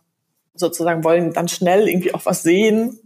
sozusagen 0.59 1.03
wollen 1.03 1.33
dann 1.33 1.47
schnell 1.47 1.87
irgendwie 1.87 2.13
auch 2.13 2.25
was 2.25 2.43
sehen. 2.43 2.99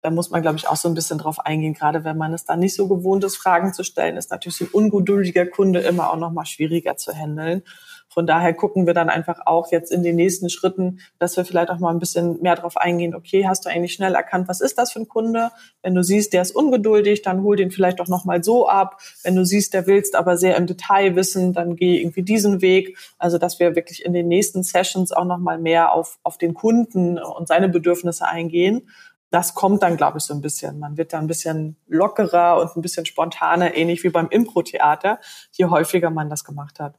Da 0.00 0.10
muss 0.10 0.30
man, 0.30 0.42
glaube 0.42 0.58
ich, 0.58 0.68
auch 0.68 0.76
so 0.76 0.88
ein 0.88 0.94
bisschen 0.94 1.18
drauf 1.18 1.40
eingehen. 1.40 1.74
Gerade 1.74 2.04
wenn 2.04 2.16
man 2.16 2.32
es 2.32 2.44
dann 2.44 2.60
nicht 2.60 2.76
so 2.76 2.86
gewohnt 2.86 3.24
ist, 3.24 3.36
Fragen 3.36 3.72
zu 3.72 3.82
stellen, 3.82 4.16
ist 4.16 4.30
natürlich 4.30 4.58
so 4.58 4.64
ein 4.66 4.70
ungeduldiger 4.70 5.46
Kunde 5.46 5.80
immer 5.80 6.12
auch 6.12 6.16
noch 6.16 6.30
mal 6.30 6.46
schwieriger 6.46 6.96
zu 6.96 7.12
handeln. 7.12 7.62
Von 8.08 8.26
daher 8.26 8.54
gucken 8.54 8.86
wir 8.86 8.94
dann 8.94 9.10
einfach 9.10 9.40
auch 9.44 9.70
jetzt 9.70 9.92
in 9.92 10.02
den 10.02 10.16
nächsten 10.16 10.48
Schritten, 10.48 11.00
dass 11.18 11.36
wir 11.36 11.44
vielleicht 11.44 11.70
auch 11.70 11.78
mal 11.78 11.90
ein 11.90 11.98
bisschen 11.98 12.40
mehr 12.40 12.56
darauf 12.56 12.76
eingehen, 12.76 13.14
okay, 13.14 13.46
hast 13.46 13.64
du 13.64 13.68
eigentlich 13.68 13.92
schnell 13.92 14.14
erkannt, 14.14 14.48
was 14.48 14.60
ist 14.60 14.78
das 14.78 14.92
für 14.92 15.00
ein 15.00 15.08
Kunde? 15.08 15.50
Wenn 15.82 15.94
du 15.94 16.02
siehst, 16.02 16.32
der 16.32 16.42
ist 16.42 16.54
ungeduldig, 16.54 17.22
dann 17.22 17.42
hol 17.42 17.56
den 17.56 17.70
vielleicht 17.70 18.00
auch 18.00 18.08
nochmal 18.08 18.42
so 18.42 18.68
ab. 18.68 19.00
Wenn 19.22 19.36
du 19.36 19.44
siehst, 19.44 19.74
der 19.74 19.86
willst 19.86 20.14
aber 20.16 20.38
sehr 20.38 20.56
im 20.56 20.66
Detail 20.66 21.14
wissen, 21.16 21.52
dann 21.52 21.76
geh 21.76 22.00
irgendwie 22.00 22.22
diesen 22.22 22.62
Weg. 22.62 22.96
Also, 23.18 23.38
dass 23.38 23.60
wir 23.60 23.76
wirklich 23.76 24.04
in 24.04 24.12
den 24.12 24.28
nächsten 24.28 24.62
Sessions 24.62 25.12
auch 25.12 25.24
nochmal 25.24 25.58
mehr 25.58 25.92
auf, 25.92 26.18
auf 26.22 26.38
den 26.38 26.54
Kunden 26.54 27.18
und 27.18 27.48
seine 27.48 27.68
Bedürfnisse 27.68 28.26
eingehen 28.26 28.88
das 29.30 29.54
kommt 29.54 29.82
dann, 29.82 29.96
glaube 29.96 30.18
ich, 30.18 30.24
so 30.24 30.34
ein 30.34 30.40
bisschen. 30.40 30.78
Man 30.78 30.96
wird 30.96 31.12
da 31.12 31.18
ein 31.18 31.26
bisschen 31.26 31.76
lockerer 31.88 32.60
und 32.60 32.76
ein 32.76 32.82
bisschen 32.82 33.06
spontaner, 33.06 33.74
ähnlich 33.74 34.04
wie 34.04 34.08
beim 34.08 34.28
Impro-Theater, 34.28 35.18
je 35.52 35.66
häufiger 35.66 36.10
man 36.10 36.30
das 36.30 36.44
gemacht 36.44 36.80
hat. 36.80 36.94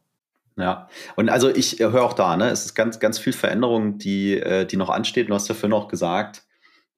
Ja, 0.57 0.89
und 1.15 1.29
also 1.29 1.49
ich 1.49 1.79
höre 1.79 2.03
auch 2.03 2.13
da, 2.13 2.35
ne, 2.35 2.49
es 2.49 2.65
ist 2.65 2.73
ganz, 2.73 2.99
ganz 2.99 3.19
viel 3.19 3.33
Veränderung, 3.33 3.99
die, 3.99 4.39
äh, 4.39 4.65
die 4.65 4.75
noch 4.75 4.89
ansteht. 4.89 5.29
Du 5.29 5.33
hast 5.35 5.47
dafür 5.47 5.69
noch 5.69 5.87
gesagt, 5.87 6.47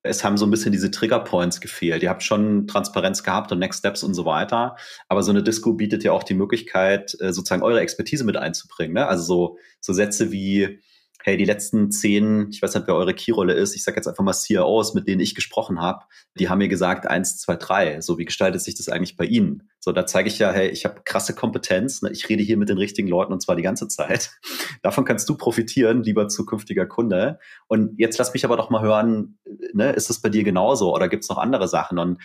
es 0.02 0.24
haben 0.24 0.38
so 0.38 0.46
ein 0.46 0.52
bisschen 0.52 0.72
diese 0.72 0.92
Triggerpoints 0.92 1.60
gefehlt. 1.60 2.02
Ihr 2.04 2.10
habt 2.10 2.24
schon 2.24 2.68
Transparenz 2.68 3.22
gehabt 3.22 3.52
und 3.52 3.60
Next 3.60 3.80
Steps 3.80 4.02
und 4.02 4.14
so 4.14 4.24
weiter. 4.24 4.78
Aber 5.10 5.24
so 5.24 5.32
eine 5.32 5.44
Disco 5.44 5.74
bietet 5.74 6.06
ja 6.06 6.14
auch 6.14 6.24
die 6.24 6.36
Möglichkeit, 6.36 7.18
äh, 7.20 7.34
sozusagen 7.34 7.64
eure 7.64 7.82
Expertise 7.82 8.24
mit 8.24 8.38
einzubringen. 8.38 8.94
Ne? 8.94 9.06
Also 9.08 9.24
so, 9.24 9.58
so 9.82 9.92
Sätze 9.92 10.32
wie, 10.32 10.80
hey, 11.24 11.36
die 11.36 11.46
letzten 11.46 11.92
zehn, 11.92 12.48
ich 12.50 12.62
weiß 12.62 12.74
nicht, 12.76 12.88
wer 12.88 12.96
eure 12.96 13.14
Keyrolle 13.14 13.54
ist, 13.54 13.76
ich 13.76 13.84
sage 13.84 13.98
jetzt 13.98 14.08
einfach 14.08 14.24
mal 14.24 14.34
CROs, 14.34 14.94
mit 14.94 15.08
denen 15.08 15.20
ich 15.20 15.36
gesprochen 15.36 15.82
habe, 15.82 16.06
die 16.36 16.50
haben 16.50 16.60
mir 16.60 16.70
gesagt, 16.70 17.08
eins, 17.08 17.38
zwei, 17.38 17.56
drei. 17.56 18.00
So, 18.00 18.18
wie 18.18 18.26
gestaltet 18.26 18.62
sich 18.62 18.76
das 18.76 18.88
eigentlich 18.88 19.18
bei 19.18 19.26
Ihnen? 19.26 19.70
So, 19.80 19.92
da 19.92 20.06
zeige 20.06 20.30
ich 20.30 20.40
ja, 20.40 20.52
hey, 20.52 20.70
ich 20.70 20.86
habe 20.86 21.02
krasse 21.04 21.36
Kompetenz, 21.36 22.02
ne? 22.02 22.12
ich 22.12 22.30
rede 22.30 22.44
hier 22.44 22.58
mit 22.58 22.70
den 22.70 22.78
richtigen 22.78 23.10
Leuten 23.10 23.34
und 23.34 23.42
zwar 23.42 23.58
die 23.58 23.64
ganze 23.64 23.88
Zeit. 23.88 24.32
Davon 24.82 25.04
kannst 25.04 25.28
du 25.28 25.36
profitieren, 25.36 26.04
lieber 26.04 26.30
zukünftiger 26.30 26.86
Kunde. 26.86 27.40
Und 27.68 28.00
jetzt 28.00 28.18
lass 28.18 28.34
mich 28.34 28.46
aber 28.46 28.56
doch 28.56 28.70
mal 28.70 28.82
hören, 28.82 29.38
ne, 29.74 29.92
ist 29.92 30.10
das 30.10 30.22
bei 30.22 30.30
dir 30.30 30.44
genauso 30.44 30.94
oder 30.96 31.10
gibt 31.10 31.24
es 31.24 31.30
noch 31.30 31.38
andere 31.38 31.68
Sachen? 31.68 32.00
Und 32.00 32.22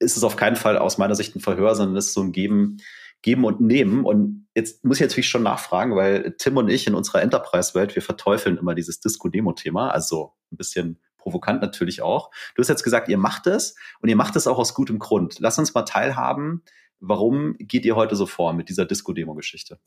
ist 0.00 0.16
es 0.16 0.24
auf 0.24 0.36
keinen 0.36 0.56
Fall 0.56 0.76
aus 0.76 0.98
meiner 0.98 1.14
Sicht 1.14 1.34
ein 1.34 1.40
Verhör, 1.40 1.74
sondern 1.74 1.96
ist 1.96 2.12
so 2.12 2.20
ein 2.20 2.32
Geben, 2.32 2.78
Geben 3.24 3.46
und 3.46 3.58
Nehmen. 3.58 4.04
Und 4.04 4.46
jetzt 4.54 4.84
muss 4.84 4.98
ich 4.98 5.00
natürlich 5.00 5.30
schon 5.30 5.42
nachfragen, 5.42 5.96
weil 5.96 6.36
Tim 6.38 6.58
und 6.58 6.68
ich 6.68 6.86
in 6.86 6.94
unserer 6.94 7.22
Enterprise-Welt, 7.22 7.94
wir 7.94 8.02
verteufeln 8.02 8.58
immer 8.58 8.74
dieses 8.74 9.00
Disco-Demo-Thema, 9.00 9.88
also 9.88 10.34
ein 10.52 10.58
bisschen 10.58 11.00
provokant 11.16 11.62
natürlich 11.62 12.02
auch. 12.02 12.30
Du 12.54 12.60
hast 12.60 12.68
jetzt 12.68 12.82
gesagt, 12.82 13.08
ihr 13.08 13.16
macht 13.16 13.46
es 13.46 13.76
und 14.02 14.10
ihr 14.10 14.16
macht 14.16 14.36
es 14.36 14.46
auch 14.46 14.58
aus 14.58 14.74
gutem 14.74 14.98
Grund. 14.98 15.36
Lass 15.38 15.58
uns 15.58 15.72
mal 15.72 15.84
teilhaben. 15.84 16.62
Warum 17.00 17.56
geht 17.58 17.86
ihr 17.86 17.96
heute 17.96 18.14
so 18.14 18.26
vor 18.26 18.52
mit 18.52 18.68
dieser 18.68 18.84
Disco-Demo-Geschichte? 18.84 19.78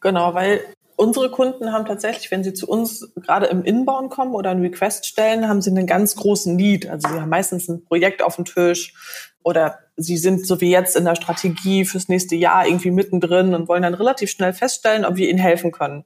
Genau, 0.00 0.32
weil 0.32 0.62
unsere 0.96 1.30
Kunden 1.30 1.72
haben 1.72 1.84
tatsächlich, 1.84 2.30
wenn 2.30 2.44
sie 2.44 2.54
zu 2.54 2.66
uns 2.66 3.12
gerade 3.16 3.44
im 3.48 3.62
Inbound 3.62 4.10
kommen 4.10 4.34
oder 4.34 4.52
einen 4.52 4.62
Request 4.62 5.04
stellen, 5.04 5.48
haben 5.48 5.60
sie 5.60 5.68
einen 5.68 5.86
ganz 5.86 6.16
großen 6.16 6.56
Need. 6.56 6.88
Also 6.88 7.08
sie 7.10 7.20
haben 7.20 7.28
meistens 7.28 7.68
ein 7.68 7.84
Projekt 7.84 8.22
auf 8.22 8.36
dem 8.36 8.46
Tisch 8.46 8.94
oder 9.42 9.80
sie 9.96 10.16
sind 10.16 10.46
so 10.46 10.60
wie 10.60 10.70
jetzt 10.70 10.96
in 10.96 11.04
der 11.04 11.14
Strategie 11.14 11.84
fürs 11.84 12.08
nächste 12.08 12.36
Jahr 12.36 12.66
irgendwie 12.66 12.90
mittendrin 12.90 13.54
und 13.54 13.68
wollen 13.68 13.82
dann 13.82 13.94
relativ 13.94 14.30
schnell 14.30 14.52
feststellen, 14.52 15.04
ob 15.04 15.16
wir 15.16 15.28
ihnen 15.28 15.38
helfen 15.38 15.72
können. 15.72 16.04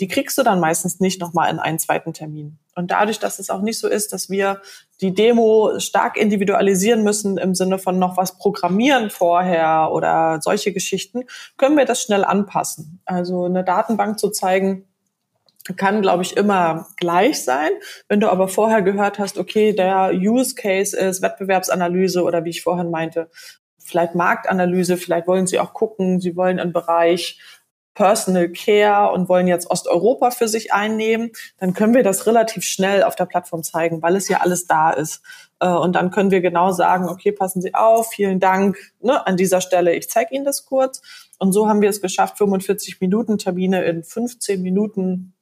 Die 0.00 0.08
kriegst 0.08 0.38
du 0.38 0.42
dann 0.42 0.60
meistens 0.60 1.00
nicht 1.00 1.20
nochmal 1.20 1.50
in 1.50 1.58
einen 1.58 1.78
zweiten 1.78 2.12
Termin. 2.12 2.58
Und 2.76 2.92
dadurch, 2.92 3.18
dass 3.18 3.40
es 3.40 3.50
auch 3.50 3.60
nicht 3.60 3.80
so 3.80 3.88
ist, 3.88 4.12
dass 4.12 4.30
wir 4.30 4.62
die 5.00 5.12
Demo 5.12 5.80
stark 5.80 6.16
individualisieren 6.16 7.02
müssen 7.02 7.36
im 7.36 7.56
Sinne 7.56 7.78
von 7.78 7.98
noch 7.98 8.16
was 8.16 8.38
programmieren 8.38 9.10
vorher 9.10 9.90
oder 9.92 10.38
solche 10.40 10.72
Geschichten, 10.72 11.24
können 11.56 11.76
wir 11.76 11.84
das 11.84 12.00
schnell 12.00 12.24
anpassen. 12.24 13.00
Also 13.04 13.44
eine 13.44 13.64
Datenbank 13.64 14.20
zu 14.20 14.30
zeigen, 14.30 14.87
kann, 15.76 16.02
glaube 16.02 16.22
ich, 16.22 16.36
immer 16.36 16.88
gleich 16.96 17.44
sein. 17.44 17.70
Wenn 18.08 18.20
du 18.20 18.30
aber 18.30 18.48
vorher 18.48 18.82
gehört 18.82 19.18
hast, 19.18 19.38
okay, 19.38 19.72
der 19.72 20.12
Use 20.14 20.54
Case 20.54 20.96
ist 20.96 21.22
Wettbewerbsanalyse 21.22 22.22
oder 22.22 22.44
wie 22.44 22.50
ich 22.50 22.62
vorhin 22.62 22.90
meinte, 22.90 23.30
vielleicht 23.78 24.14
Marktanalyse, 24.14 24.96
vielleicht 24.96 25.26
wollen 25.26 25.46
sie 25.46 25.58
auch 25.60 25.72
gucken, 25.72 26.20
sie 26.20 26.36
wollen 26.36 26.60
einen 26.60 26.72
Bereich 26.72 27.40
Personal 27.98 28.48
Care 28.50 29.10
und 29.10 29.28
wollen 29.28 29.48
jetzt 29.48 29.68
Osteuropa 29.72 30.30
für 30.30 30.46
sich 30.46 30.72
einnehmen, 30.72 31.32
dann 31.58 31.74
können 31.74 31.94
wir 31.94 32.04
das 32.04 32.28
relativ 32.28 32.62
schnell 32.62 33.02
auf 33.02 33.16
der 33.16 33.26
Plattform 33.26 33.64
zeigen, 33.64 34.02
weil 34.02 34.14
es 34.14 34.28
ja 34.28 34.38
alles 34.38 34.68
da 34.68 34.90
ist. 34.90 35.20
Äh, 35.58 35.66
und 35.68 35.96
dann 35.96 36.12
können 36.12 36.30
wir 36.30 36.40
genau 36.40 36.70
sagen, 36.70 37.08
okay, 37.08 37.32
passen 37.32 37.60
Sie 37.60 37.74
auf, 37.74 38.10
vielen 38.10 38.38
Dank 38.38 38.76
ne, 39.00 39.26
an 39.26 39.36
dieser 39.36 39.60
Stelle, 39.60 39.96
ich 39.96 40.08
zeige 40.08 40.32
Ihnen 40.32 40.44
das 40.44 40.64
kurz. 40.64 41.02
Und 41.40 41.52
so 41.52 41.68
haben 41.68 41.82
wir 41.82 41.90
es 41.90 42.00
geschafft, 42.00 42.38
45 42.38 43.00
Minuten 43.00 43.36
Termine 43.36 43.84
in 43.84 44.04
15 44.04 44.62
Minuten 44.62 45.34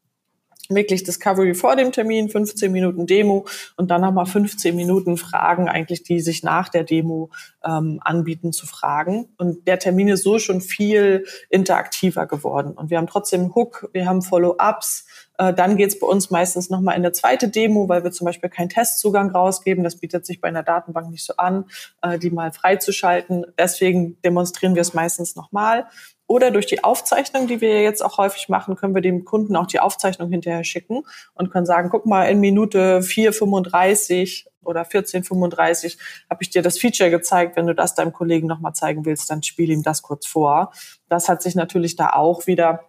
wirklich 0.71 1.05
Discovery 1.05 1.55
vor 1.55 1.77
dem 1.77 1.93
Termin, 1.93 2.29
15 2.29 2.71
Minuten 2.73 3.07
Demo 3.07 3.47
und 3.77 3.91
dann 3.91 4.01
nochmal 4.01 4.27
15 4.27 4.75
Minuten 4.75 5.17
Fragen 5.17 5.69
eigentlich, 5.69 6.03
die 6.03 6.21
sich 6.21 6.43
nach 6.43 6.69
der 6.69 6.85
Demo 6.85 7.31
ähm, 7.65 8.01
anbieten 8.03 8.53
zu 8.53 8.67
fragen. 8.67 9.29
Und 9.39 9.67
der 9.67 9.79
Termin 9.79 10.09
ist 10.09 10.23
so 10.23 10.39
schon 10.39 10.61
viel 10.61 11.27
interaktiver 11.51 12.27
geworden. 12.27 12.73
Und 12.73 12.91
wir 12.91 12.99
haben 12.99 13.07
trotzdem 13.07 13.55
Hook, 13.55 13.89
wir 13.93 14.07
haben 14.07 14.23
Follow-ups. 14.23 15.07
Äh, 15.39 15.53
dann 15.53 15.77
geht's 15.77 15.99
bei 15.99 16.07
uns 16.07 16.31
meistens 16.31 16.71
nochmal 16.71 16.95
in 16.97 17.03
eine 17.03 17.13
zweite 17.13 17.49
Demo, 17.49 17.89
weil 17.89 18.05
wir 18.05 18.13
zum 18.13 18.25
Beispiel 18.25 18.51
keinen 18.51 18.69
Testzugang 18.69 19.31
rausgeben. 19.31 19.85
Das 19.85 19.97
bietet 19.97 20.27
sich 20.27 20.41
bei 20.41 20.49
einer 20.49 20.63
Datenbank 20.63 21.11
nicht 21.11 21.25
so 21.25 21.35
an, 21.37 21.67
äh, 22.03 22.19
die 22.19 22.31
mal 22.31 22.53
freizuschalten. 22.53 23.47
Deswegen 23.59 24.21
demonstrieren 24.23 24.75
wir 24.75 24.83
es 24.83 24.95
meistens 24.95 25.37
nochmal. 25.37 25.87
Oder 26.27 26.51
durch 26.51 26.67
die 26.67 26.83
Aufzeichnung, 26.83 27.47
die 27.47 27.61
wir 27.61 27.83
jetzt 27.83 28.05
auch 28.05 28.19
häufig 28.19 28.49
machen, 28.49 28.75
können 28.77 28.95
wir 28.95 29.03
dem 29.03 29.25
Kunden 29.25 29.55
auch 29.57 29.67
die 29.67 29.81
Aufzeichnung 29.81 30.31
hinterher 30.31 30.65
schicken 30.65 31.05
und 31.35 31.51
können 31.51 31.67
sagen, 31.67 31.89
guck 31.91 32.07
mal, 32.07 32.25
in 32.25 32.41
Minute 32.41 33.01
4,35 33.01 34.47
oder 34.63 34.83
14,35 34.83 35.99
habe 36.29 36.43
ich 36.43 36.51
dir 36.51 36.63
das 36.63 36.79
Feature 36.79 37.11
gezeigt. 37.11 37.57
Wenn 37.57 37.67
du 37.67 37.75
das 37.75 37.95
deinem 37.95 38.13
Kollegen 38.13 38.49
nochmal 38.49 38.73
zeigen 38.73 39.05
willst, 39.05 39.31
dann 39.31 39.43
spiel 39.43 39.71
ihm 39.71 39.83
das 39.83 40.03
kurz 40.03 40.27
vor. 40.27 40.73
Das 41.09 41.29
hat 41.29 41.43
sich 41.43 41.55
natürlich 41.55 41.95
da 41.95 42.11
auch 42.11 42.47
wieder 42.47 42.81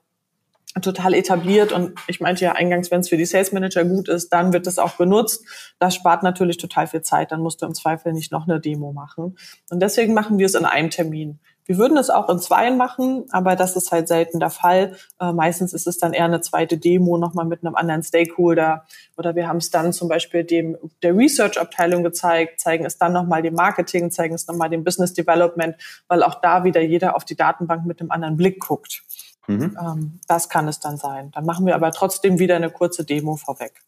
total 0.82 1.14
etabliert 1.14 1.72
und 1.72 2.00
ich 2.08 2.20
meinte 2.20 2.46
ja 2.46 2.52
eingangs, 2.52 2.92
wenn 2.92 3.00
es 3.00 3.10
für 3.10 3.18
die 3.18 3.26
Sales 3.26 3.52
Manager 3.52 3.84
gut 3.84 4.10
ist, 4.10 4.30
dann 4.30 4.54
wird 4.54 4.68
es 4.68 4.78
auch 4.78 4.92
benutzt. 4.92 5.46
Das 5.80 5.96
spart 5.96 6.24
natürlich 6.24 6.58
total 6.58 6.88
viel 6.88 7.02
Zeit. 7.02 7.32
Dann 7.32 7.42
musst 7.42 7.62
du 7.62 7.66
im 7.66 7.74
Zweifel 7.74 8.14
nicht 8.14 8.32
noch 8.32 8.48
eine 8.48 8.60
Demo 8.60 8.94
machen. 8.94 9.38
Und 9.70 9.80
deswegen 9.80 10.14
machen 10.14 10.38
wir 10.38 10.46
es 10.46 10.56
in 10.56 10.66
einem 10.66 10.90
Termin. 10.90 11.40
Wir 11.68 11.78
würden 11.78 11.98
es 11.98 12.10
auch 12.10 12.30
in 12.30 12.40
zweien 12.40 12.78
machen, 12.78 13.26
aber 13.32 13.56
das 13.56 13.76
ist 13.76 13.92
halt 13.92 14.08
selten 14.08 14.40
der 14.40 14.50
Fall. 14.50 14.96
Äh, 15.20 15.34
meistens 15.34 15.74
ist 15.74 15.86
es 15.86 15.98
dann 15.98 16.14
eher 16.14 16.26
eine 16.26 16.42
zweite 16.42 16.78
Demo 16.78 17.18
nochmal 17.18 17.46
mit 17.46 17.64
einem 17.64 17.76
anderen 17.76 18.04
Stakeholder. 18.04 18.86
Oder 19.18 19.36
wir 19.36 19.48
haben 19.48 19.58
es 19.58 19.70
dann 19.70 19.92
zum 19.92 20.08
Beispiel 20.08 20.46
dem 20.46 20.78
der 21.04 21.16
Research-Abteilung 21.16 22.04
gezeigt, 22.04 22.60
zeigen 22.62 22.86
es 22.86 22.98
dann 22.98 23.14
nochmal 23.14 23.42
dem 23.42 23.54
Marketing, 23.54 24.10
zeigen 24.12 24.34
es 24.34 24.48
nochmal 24.48 24.70
dem 24.70 24.84
Business 24.84 25.14
Development, 25.14 25.76
weil 26.08 26.24
auch 26.24 26.36
da 26.42 26.64
wieder 26.64 26.82
jeder 26.82 27.16
auf 27.16 27.26
die 27.26 27.36
Datenbank 27.36 27.86
mit 27.86 28.00
einem 28.00 28.12
anderen 28.12 28.38
Blick 28.38 28.60
guckt. 28.60 29.04
Mhm. 29.48 29.78
Ähm, 29.80 30.20
das 30.28 30.50
kann 30.50 30.68
es 30.68 30.80
dann 30.80 30.98
sein. 30.98 31.32
Dann 31.32 31.46
machen 31.46 31.66
wir 31.66 31.76
aber 31.76 31.92
trotzdem 31.92 32.40
wieder 32.40 32.56
eine 32.56 32.70
kurze 32.70 33.04
Demo 33.04 33.36
vorweg. 33.36 33.87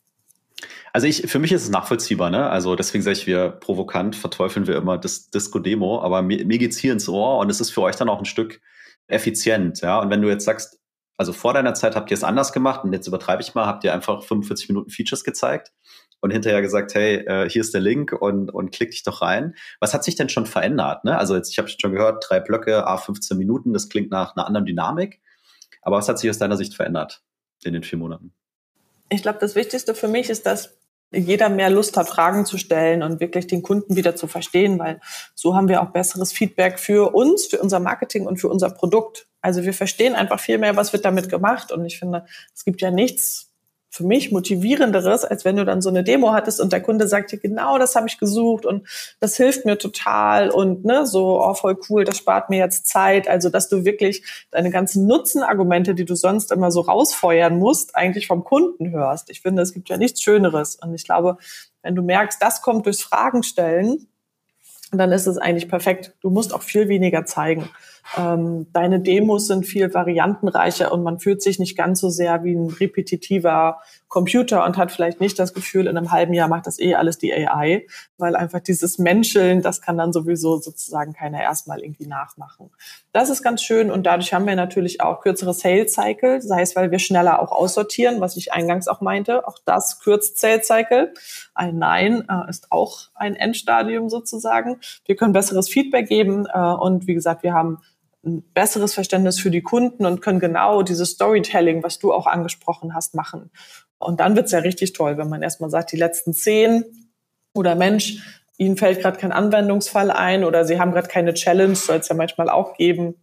Also 0.93 1.07
ich, 1.07 1.29
für 1.29 1.39
mich 1.39 1.51
ist 1.51 1.63
es 1.63 1.69
nachvollziehbar, 1.69 2.29
ne? 2.29 2.49
Also 2.49 2.75
deswegen 2.75 3.03
sage 3.03 3.17
ich, 3.17 3.27
wir 3.27 3.49
provokant 3.49 4.15
verteufeln 4.15 4.67
wir 4.67 4.75
immer 4.75 4.97
das 4.97 5.29
Disco-Demo, 5.29 6.01
aber 6.01 6.21
mir, 6.21 6.45
mir 6.45 6.57
geht's 6.57 6.77
hier 6.77 6.93
ins 6.93 7.07
Ohr 7.07 7.37
und 7.39 7.49
es 7.49 7.61
ist 7.61 7.71
für 7.71 7.81
euch 7.81 7.95
dann 7.95 8.09
auch 8.09 8.19
ein 8.19 8.25
Stück 8.25 8.59
effizient, 9.07 9.81
ja. 9.81 9.99
Und 9.99 10.09
wenn 10.09 10.21
du 10.21 10.29
jetzt 10.29 10.45
sagst, 10.45 10.79
also 11.17 11.33
vor 11.33 11.53
deiner 11.53 11.73
Zeit 11.73 11.95
habt 11.95 12.11
ihr 12.11 12.15
es 12.15 12.23
anders 12.23 12.53
gemacht 12.53 12.83
und 12.83 12.93
jetzt 12.93 13.07
übertreibe 13.07 13.41
ich 13.41 13.53
mal, 13.53 13.65
habt 13.65 13.83
ihr 13.83 13.93
einfach 13.93 14.23
45 14.23 14.69
Minuten 14.69 14.89
Features 14.89 15.23
gezeigt 15.23 15.73
und 16.21 16.31
hinterher 16.31 16.61
gesagt, 16.61 16.93
hey, 16.95 17.25
äh, 17.25 17.49
hier 17.49 17.61
ist 17.61 17.73
der 17.73 17.81
Link 17.81 18.13
und, 18.13 18.49
und 18.49 18.71
klick 18.71 18.91
dich 18.91 19.03
doch 19.03 19.21
rein. 19.21 19.55
Was 19.79 19.93
hat 19.93 20.03
sich 20.03 20.15
denn 20.15 20.29
schon 20.29 20.45
verändert? 20.45 21.03
Ne? 21.03 21.17
Also 21.17 21.35
jetzt, 21.35 21.51
ich 21.51 21.57
habe 21.59 21.67
schon 21.67 21.91
gehört, 21.91 22.25
drei 22.27 22.39
Blöcke, 22.39 22.87
a 22.87 22.97
15 22.97 23.37
Minuten, 23.37 23.73
das 23.73 23.89
klingt 23.89 24.11
nach 24.11 24.35
einer 24.35 24.47
anderen 24.47 24.65
Dynamik. 24.65 25.21
Aber 25.81 25.97
was 25.97 26.09
hat 26.09 26.19
sich 26.19 26.29
aus 26.29 26.37
deiner 26.37 26.57
Sicht 26.57 26.73
verändert 26.73 27.21
in 27.63 27.73
den 27.73 27.83
vier 27.83 27.99
Monaten? 27.99 28.33
Ich 29.09 29.21
glaube, 29.21 29.39
das 29.39 29.55
Wichtigste 29.55 29.95
für 29.95 30.07
mich 30.07 30.29
ist, 30.29 30.45
dass 30.45 30.77
jeder 31.11 31.49
mehr 31.49 31.69
Lust 31.69 31.97
hat, 31.97 32.07
Fragen 32.07 32.45
zu 32.45 32.57
stellen 32.57 33.01
und 33.01 33.19
wirklich 33.19 33.47
den 33.47 33.63
Kunden 33.63 33.95
wieder 33.95 34.15
zu 34.15 34.27
verstehen, 34.27 34.77
weil 34.77 35.01
so 35.33 35.55
haben 35.55 35.67
wir 35.67 35.81
auch 35.81 35.89
besseres 35.89 36.31
Feedback 36.31 36.79
für 36.79 37.15
uns, 37.15 37.47
für 37.47 37.59
unser 37.59 37.79
Marketing 37.79 38.27
und 38.27 38.37
für 38.37 38.47
unser 38.47 38.69
Produkt. 38.69 39.27
Also 39.41 39.63
wir 39.63 39.73
verstehen 39.73 40.13
einfach 40.13 40.39
viel 40.39 40.59
mehr, 40.59 40.75
was 40.75 40.93
wird 40.93 41.05
damit 41.05 41.29
gemacht. 41.29 41.71
Und 41.71 41.85
ich 41.85 41.97
finde, 41.97 42.25
es 42.53 42.63
gibt 42.63 42.81
ja 42.81 42.91
nichts 42.91 43.48
für 43.89 44.03
mich 44.03 44.31
motivierenderes, 44.31 45.25
als 45.25 45.45
wenn 45.45 45.55
du 45.55 45.65
dann 45.65 45.81
so 45.81 45.89
eine 45.89 46.03
Demo 46.03 46.31
hattest 46.31 46.61
und 46.61 46.71
der 46.71 46.81
Kunde 46.81 47.07
sagt 47.07 47.31
dir, 47.31 47.39
genau 47.39 47.77
das 47.77 47.95
habe 47.95 48.07
ich 48.07 48.19
gesucht 48.19 48.65
und 48.65 48.87
das 49.19 49.35
hilft 49.35 49.65
mir 49.65 49.77
total 49.77 50.51
und 50.51 50.85
ne, 50.85 51.05
so, 51.07 51.43
oh, 51.43 51.53
voll 51.55 51.77
cool, 51.89 52.03
das 52.03 52.17
spart 52.17 52.49
mir 52.49 52.59
jetzt 52.59 52.85
Zeit. 52.87 53.27
Also, 53.27 53.49
dass 53.49 53.67
du 53.67 53.85
wirklich 53.85 54.23
deine 54.51 54.69
ganzen 54.69 55.07
Nutzenargumente, 55.07 55.95
die 55.95 56.05
du 56.05 56.15
sonst 56.15 56.51
immer 56.51 56.71
so 56.71 56.81
rausfeuern 56.81 57.57
musst, 57.57 57.95
eigentlich 57.95 58.27
vom 58.27 58.43
Kunden 58.43 58.91
hörst. 58.91 59.29
Ich 59.29 59.41
finde, 59.41 59.63
es 59.63 59.73
gibt 59.73 59.89
ja 59.89 59.97
nichts 59.97 60.21
Schöneres. 60.21 60.75
Und 60.75 60.93
ich 60.93 61.03
glaube, 61.03 61.37
wenn 61.81 61.95
du 61.95 62.03
merkst, 62.03 62.41
das 62.41 62.61
kommt 62.61 62.85
durchs 62.85 63.01
Fragen 63.01 63.41
stellen, 63.43 64.07
dann 64.91 65.11
ist 65.11 65.27
es 65.27 65.37
eigentlich 65.37 65.69
perfekt. 65.69 66.13
Du 66.21 66.29
musst 66.29 66.53
auch 66.53 66.63
viel 66.63 66.87
weniger 66.87 67.25
zeigen. 67.25 67.69
Ähm, 68.17 68.67
deine 68.73 68.99
Demos 68.99 69.47
sind 69.47 69.65
viel 69.65 69.93
variantenreicher 69.93 70.91
und 70.91 71.03
man 71.03 71.19
fühlt 71.19 71.43
sich 71.43 71.59
nicht 71.59 71.77
ganz 71.77 71.99
so 71.99 72.09
sehr 72.09 72.43
wie 72.43 72.55
ein 72.55 72.69
repetitiver 72.69 73.79
Computer 74.09 74.65
und 74.65 74.75
hat 74.75 74.91
vielleicht 74.91 75.21
nicht 75.21 75.37
das 75.37 75.53
Gefühl, 75.53 75.85
in 75.87 75.95
einem 75.95 76.11
halben 76.11 76.33
Jahr 76.33 76.47
macht 76.47 76.65
das 76.65 76.79
eh 76.79 76.95
alles 76.95 77.19
die 77.19 77.31
AI, 77.31 77.85
weil 78.17 78.35
einfach 78.35 78.59
dieses 78.59 78.97
Menscheln, 78.97 79.61
das 79.61 79.81
kann 79.81 79.97
dann 79.97 80.11
sowieso 80.11 80.57
sozusagen 80.57 81.13
keiner 81.13 81.41
erstmal 81.41 81.79
irgendwie 81.79 82.07
nachmachen. 82.07 82.71
Das 83.13 83.29
ist 83.29 83.43
ganz 83.43 83.61
schön 83.61 83.91
und 83.91 84.07
dadurch 84.07 84.33
haben 84.33 84.47
wir 84.47 84.55
natürlich 84.55 84.99
auch 85.01 85.21
kürzere 85.21 85.53
Sales 85.53 85.93
Cycle, 85.93 86.41
sei 86.41 86.61
es, 86.61 86.75
weil 86.75 86.89
wir 86.89 86.97
schneller 86.97 87.39
auch 87.39 87.51
aussortieren, 87.51 88.19
was 88.19 88.35
ich 88.35 88.51
eingangs 88.51 88.87
auch 88.87 88.99
meinte. 88.99 89.47
Auch 89.47 89.59
das 89.63 89.99
kürzt 89.99 90.39
Sales 90.39 90.65
Cycle. 90.65 91.13
Ein 91.53 91.77
Nein 91.77 92.27
äh, 92.27 92.49
ist 92.49 92.71
auch 92.71 93.09
ein 93.13 93.35
Endstadium 93.35 94.09
sozusagen. 94.09 94.79
Wir 95.05 95.15
können 95.15 95.33
besseres 95.33 95.69
Feedback 95.69 96.09
geben 96.09 96.47
äh, 96.51 96.59
und 96.59 97.05
wie 97.05 97.13
gesagt, 97.13 97.43
wir 97.43 97.53
haben 97.53 97.77
ein 98.25 98.43
besseres 98.53 98.93
Verständnis 98.93 99.39
für 99.39 99.51
die 99.51 99.61
Kunden 99.61 100.05
und 100.05 100.21
können 100.21 100.39
genau 100.39 100.81
dieses 100.81 101.11
Storytelling, 101.11 101.83
was 101.83 101.99
du 101.99 102.13
auch 102.13 102.27
angesprochen 102.27 102.93
hast, 102.93 103.15
machen. 103.15 103.49
Und 103.99 104.19
dann 104.21 104.35
wird's 104.35 104.51
ja 104.51 104.59
richtig 104.59 104.93
toll, 104.93 105.17
wenn 105.17 105.29
man 105.29 105.41
erstmal 105.41 105.69
sagt, 105.69 105.91
die 105.91 105.97
letzten 105.97 106.33
zehn 106.33 106.85
oder 107.53 107.75
Mensch, 107.75 108.23
Ihnen 108.57 108.75
fällt 108.75 108.99
gerade 108.99 109.17
kein 109.17 109.31
Anwendungsfall 109.31 110.11
ein 110.11 110.43
oder 110.43 110.65
Sie 110.65 110.79
haben 110.79 110.91
gerade 110.91 111.07
keine 111.07 111.33
Challenge, 111.33 111.75
soll 111.75 111.97
es 111.97 112.09
ja 112.09 112.15
manchmal 112.15 112.49
auch 112.49 112.75
geben. 112.75 113.15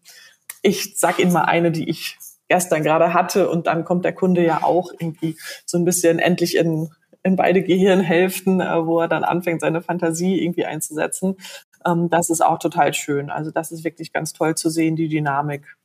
Ich 0.63 0.97
sag 0.97 1.19
Ihnen 1.19 1.33
mal 1.33 1.45
eine, 1.45 1.71
die 1.71 1.89
ich 1.91 2.17
gestern 2.49 2.83
gerade 2.83 3.13
hatte 3.13 3.51
und 3.51 3.67
dann 3.67 3.85
kommt 3.85 4.05
der 4.05 4.15
Kunde 4.15 4.45
ja 4.45 4.63
auch 4.63 4.93
irgendwie 4.99 5.37
so 5.67 5.79
ein 5.79 5.85
bisschen 5.85 6.19
endlich 6.19 6.57
in, 6.57 6.91
in 7.23 7.37
beide 7.37 7.63
Gehirnhälften, 7.63 8.61
äh, 8.61 8.87
wo 8.87 9.01
er 9.01 9.09
dann 9.09 9.25
anfängt, 9.25 9.61
seine 9.61 9.83
Fantasie 9.83 10.43
irgendwie 10.43 10.65
einzusetzen. 10.65 11.37
Ähm, 11.85 12.09
das 12.09 12.31
ist 12.31 12.41
auch 12.41 12.59
total 12.59 12.95
schön. 12.95 13.31
Also 13.31 13.51
das 13.51 13.73
ist 13.73 13.85
wirklich 13.85 14.13
ganz 14.13 14.33
toll 14.33 14.55
zu 14.55 14.71
sehen, 14.71 14.97
die 14.97 15.09
Dynamik. 15.09 15.77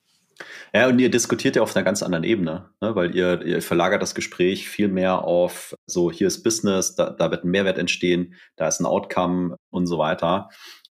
Ja, 0.74 0.88
und 0.88 1.00
ihr 1.00 1.10
diskutiert 1.10 1.56
ja 1.56 1.62
auf 1.62 1.76
einer 1.76 1.84
ganz 1.84 2.04
anderen 2.04 2.24
Ebene, 2.24 2.70
ne? 2.82 2.96
weil 2.96 3.16
ihr, 3.16 3.42
ihr 3.44 3.62
verlagert 3.62 4.02
das 4.02 4.16
Gespräch 4.16 4.70
viel 4.70 4.88
mehr 4.88 5.24
auf 5.24 5.76
so, 5.86 6.12
hier 6.12 6.28
ist 6.28 6.44
Business, 6.44 6.96
da, 6.96 7.10
da 7.10 7.32
wird 7.32 7.44
ein 7.44 7.52
Mehrwert 7.52 7.78
entstehen, 7.78 8.36
da 8.56 8.68
ist 8.68 8.80
ein 8.80 8.86
Outcome 8.86 9.58
und 9.70 9.88
so 9.88 9.98
weiter 9.98 10.50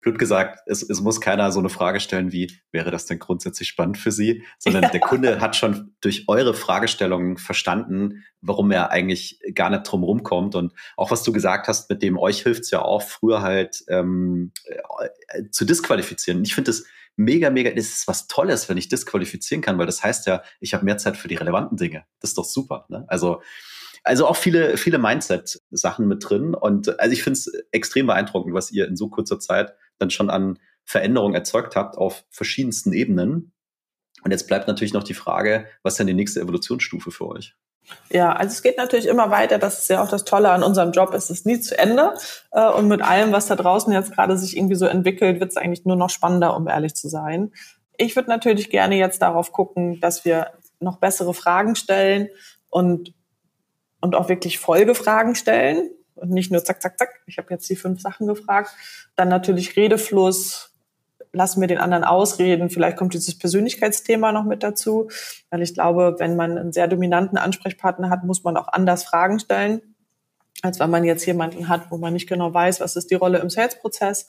blöd 0.04 0.20
gesagt, 0.20 0.60
es, 0.68 0.88
es 0.88 1.02
muss 1.02 1.20
keiner 1.20 1.52
so 1.52 1.60
eine 1.60 1.70
Frage 1.70 2.00
stellen 2.00 2.32
wie, 2.32 2.52
wäre 2.72 2.92
das 2.92 3.06
denn 3.06 3.20
grundsätzlich 3.20 3.70
spannend 3.70 3.98
für 3.98 4.12
Sie? 4.12 4.44
Sondern 4.60 4.84
ja. 4.84 4.90
der 4.92 5.00
Kunde 5.00 5.42
hat 5.42 5.56
schon 5.56 5.96
durch 6.02 6.26
eure 6.28 6.54
Fragestellungen 6.54 7.38
verstanden, 7.38 8.24
warum 8.42 8.70
er 8.72 8.92
eigentlich 8.92 9.40
gar 9.56 9.70
nicht 9.70 9.84
drum 9.84 10.04
rumkommt. 10.04 10.56
Und 10.56 10.74
auch 10.98 11.10
was 11.10 11.24
du 11.24 11.32
gesagt 11.32 11.68
hast, 11.68 11.90
mit 11.90 12.04
dem 12.04 12.18
euch 12.18 12.44
hilft 12.44 12.64
es 12.64 12.72
ja 12.72 12.82
auch, 12.82 13.02
früher 13.02 13.42
halt 13.42 13.84
ähm, 13.88 14.52
äh, 14.66 15.50
zu 15.50 15.66
disqualifizieren. 15.66 16.44
Ich 16.44 16.54
finde 16.54 16.72
es 16.72 16.86
mega, 17.16 17.50
mega, 17.50 17.72
das 17.72 17.86
ist 17.86 18.08
was 18.08 18.28
Tolles, 18.28 18.70
wenn 18.70 18.78
ich 18.78 18.90
disqualifizieren 18.90 19.62
kann, 19.62 19.78
weil 19.78 19.86
das 19.86 20.04
heißt 20.04 20.28
ja, 20.28 20.44
ich 20.60 20.74
habe 20.74 20.86
mehr 20.86 20.98
Zeit 20.98 21.18
für 21.18 21.28
die 21.28 21.36
relevanten 21.36 21.78
Dinge. 21.78 22.06
Das 22.20 22.32
ist 22.32 22.38
doch 22.38 22.46
super. 22.46 22.86
Ne? 22.90 23.06
Also 23.08 23.42
also 24.04 24.28
auch 24.28 24.36
viele, 24.36 24.76
viele 24.78 24.98
Mindset-Sachen 24.98 26.08
mit 26.08 26.30
drin. 26.30 26.54
Und 26.54 27.00
also 27.00 27.14
ich 27.14 27.24
finde 27.24 27.38
es 27.38 27.48
extrem 27.72 28.08
beeindruckend, 28.08 28.54
was 28.54 28.72
ihr 28.72 28.88
in 28.88 28.98
so 28.98 29.10
kurzer 29.10 29.40
Zeit 29.40 29.74
dann 29.98 30.10
schon 30.10 30.30
an 30.30 30.60
Veränderungen 30.84 31.36
erzeugt 31.36 31.76
habt 31.76 31.98
auf 31.98 32.26
verschiedensten 32.30 32.92
Ebenen. 32.92 33.54
Und 34.24 34.32
jetzt 34.32 34.48
bleibt 34.48 34.68
natürlich 34.68 34.94
noch 34.94 35.04
die 35.04 35.14
Frage, 35.14 35.68
was 35.82 35.94
ist 35.94 35.98
denn 36.00 36.08
die 36.08 36.14
nächste 36.14 36.40
Evolutionsstufe 36.42 37.12
für 37.12 37.28
euch? 37.28 37.56
Ja, 38.10 38.32
also 38.34 38.54
es 38.54 38.62
geht 38.62 38.78
natürlich 38.78 39.08
immer 39.08 39.30
weiter. 39.30 39.58
Das 39.58 39.80
ist 39.80 39.90
ja 39.90 40.02
auch 40.02 40.10
das 40.10 40.24
Tolle 40.24 40.52
an 40.52 40.64
unserem 40.64 40.92
Job. 40.92 41.14
Es 41.14 41.30
ist 41.30 41.46
nie 41.46 41.60
zu 41.60 41.78
Ende. 41.78 42.14
Äh, 42.52 42.70
und 42.70 42.88
mit 42.88 43.02
allem, 43.02 43.32
was 43.32 43.48
da 43.48 43.56
draußen 43.56 43.92
jetzt 43.92 44.14
gerade 44.14 44.38
sich 44.38 44.56
irgendwie 44.56 44.76
so 44.76 44.86
entwickelt, 44.86 45.40
wird 45.40 45.52
es 45.52 45.58
eigentlich 45.58 45.86
nur 45.86 45.96
noch 45.96 46.10
spannender, 46.10 46.56
um 46.56 46.68
ehrlich 46.68 46.96
zu 46.96 47.10
sein. 47.10 47.52
Ich 47.98 48.16
würde 48.16 48.30
natürlich 48.30 48.70
gerne 48.70 48.96
jetzt 48.96 49.22
darauf 49.22 49.52
gucken, 49.52 50.00
dass 50.00 50.26
wir 50.26 50.48
noch 50.80 50.98
bessere 50.98 51.34
Fragen 51.34 51.76
stellen 51.76 52.30
und, 52.70 53.14
und 54.02 54.16
auch 54.16 54.30
wirklich 54.30 54.60
Folgefragen 54.60 55.36
stellen 55.36 55.90
und 56.16 56.32
nicht 56.32 56.52
nur 56.52 56.64
zack, 56.64 56.82
zack, 56.82 56.98
zack. 56.98 57.22
Ich 57.28 57.38
habe 57.38 57.48
jetzt 57.52 57.70
die 57.70 57.76
fünf 57.76 58.02
Sachen 58.02 58.28
gefragt. 58.28 58.72
Dann 59.16 59.30
natürlich 59.30 59.76
Redefluss, 59.76 60.73
lassen 61.34 61.60
wir 61.60 61.68
den 61.68 61.80
anderen 61.80 62.04
ausreden. 62.04 62.70
Vielleicht 62.70 62.96
kommt 62.96 63.14
dieses 63.14 63.38
Persönlichkeitsthema 63.38 64.32
noch 64.32 64.46
mit 64.46 64.64
dazu, 64.64 65.10
weil 65.50 65.62
ich 65.62 65.74
glaube, 65.74 66.16
wenn 66.20 66.36
man 66.36 66.58
einen 66.58 66.72
sehr 66.72 66.88
dominanten 66.88 67.38
Ansprechpartner 67.38 68.10
hat, 68.10 68.24
muss 68.24 68.44
man 68.44 68.56
auch 68.56 68.68
anders 68.68 69.04
Fragen 69.04 69.40
stellen, 69.40 69.82
als 70.62 70.80
wenn 70.80 70.92
man 70.92 71.04
jetzt 71.04 71.26
jemanden 71.26 71.68
hat, 71.68 71.90
wo 71.90 71.98
man 71.98 72.14
nicht 72.14 72.30
genau 72.30 72.54
weiß, 72.54 72.80
was 72.80 72.96
ist 72.96 73.12
die 73.12 73.16
Rolle 73.16 73.40
im 73.40 73.50
Sales-Prozess. 73.50 74.28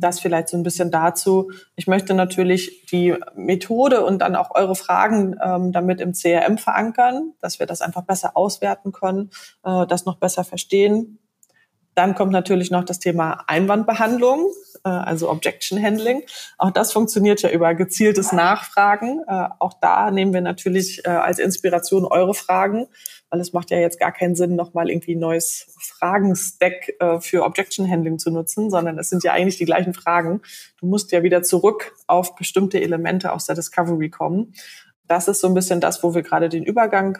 Das 0.00 0.20
vielleicht 0.20 0.48
so 0.48 0.56
ein 0.56 0.62
bisschen 0.62 0.92
dazu. 0.92 1.50
Ich 1.74 1.88
möchte 1.88 2.14
natürlich 2.14 2.86
die 2.86 3.16
Methode 3.34 4.04
und 4.04 4.20
dann 4.20 4.36
auch 4.36 4.54
eure 4.54 4.76
Fragen 4.76 5.36
ähm, 5.42 5.72
damit 5.72 6.00
im 6.00 6.12
CRM 6.12 6.56
verankern, 6.56 7.32
dass 7.40 7.58
wir 7.58 7.66
das 7.66 7.82
einfach 7.82 8.02
besser 8.02 8.36
auswerten 8.36 8.92
können, 8.92 9.30
äh, 9.64 9.86
das 9.86 10.06
noch 10.06 10.18
besser 10.18 10.44
verstehen. 10.44 11.18
Dann 11.96 12.14
kommt 12.14 12.30
natürlich 12.30 12.70
noch 12.70 12.84
das 12.84 13.00
Thema 13.00 13.42
Einwandbehandlung, 13.48 14.46
äh, 14.84 14.88
also 14.88 15.30
Objection 15.30 15.82
Handling. 15.82 16.22
Auch 16.58 16.70
das 16.70 16.92
funktioniert 16.92 17.42
ja 17.42 17.50
über 17.50 17.74
gezieltes 17.74 18.32
Nachfragen. 18.32 19.22
Äh, 19.26 19.48
auch 19.58 19.74
da 19.80 20.10
nehmen 20.10 20.32
wir 20.32 20.40
natürlich 20.40 21.04
äh, 21.04 21.10
als 21.10 21.38
Inspiration 21.38 22.04
eure 22.04 22.34
Fragen, 22.34 22.86
weil 23.30 23.40
es 23.40 23.52
macht 23.52 23.70
ja 23.70 23.78
jetzt 23.78 24.00
gar 24.00 24.12
keinen 24.12 24.34
Sinn, 24.34 24.56
nochmal 24.56 24.90
irgendwie 24.90 25.14
ein 25.14 25.20
neues 25.20 25.66
Fragenstack 25.78 26.94
äh, 27.00 27.20
für 27.20 27.44
Objection 27.44 27.90
Handling 27.90 28.18
zu 28.18 28.30
nutzen, 28.30 28.70
sondern 28.70 28.98
es 28.98 29.08
sind 29.10 29.24
ja 29.24 29.32
eigentlich 29.32 29.58
die 29.58 29.64
gleichen 29.64 29.94
Fragen. 29.94 30.40
Du 30.80 30.86
musst 30.86 31.12
ja 31.12 31.22
wieder 31.22 31.42
zurück 31.42 31.94
auf 32.06 32.34
bestimmte 32.34 32.80
Elemente 32.80 33.32
aus 33.32 33.46
der 33.46 33.54
Discovery 33.54 34.10
kommen. 34.10 34.54
Das 35.06 35.28
ist 35.28 35.40
so 35.40 35.48
ein 35.48 35.54
bisschen 35.54 35.80
das, 35.80 36.02
wo 36.02 36.14
wir 36.14 36.22
gerade 36.22 36.48
den 36.48 36.64
Übergang 36.64 37.18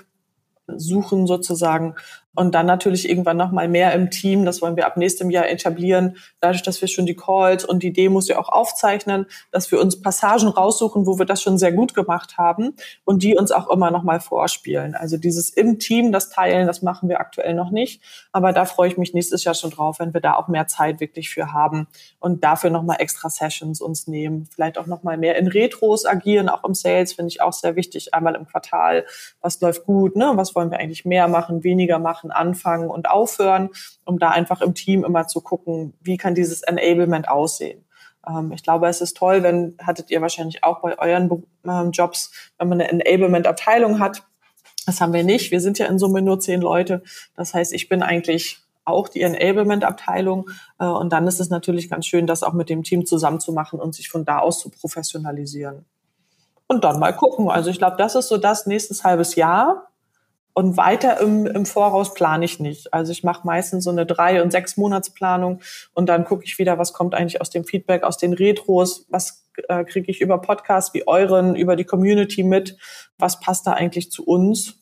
suchen 0.77 1.27
sozusagen 1.27 1.95
und 2.39 2.55
dann 2.55 2.67
natürlich 2.67 3.09
irgendwann 3.09 3.37
noch 3.37 3.51
mal 3.51 3.67
mehr 3.67 3.93
im 3.95 4.13
Team. 4.13 4.45
Das 4.45 4.63
wollen 4.63 4.77
wir 4.77 4.87
ab 4.87 4.97
nächstem 4.97 5.29
Jahr 5.29 5.49
etablieren. 5.49 6.19
Dadurch, 6.39 6.63
dass 6.63 6.81
wir 6.81 6.87
schon 6.87 7.05
die 7.05 7.17
Calls 7.17 7.65
und 7.65 7.83
die 7.83 7.93
Demos 7.93 8.29
ja 8.29 8.39
auch 8.39 8.49
aufzeichnen, 8.49 9.27
dass 9.51 9.73
wir 9.73 9.81
uns 9.81 10.01
Passagen 10.01 10.47
raussuchen, 10.47 11.05
wo 11.05 11.19
wir 11.19 11.27
das 11.27 11.43
schon 11.43 11.59
sehr 11.59 11.73
gut 11.73 11.95
gemacht 11.95 12.39
haben 12.39 12.77
und 13.05 13.25
die 13.25 13.37
uns 13.37 13.51
auch 13.51 13.69
immer 13.69 13.91
noch 13.91 14.05
mal 14.05 14.21
vorspielen. 14.21 14.95
Also 14.95 15.17
dieses 15.17 15.51
im 15.51 15.81
Team, 15.81 16.13
das 16.13 16.31
Teilen, 16.31 16.69
das 16.69 16.81
machen 16.81 17.09
wir 17.09 17.19
aktuell 17.19 17.55
noch 17.55 17.73
nicht. 17.73 18.03
Aber 18.31 18.53
da 18.53 18.67
freue 18.67 18.87
ich 18.87 18.97
mich 18.99 19.15
nächstes 19.15 19.43
Jahr 19.43 19.55
schon 19.55 19.71
drauf, 19.71 19.99
wenn 19.99 20.15
wir 20.15 20.21
da 20.21 20.35
auch 20.35 20.47
mehr 20.47 20.69
Zeit 20.69 21.01
wirklich 21.01 21.31
für 21.31 21.53
haben 21.53 21.89
und 22.21 22.45
dafür 22.45 22.71
noch 22.71 22.85
mal 22.85 22.99
extra 23.01 23.31
Sessions 23.31 23.81
uns 23.81 24.07
nehmen. 24.07 24.49
Vielleicht 24.55 24.79
auch 24.79 24.87
noch 24.87 25.03
mal 25.03 25.19
mehr 25.19 25.35
in 25.39 25.49
Retros 25.49 26.07
agieren, 26.07 26.49
auch 26.49 26.63
im 26.63 26.75
Sales 26.75 27.15
finde 27.15 27.31
ich 27.31 27.41
auch 27.41 27.53
sehr 27.53 27.75
wichtig. 27.75 28.15
Einmal 28.15 28.37
im 28.37 28.47
Quartal, 28.47 29.07
was 29.41 29.61
läuft 29.61 29.87
gut, 29.87 30.15
ne? 30.15 30.31
Was 30.37 30.55
wollen 30.55 30.71
wir 30.71 30.79
eigentlich 30.79 31.05
mehr 31.05 31.27
machen, 31.27 31.65
weniger 31.65 31.99
machen? 31.99 32.28
Sachen 32.29 32.31
anfangen 32.31 32.91
und 32.91 33.09
aufhören, 33.09 33.71
um 34.05 34.19
da 34.19 34.31
einfach 34.31 34.61
im 34.61 34.75
Team 34.75 35.05
immer 35.05 35.27
zu 35.27 35.41
gucken, 35.41 35.95
wie 36.01 36.17
kann 36.17 36.35
dieses 36.35 36.63
Enablement 36.63 37.29
aussehen. 37.29 37.85
Ähm, 38.27 38.53
ich 38.53 38.63
glaube, 38.63 38.89
es 38.89 39.01
ist 39.01 39.17
toll, 39.17 39.43
wenn, 39.43 39.77
hattet 39.83 40.11
ihr 40.11 40.21
wahrscheinlich 40.21 40.65
auch 40.65 40.81
bei 40.81 40.99
euren 40.99 41.45
ähm, 41.67 41.91
Jobs, 41.93 42.31
wenn 42.59 42.69
man 42.69 42.81
eine 42.81 42.91
Enablement-Abteilung 42.91 44.01
hat. 44.01 44.23
Das 44.87 45.01
haben 45.01 45.13
wir 45.13 45.25
nicht. 45.25 45.51
Wir 45.51 45.61
sind 45.61 45.79
ja 45.79 45.87
in 45.87 45.99
Summe 45.99 46.23
nur 46.23 46.41
zehn 46.41 46.61
Leute. 46.61 47.03
Das 47.37 47.53
heißt, 47.55 47.73
ich 47.73 47.89
bin 47.89 48.03
eigentlich 48.03 48.61
auch 48.85 49.09
die 49.09 49.23
Enablement-Abteilung. 49.23 50.49
Äh, 50.79 50.87
und 50.87 51.13
dann 51.13 51.27
ist 51.27 51.41
es 51.41 51.51
natürlich 51.51 51.91
ganz 51.91 52.07
schön, 52.07 52.27
das 52.27 52.43
auch 52.43 52.55
mit 52.55 52.69
dem 52.69 52.83
Team 52.83 53.05
zusammen 53.05 53.41
zu 53.41 53.53
machen 53.53 53.81
und 53.81 53.95
sich 53.95 54.09
von 54.09 54.25
da 54.25 54.39
aus 54.39 54.61
zu 54.61 54.71
professionalisieren. 54.71 55.85
und 56.71 56.85
dann 56.85 56.99
mal 56.99 57.13
gucken. 57.13 57.49
Also 57.51 57.71
ich 57.71 57.79
glaube, 57.79 57.97
das 57.97 58.15
ist 58.15 58.29
so 58.29 58.37
das 58.37 58.67
nächstes 58.67 59.03
halbes 59.03 59.35
Jahr. 59.37 59.88
Und 60.59 60.77
weiter 60.77 61.21
im, 61.21 61.47
im 61.47 61.67
Voraus 61.67 62.15
plane 62.15 62.45
ich 62.45 62.59
nicht. 62.59 62.93
Also 62.93 63.13
ich 63.13 63.23
mache 63.23 63.47
meistens 63.47 63.85
so 63.85 63.91
eine 63.91 64.07
drei- 64.07 64.43
und 64.43 64.51
sechs 64.51 64.77
Monatsplanung 64.77 65.61
und 65.95 66.09
dann 66.09 66.25
gucke 66.25 66.43
ich 66.45 66.59
wieder, 66.59 66.79
was 66.79 66.93
kommt 66.93 67.15
eigentlich 67.15 67.41
aus 67.41 67.51
dem 67.51 67.63
Feedback, 67.63 68.03
aus 68.03 68.17
den 68.17 68.33
Retros, 68.33 69.07
was 69.09 69.47
äh, 69.69 69.85
kriege 69.85 70.11
ich 70.11 70.21
über 70.21 70.41
Podcasts 70.41 70.93
wie 70.95 71.07
euren, 71.07 71.55
über 71.55 71.77
die 71.77 71.85
Community 71.85 72.43
mit, 72.43 72.77
was 73.19 73.39
passt 73.39 73.69
da 73.69 73.75
eigentlich 73.75 74.11
zu 74.11 74.25
uns. 74.27 74.81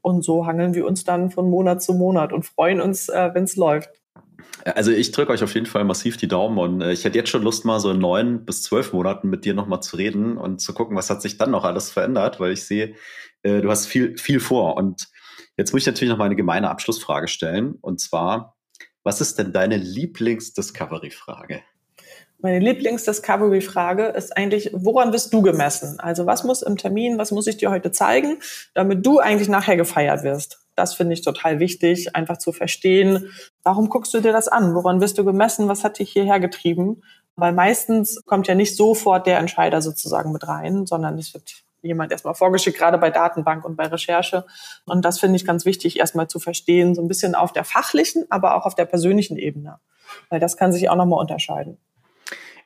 Und 0.00 0.24
so 0.24 0.46
hangeln 0.46 0.72
wir 0.72 0.86
uns 0.86 1.04
dann 1.04 1.30
von 1.30 1.50
Monat 1.50 1.82
zu 1.82 1.92
Monat 1.92 2.32
und 2.32 2.46
freuen 2.46 2.80
uns, 2.80 3.10
äh, 3.10 3.28
wenn 3.34 3.44
es 3.44 3.54
läuft. 3.54 3.90
Also 4.64 4.92
ich 4.92 5.12
drücke 5.12 5.32
euch 5.32 5.42
auf 5.42 5.52
jeden 5.52 5.66
Fall 5.66 5.84
massiv 5.84 6.16
die 6.16 6.28
Daumen 6.28 6.56
und 6.56 6.80
äh, 6.80 6.92
ich 6.92 7.04
hätte 7.04 7.18
jetzt 7.18 7.28
schon 7.28 7.42
Lust, 7.42 7.66
mal 7.66 7.80
so 7.80 7.90
in 7.90 7.98
neun 7.98 8.46
bis 8.46 8.62
zwölf 8.62 8.94
Monaten 8.94 9.28
mit 9.28 9.44
dir 9.44 9.52
nochmal 9.52 9.82
zu 9.82 9.96
reden 9.96 10.38
und 10.38 10.62
zu 10.62 10.72
gucken, 10.72 10.96
was 10.96 11.10
hat 11.10 11.20
sich 11.20 11.36
dann 11.36 11.50
noch 11.50 11.64
alles 11.64 11.90
verändert, 11.90 12.40
weil 12.40 12.52
ich 12.52 12.64
sehe, 12.64 12.94
äh, 13.42 13.60
du 13.60 13.70
hast 13.70 13.84
viel, 13.84 14.16
viel 14.16 14.40
vor. 14.40 14.78
Und 14.78 15.08
jetzt 15.58 15.72
muss 15.72 15.82
ich 15.82 15.86
natürlich 15.86 16.10
noch 16.10 16.18
mal 16.18 16.24
eine 16.24 16.36
gemeine 16.36 16.70
Abschlussfrage 16.70 17.28
stellen. 17.28 17.74
Und 17.82 18.00
zwar, 18.00 18.56
was 19.02 19.20
ist 19.20 19.38
denn 19.38 19.52
deine 19.52 19.76
Lieblings-Discovery-Frage? 19.76 21.60
Meine 22.40 22.60
Lieblings-Discovery-Frage 22.60 24.06
ist 24.06 24.36
eigentlich, 24.36 24.70
woran 24.72 25.10
bist 25.10 25.34
du 25.34 25.42
gemessen? 25.42 25.98
Also 25.98 26.24
was 26.24 26.44
muss 26.44 26.62
im 26.62 26.76
Termin, 26.76 27.18
was 27.18 27.32
muss 27.32 27.48
ich 27.48 27.56
dir 27.56 27.70
heute 27.70 27.90
zeigen, 27.90 28.38
damit 28.74 29.04
du 29.04 29.18
eigentlich 29.18 29.48
nachher 29.48 29.76
gefeiert 29.76 30.22
wirst? 30.22 30.60
Das 30.76 30.94
finde 30.94 31.14
ich 31.14 31.22
total 31.22 31.58
wichtig, 31.58 32.14
einfach 32.14 32.38
zu 32.38 32.52
verstehen, 32.52 33.32
warum 33.64 33.88
guckst 33.88 34.14
du 34.14 34.20
dir 34.20 34.32
das 34.32 34.46
an? 34.46 34.76
Woran 34.76 35.00
wirst 35.00 35.18
du 35.18 35.24
gemessen? 35.24 35.66
Was 35.66 35.82
hat 35.82 35.98
dich 35.98 36.12
hierher 36.12 36.38
getrieben? 36.38 37.02
Weil 37.34 37.52
meistens 37.52 38.22
kommt 38.24 38.46
ja 38.46 38.54
nicht 38.54 38.76
sofort 38.76 39.26
der 39.26 39.38
Entscheider 39.38 39.82
sozusagen 39.82 40.30
mit 40.30 40.46
rein, 40.46 40.86
sondern 40.86 41.18
es 41.18 41.34
wird 41.34 41.64
jemand 41.82 42.12
erstmal 42.12 42.34
vorgeschickt, 42.34 42.78
gerade 42.78 42.98
bei 42.98 43.10
Datenbank 43.10 43.64
und 43.64 43.76
bei 43.76 43.86
Recherche. 43.86 44.44
Und 44.84 45.04
das 45.04 45.20
finde 45.20 45.36
ich 45.36 45.44
ganz 45.44 45.64
wichtig, 45.64 45.98
erstmal 45.98 46.28
zu 46.28 46.38
verstehen, 46.38 46.94
so 46.94 47.02
ein 47.02 47.08
bisschen 47.08 47.34
auf 47.34 47.52
der 47.52 47.64
fachlichen, 47.64 48.26
aber 48.30 48.56
auch 48.56 48.66
auf 48.66 48.74
der 48.74 48.86
persönlichen 48.86 49.36
Ebene. 49.36 49.78
Weil 50.30 50.40
das 50.40 50.56
kann 50.56 50.72
sich 50.72 50.88
auch 50.88 50.96
nochmal 50.96 51.20
unterscheiden. 51.20 51.78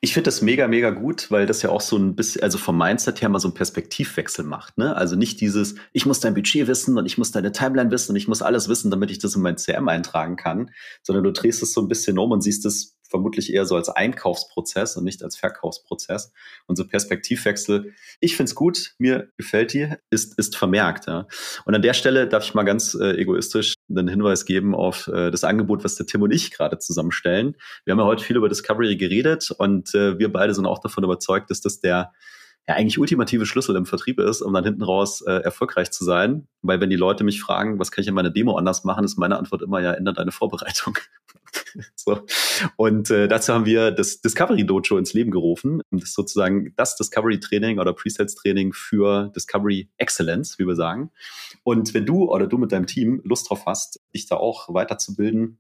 Ich 0.05 0.15
finde 0.15 0.25
das 0.25 0.43
mega, 0.43 0.67
mega 0.67 0.91
gut, 0.91 1.31
weil 1.31 1.47
das 1.47 1.63
ja 1.63 1.71
auch 1.71 1.81
so 1.81 1.97
ein 1.97 2.17
bisschen, 2.17 2.43
also 2.43 2.59
vom 2.59 2.77
Mindset 2.77 3.23
her 3.23 3.29
mal 3.29 3.39
so 3.39 3.47
einen 3.47 3.55
Perspektivwechsel 3.55 4.45
macht. 4.45 4.77
Ne? 4.77 4.97
Also 4.97 5.15
nicht 5.15 5.41
dieses, 5.41 5.77
ich 5.93 6.07
muss 6.07 6.19
dein 6.19 6.35
Budget 6.35 6.67
wissen 6.67 6.99
und 6.99 7.07
ich 7.07 7.19
muss 7.19 7.31
deine 7.31 7.53
Timeline 7.53 7.93
wissen 7.93 8.11
und 8.11 8.17
ich 8.17 8.27
muss 8.27 8.43
alles 8.43 8.69
wissen, 8.69 8.91
damit 8.91 9.13
ich 9.13 9.21
das 9.21 9.37
in 9.37 9.43
mein 9.43 9.59
CM 9.59 9.89
eintragen 9.89 10.35
kann, 10.35 10.73
sondern 11.05 11.23
du 11.23 11.31
drehst 11.31 11.63
es 11.63 11.73
so 11.73 11.81
ein 11.81 11.87
bisschen 11.87 12.19
um 12.19 12.33
und 12.33 12.41
siehst 12.41 12.67
es 12.67 12.97
vermutlich 13.13 13.53
eher 13.53 13.67
so 13.67 13.77
als 13.77 13.89
Einkaufsprozess 13.89 14.97
und 14.97 15.05
nicht 15.05 15.23
als 15.23 15.37
Verkaufsprozess. 15.37 16.33
Und 16.67 16.77
so 16.77 16.87
Perspektivwechsel, 16.87 17.93
ich 18.19 18.37
finde 18.37 18.51
es 18.51 18.55
gut, 18.57 18.95
mir 18.99 19.29
gefällt 19.37 19.75
die, 19.75 19.95
ist, 20.11 20.37
ist 20.39 20.57
vermerkt. 20.57 21.07
Ja. 21.07 21.29
Und 21.65 21.75
an 21.75 21.83
der 21.83 21.95
Stelle 21.95 22.27
darf 22.27 22.45
ich 22.45 22.55
mal 22.55 22.65
ganz 22.65 22.95
äh, 22.95 23.13
egoistisch 23.13 23.75
einen 23.89 24.09
Hinweis 24.09 24.45
geben 24.47 24.75
auf 24.75 25.07
äh, 25.09 25.31
das 25.31 25.45
Angebot, 25.45 25.85
was 25.85 25.95
der 25.95 26.07
Tim 26.07 26.23
und 26.23 26.33
ich 26.33 26.51
gerade 26.51 26.79
zusammenstellen. 26.79 27.57
Wir 27.85 27.93
haben 27.93 28.01
ja 28.01 28.07
heute 28.07 28.25
viel 28.25 28.37
über 28.37 28.49
Discovery 28.49 28.97
geredet 28.97 29.51
und 29.51 29.95
äh, 29.95 30.19
wir 30.19 30.33
beide 30.33 30.55
sind 30.55 30.67
auch 30.67 30.81
davon 30.81 31.05
überzeugt, 31.05 31.51
dass 31.51 31.61
das 31.61 31.81
der 31.81 32.13
ja 32.69 32.77
eigentlich 32.77 32.99
ultimative 32.99 33.45
Schlüssel 33.45 33.75
im 33.75 33.87
Vertrieb 33.87 34.21
ist, 34.21 34.41
um 34.41 34.53
dann 34.53 34.65
hinten 34.65 34.83
raus 34.83 35.21
äh, 35.23 35.33
erfolgreich 35.33 35.91
zu 35.91 36.05
sein. 36.05 36.47
Weil 36.63 36.81
wenn 36.81 36.91
die 36.91 36.97
Leute 36.97 37.25
mich 37.25 37.41
fragen, 37.41 37.79
was 37.79 37.91
kann 37.91 38.03
ich 38.03 38.09
in 38.09 38.15
meiner 38.15 38.31
Demo 38.31 38.57
anders 38.57 38.85
machen, 38.85 39.05
ist 39.05 39.19
meine 39.19 39.37
Antwort 39.37 39.63
immer 39.63 39.81
ja, 39.81 39.93
ändert 39.93 40.19
deine 40.19 40.31
Vorbereitung. 40.31 40.97
so. 41.97 42.25
Und 42.77 43.11
äh, 43.11 43.27
dazu 43.27 43.53
haben 43.53 43.67
wir 43.67 43.91
das 43.91 44.21
Discovery 44.21 44.65
Dojo 44.65 44.97
ins 44.97 45.13
Leben 45.13 45.33
gerufen. 45.33 45.83
Das 45.91 46.05
ist 46.05 46.15
sozusagen 46.15 46.73
das 46.77 46.97
Discovery 46.97 47.41
Training 47.41 47.81
oder 47.81 47.93
Presales 47.93 48.37
Training 48.37 48.73
für 48.73 49.33
Discovery 49.35 49.91
Excellence, 49.97 50.59
wie 50.61 50.67
wir 50.67 50.77
sagen. 50.77 51.11
Und 51.65 51.95
wenn 51.95 52.07
du 52.07 52.31
oder 52.31 52.47
du 52.47 52.59
mit 52.59 52.71
deinem 52.71 52.87
Team 52.87 53.21
Lust 53.25 53.51
drauf 53.51 53.67
hast, 53.67 54.01
dich 54.15 54.27
da 54.27 54.37
auch 54.37 54.73
weiterzubilden 54.73 55.59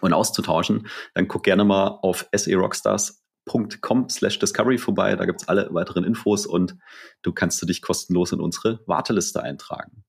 und 0.00 0.14
auszutauschen, 0.14 0.86
dann 1.12 1.28
guck 1.28 1.44
gerne 1.44 1.64
mal 1.64 1.98
auf 2.02 2.26
SE 2.34 2.54
Rockstars 2.54 3.21
com 3.44 4.08
slash 4.08 4.38
discovery 4.38 4.78
vorbei. 4.78 5.16
Da 5.16 5.24
gibt's 5.24 5.48
alle 5.48 5.68
weiteren 5.72 6.04
Infos 6.04 6.46
und 6.46 6.76
du 7.22 7.32
kannst 7.32 7.60
du 7.60 7.66
dich 7.66 7.82
kostenlos 7.82 8.32
in 8.32 8.40
unsere 8.40 8.80
Warteliste 8.86 9.42
eintragen. 9.42 10.04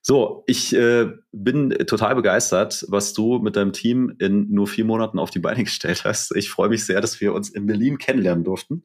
So, 0.00 0.42
ich 0.46 0.74
äh, 0.74 1.10
bin 1.30 1.70
total 1.86 2.16
begeistert, 2.16 2.84
was 2.88 3.12
du 3.12 3.38
mit 3.38 3.54
deinem 3.54 3.72
Team 3.72 4.16
in 4.18 4.50
nur 4.50 4.66
vier 4.66 4.84
Monaten 4.84 5.18
auf 5.20 5.30
die 5.30 5.38
Beine 5.38 5.62
gestellt 5.64 6.04
hast. 6.04 6.34
Ich 6.34 6.50
freue 6.50 6.68
mich 6.68 6.84
sehr, 6.84 7.00
dass 7.00 7.20
wir 7.20 7.32
uns 7.32 7.50
in 7.50 7.66
Berlin 7.66 7.98
kennenlernen 7.98 8.44
durften. 8.44 8.84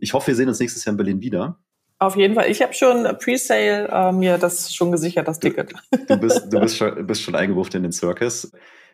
Ich 0.00 0.14
hoffe, 0.14 0.28
wir 0.28 0.36
sehen 0.36 0.48
uns 0.48 0.60
nächstes 0.60 0.84
Jahr 0.84 0.92
in 0.92 0.96
Berlin 0.96 1.20
wieder. 1.20 1.58
Auf 1.98 2.16
jeden 2.16 2.34
Fall. 2.34 2.50
Ich 2.50 2.60
habe 2.60 2.72
schon 2.72 3.04
Pre-Sale 3.04 3.88
äh, 3.88 4.12
mir 4.12 4.38
das 4.38 4.74
schon 4.74 4.90
gesichert, 4.90 5.28
das 5.28 5.38
Ticket. 5.38 5.72
Du, 6.08 6.16
bist, 6.16 6.52
du 6.52 6.60
bist, 6.60 6.76
schon, 6.76 7.06
bist 7.06 7.22
schon 7.22 7.34
eingebucht 7.34 7.74
in 7.74 7.82
den 7.82 7.92
Circus 7.92 8.50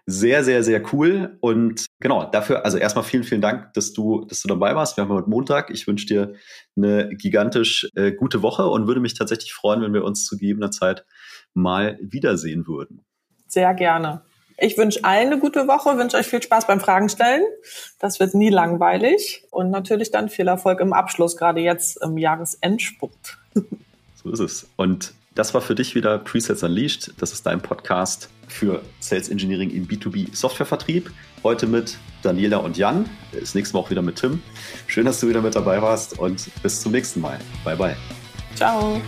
sehr, 0.06 0.44
sehr, 0.44 0.62
sehr 0.62 0.82
cool. 0.92 1.36
Und 1.40 1.86
genau, 2.00 2.24
dafür, 2.24 2.64
also 2.64 2.78
erstmal 2.78 3.04
vielen, 3.04 3.24
vielen 3.24 3.40
Dank, 3.40 3.72
dass 3.74 3.92
du, 3.92 4.24
dass 4.24 4.42
du 4.42 4.48
dabei 4.48 4.74
warst. 4.74 4.96
Wir 4.96 5.04
haben 5.04 5.12
heute 5.12 5.30
Montag. 5.30 5.70
Ich 5.70 5.86
wünsche 5.86 6.06
dir 6.06 6.34
eine 6.76 7.08
gigantisch 7.14 7.88
äh, 7.94 8.12
gute 8.12 8.42
Woche 8.42 8.66
und 8.66 8.86
würde 8.86 9.00
mich 9.00 9.14
tatsächlich 9.14 9.52
freuen, 9.52 9.82
wenn 9.82 9.94
wir 9.94 10.04
uns 10.04 10.24
zu 10.24 10.36
gegebener 10.36 10.70
Zeit 10.70 11.04
mal 11.54 11.98
wiedersehen 12.00 12.66
würden. 12.66 13.04
Sehr 13.46 13.74
gerne. 13.74 14.22
Ich 14.62 14.76
wünsche 14.76 15.02
allen 15.04 15.28
eine 15.28 15.38
gute 15.38 15.66
Woche, 15.66 15.96
wünsche 15.96 16.18
euch 16.18 16.26
viel 16.26 16.42
Spaß 16.42 16.66
beim 16.66 16.80
Fragen 16.80 17.08
stellen. 17.08 17.42
Das 17.98 18.20
wird 18.20 18.34
nie 18.34 18.50
langweilig 18.50 19.44
und 19.50 19.70
natürlich 19.70 20.10
dann 20.10 20.28
viel 20.28 20.48
Erfolg 20.48 20.80
im 20.80 20.92
Abschluss, 20.92 21.36
gerade 21.36 21.60
jetzt 21.60 21.96
im 22.02 22.18
Jahresendspurt. 22.18 23.38
So 24.22 24.30
ist 24.30 24.40
es. 24.40 24.68
Und 24.76 25.14
das 25.40 25.54
war 25.54 25.62
für 25.62 25.74
dich 25.74 25.94
wieder 25.94 26.18
Presets 26.18 26.62
Unleashed. 26.62 27.14
Das 27.16 27.32
ist 27.32 27.46
dein 27.46 27.62
Podcast 27.62 28.28
für 28.46 28.82
Sales 28.98 29.30
Engineering 29.30 29.70
im 29.70 29.88
B2B 29.88 30.36
Softwarevertrieb. 30.36 31.10
Heute 31.42 31.66
mit 31.66 31.96
Daniela 32.22 32.58
und 32.58 32.76
Jan. 32.76 33.08
Das 33.32 33.54
nächste 33.54 33.74
Mal 33.74 33.80
auch 33.80 33.90
wieder 33.90 34.02
mit 34.02 34.16
Tim. 34.16 34.42
Schön, 34.86 35.06
dass 35.06 35.18
du 35.18 35.28
wieder 35.30 35.40
mit 35.40 35.54
dabei 35.54 35.80
warst 35.80 36.18
und 36.18 36.50
bis 36.62 36.82
zum 36.82 36.92
nächsten 36.92 37.22
Mal. 37.22 37.38
Bye, 37.64 37.76
bye. 37.76 37.96
Ciao. 38.54 39.00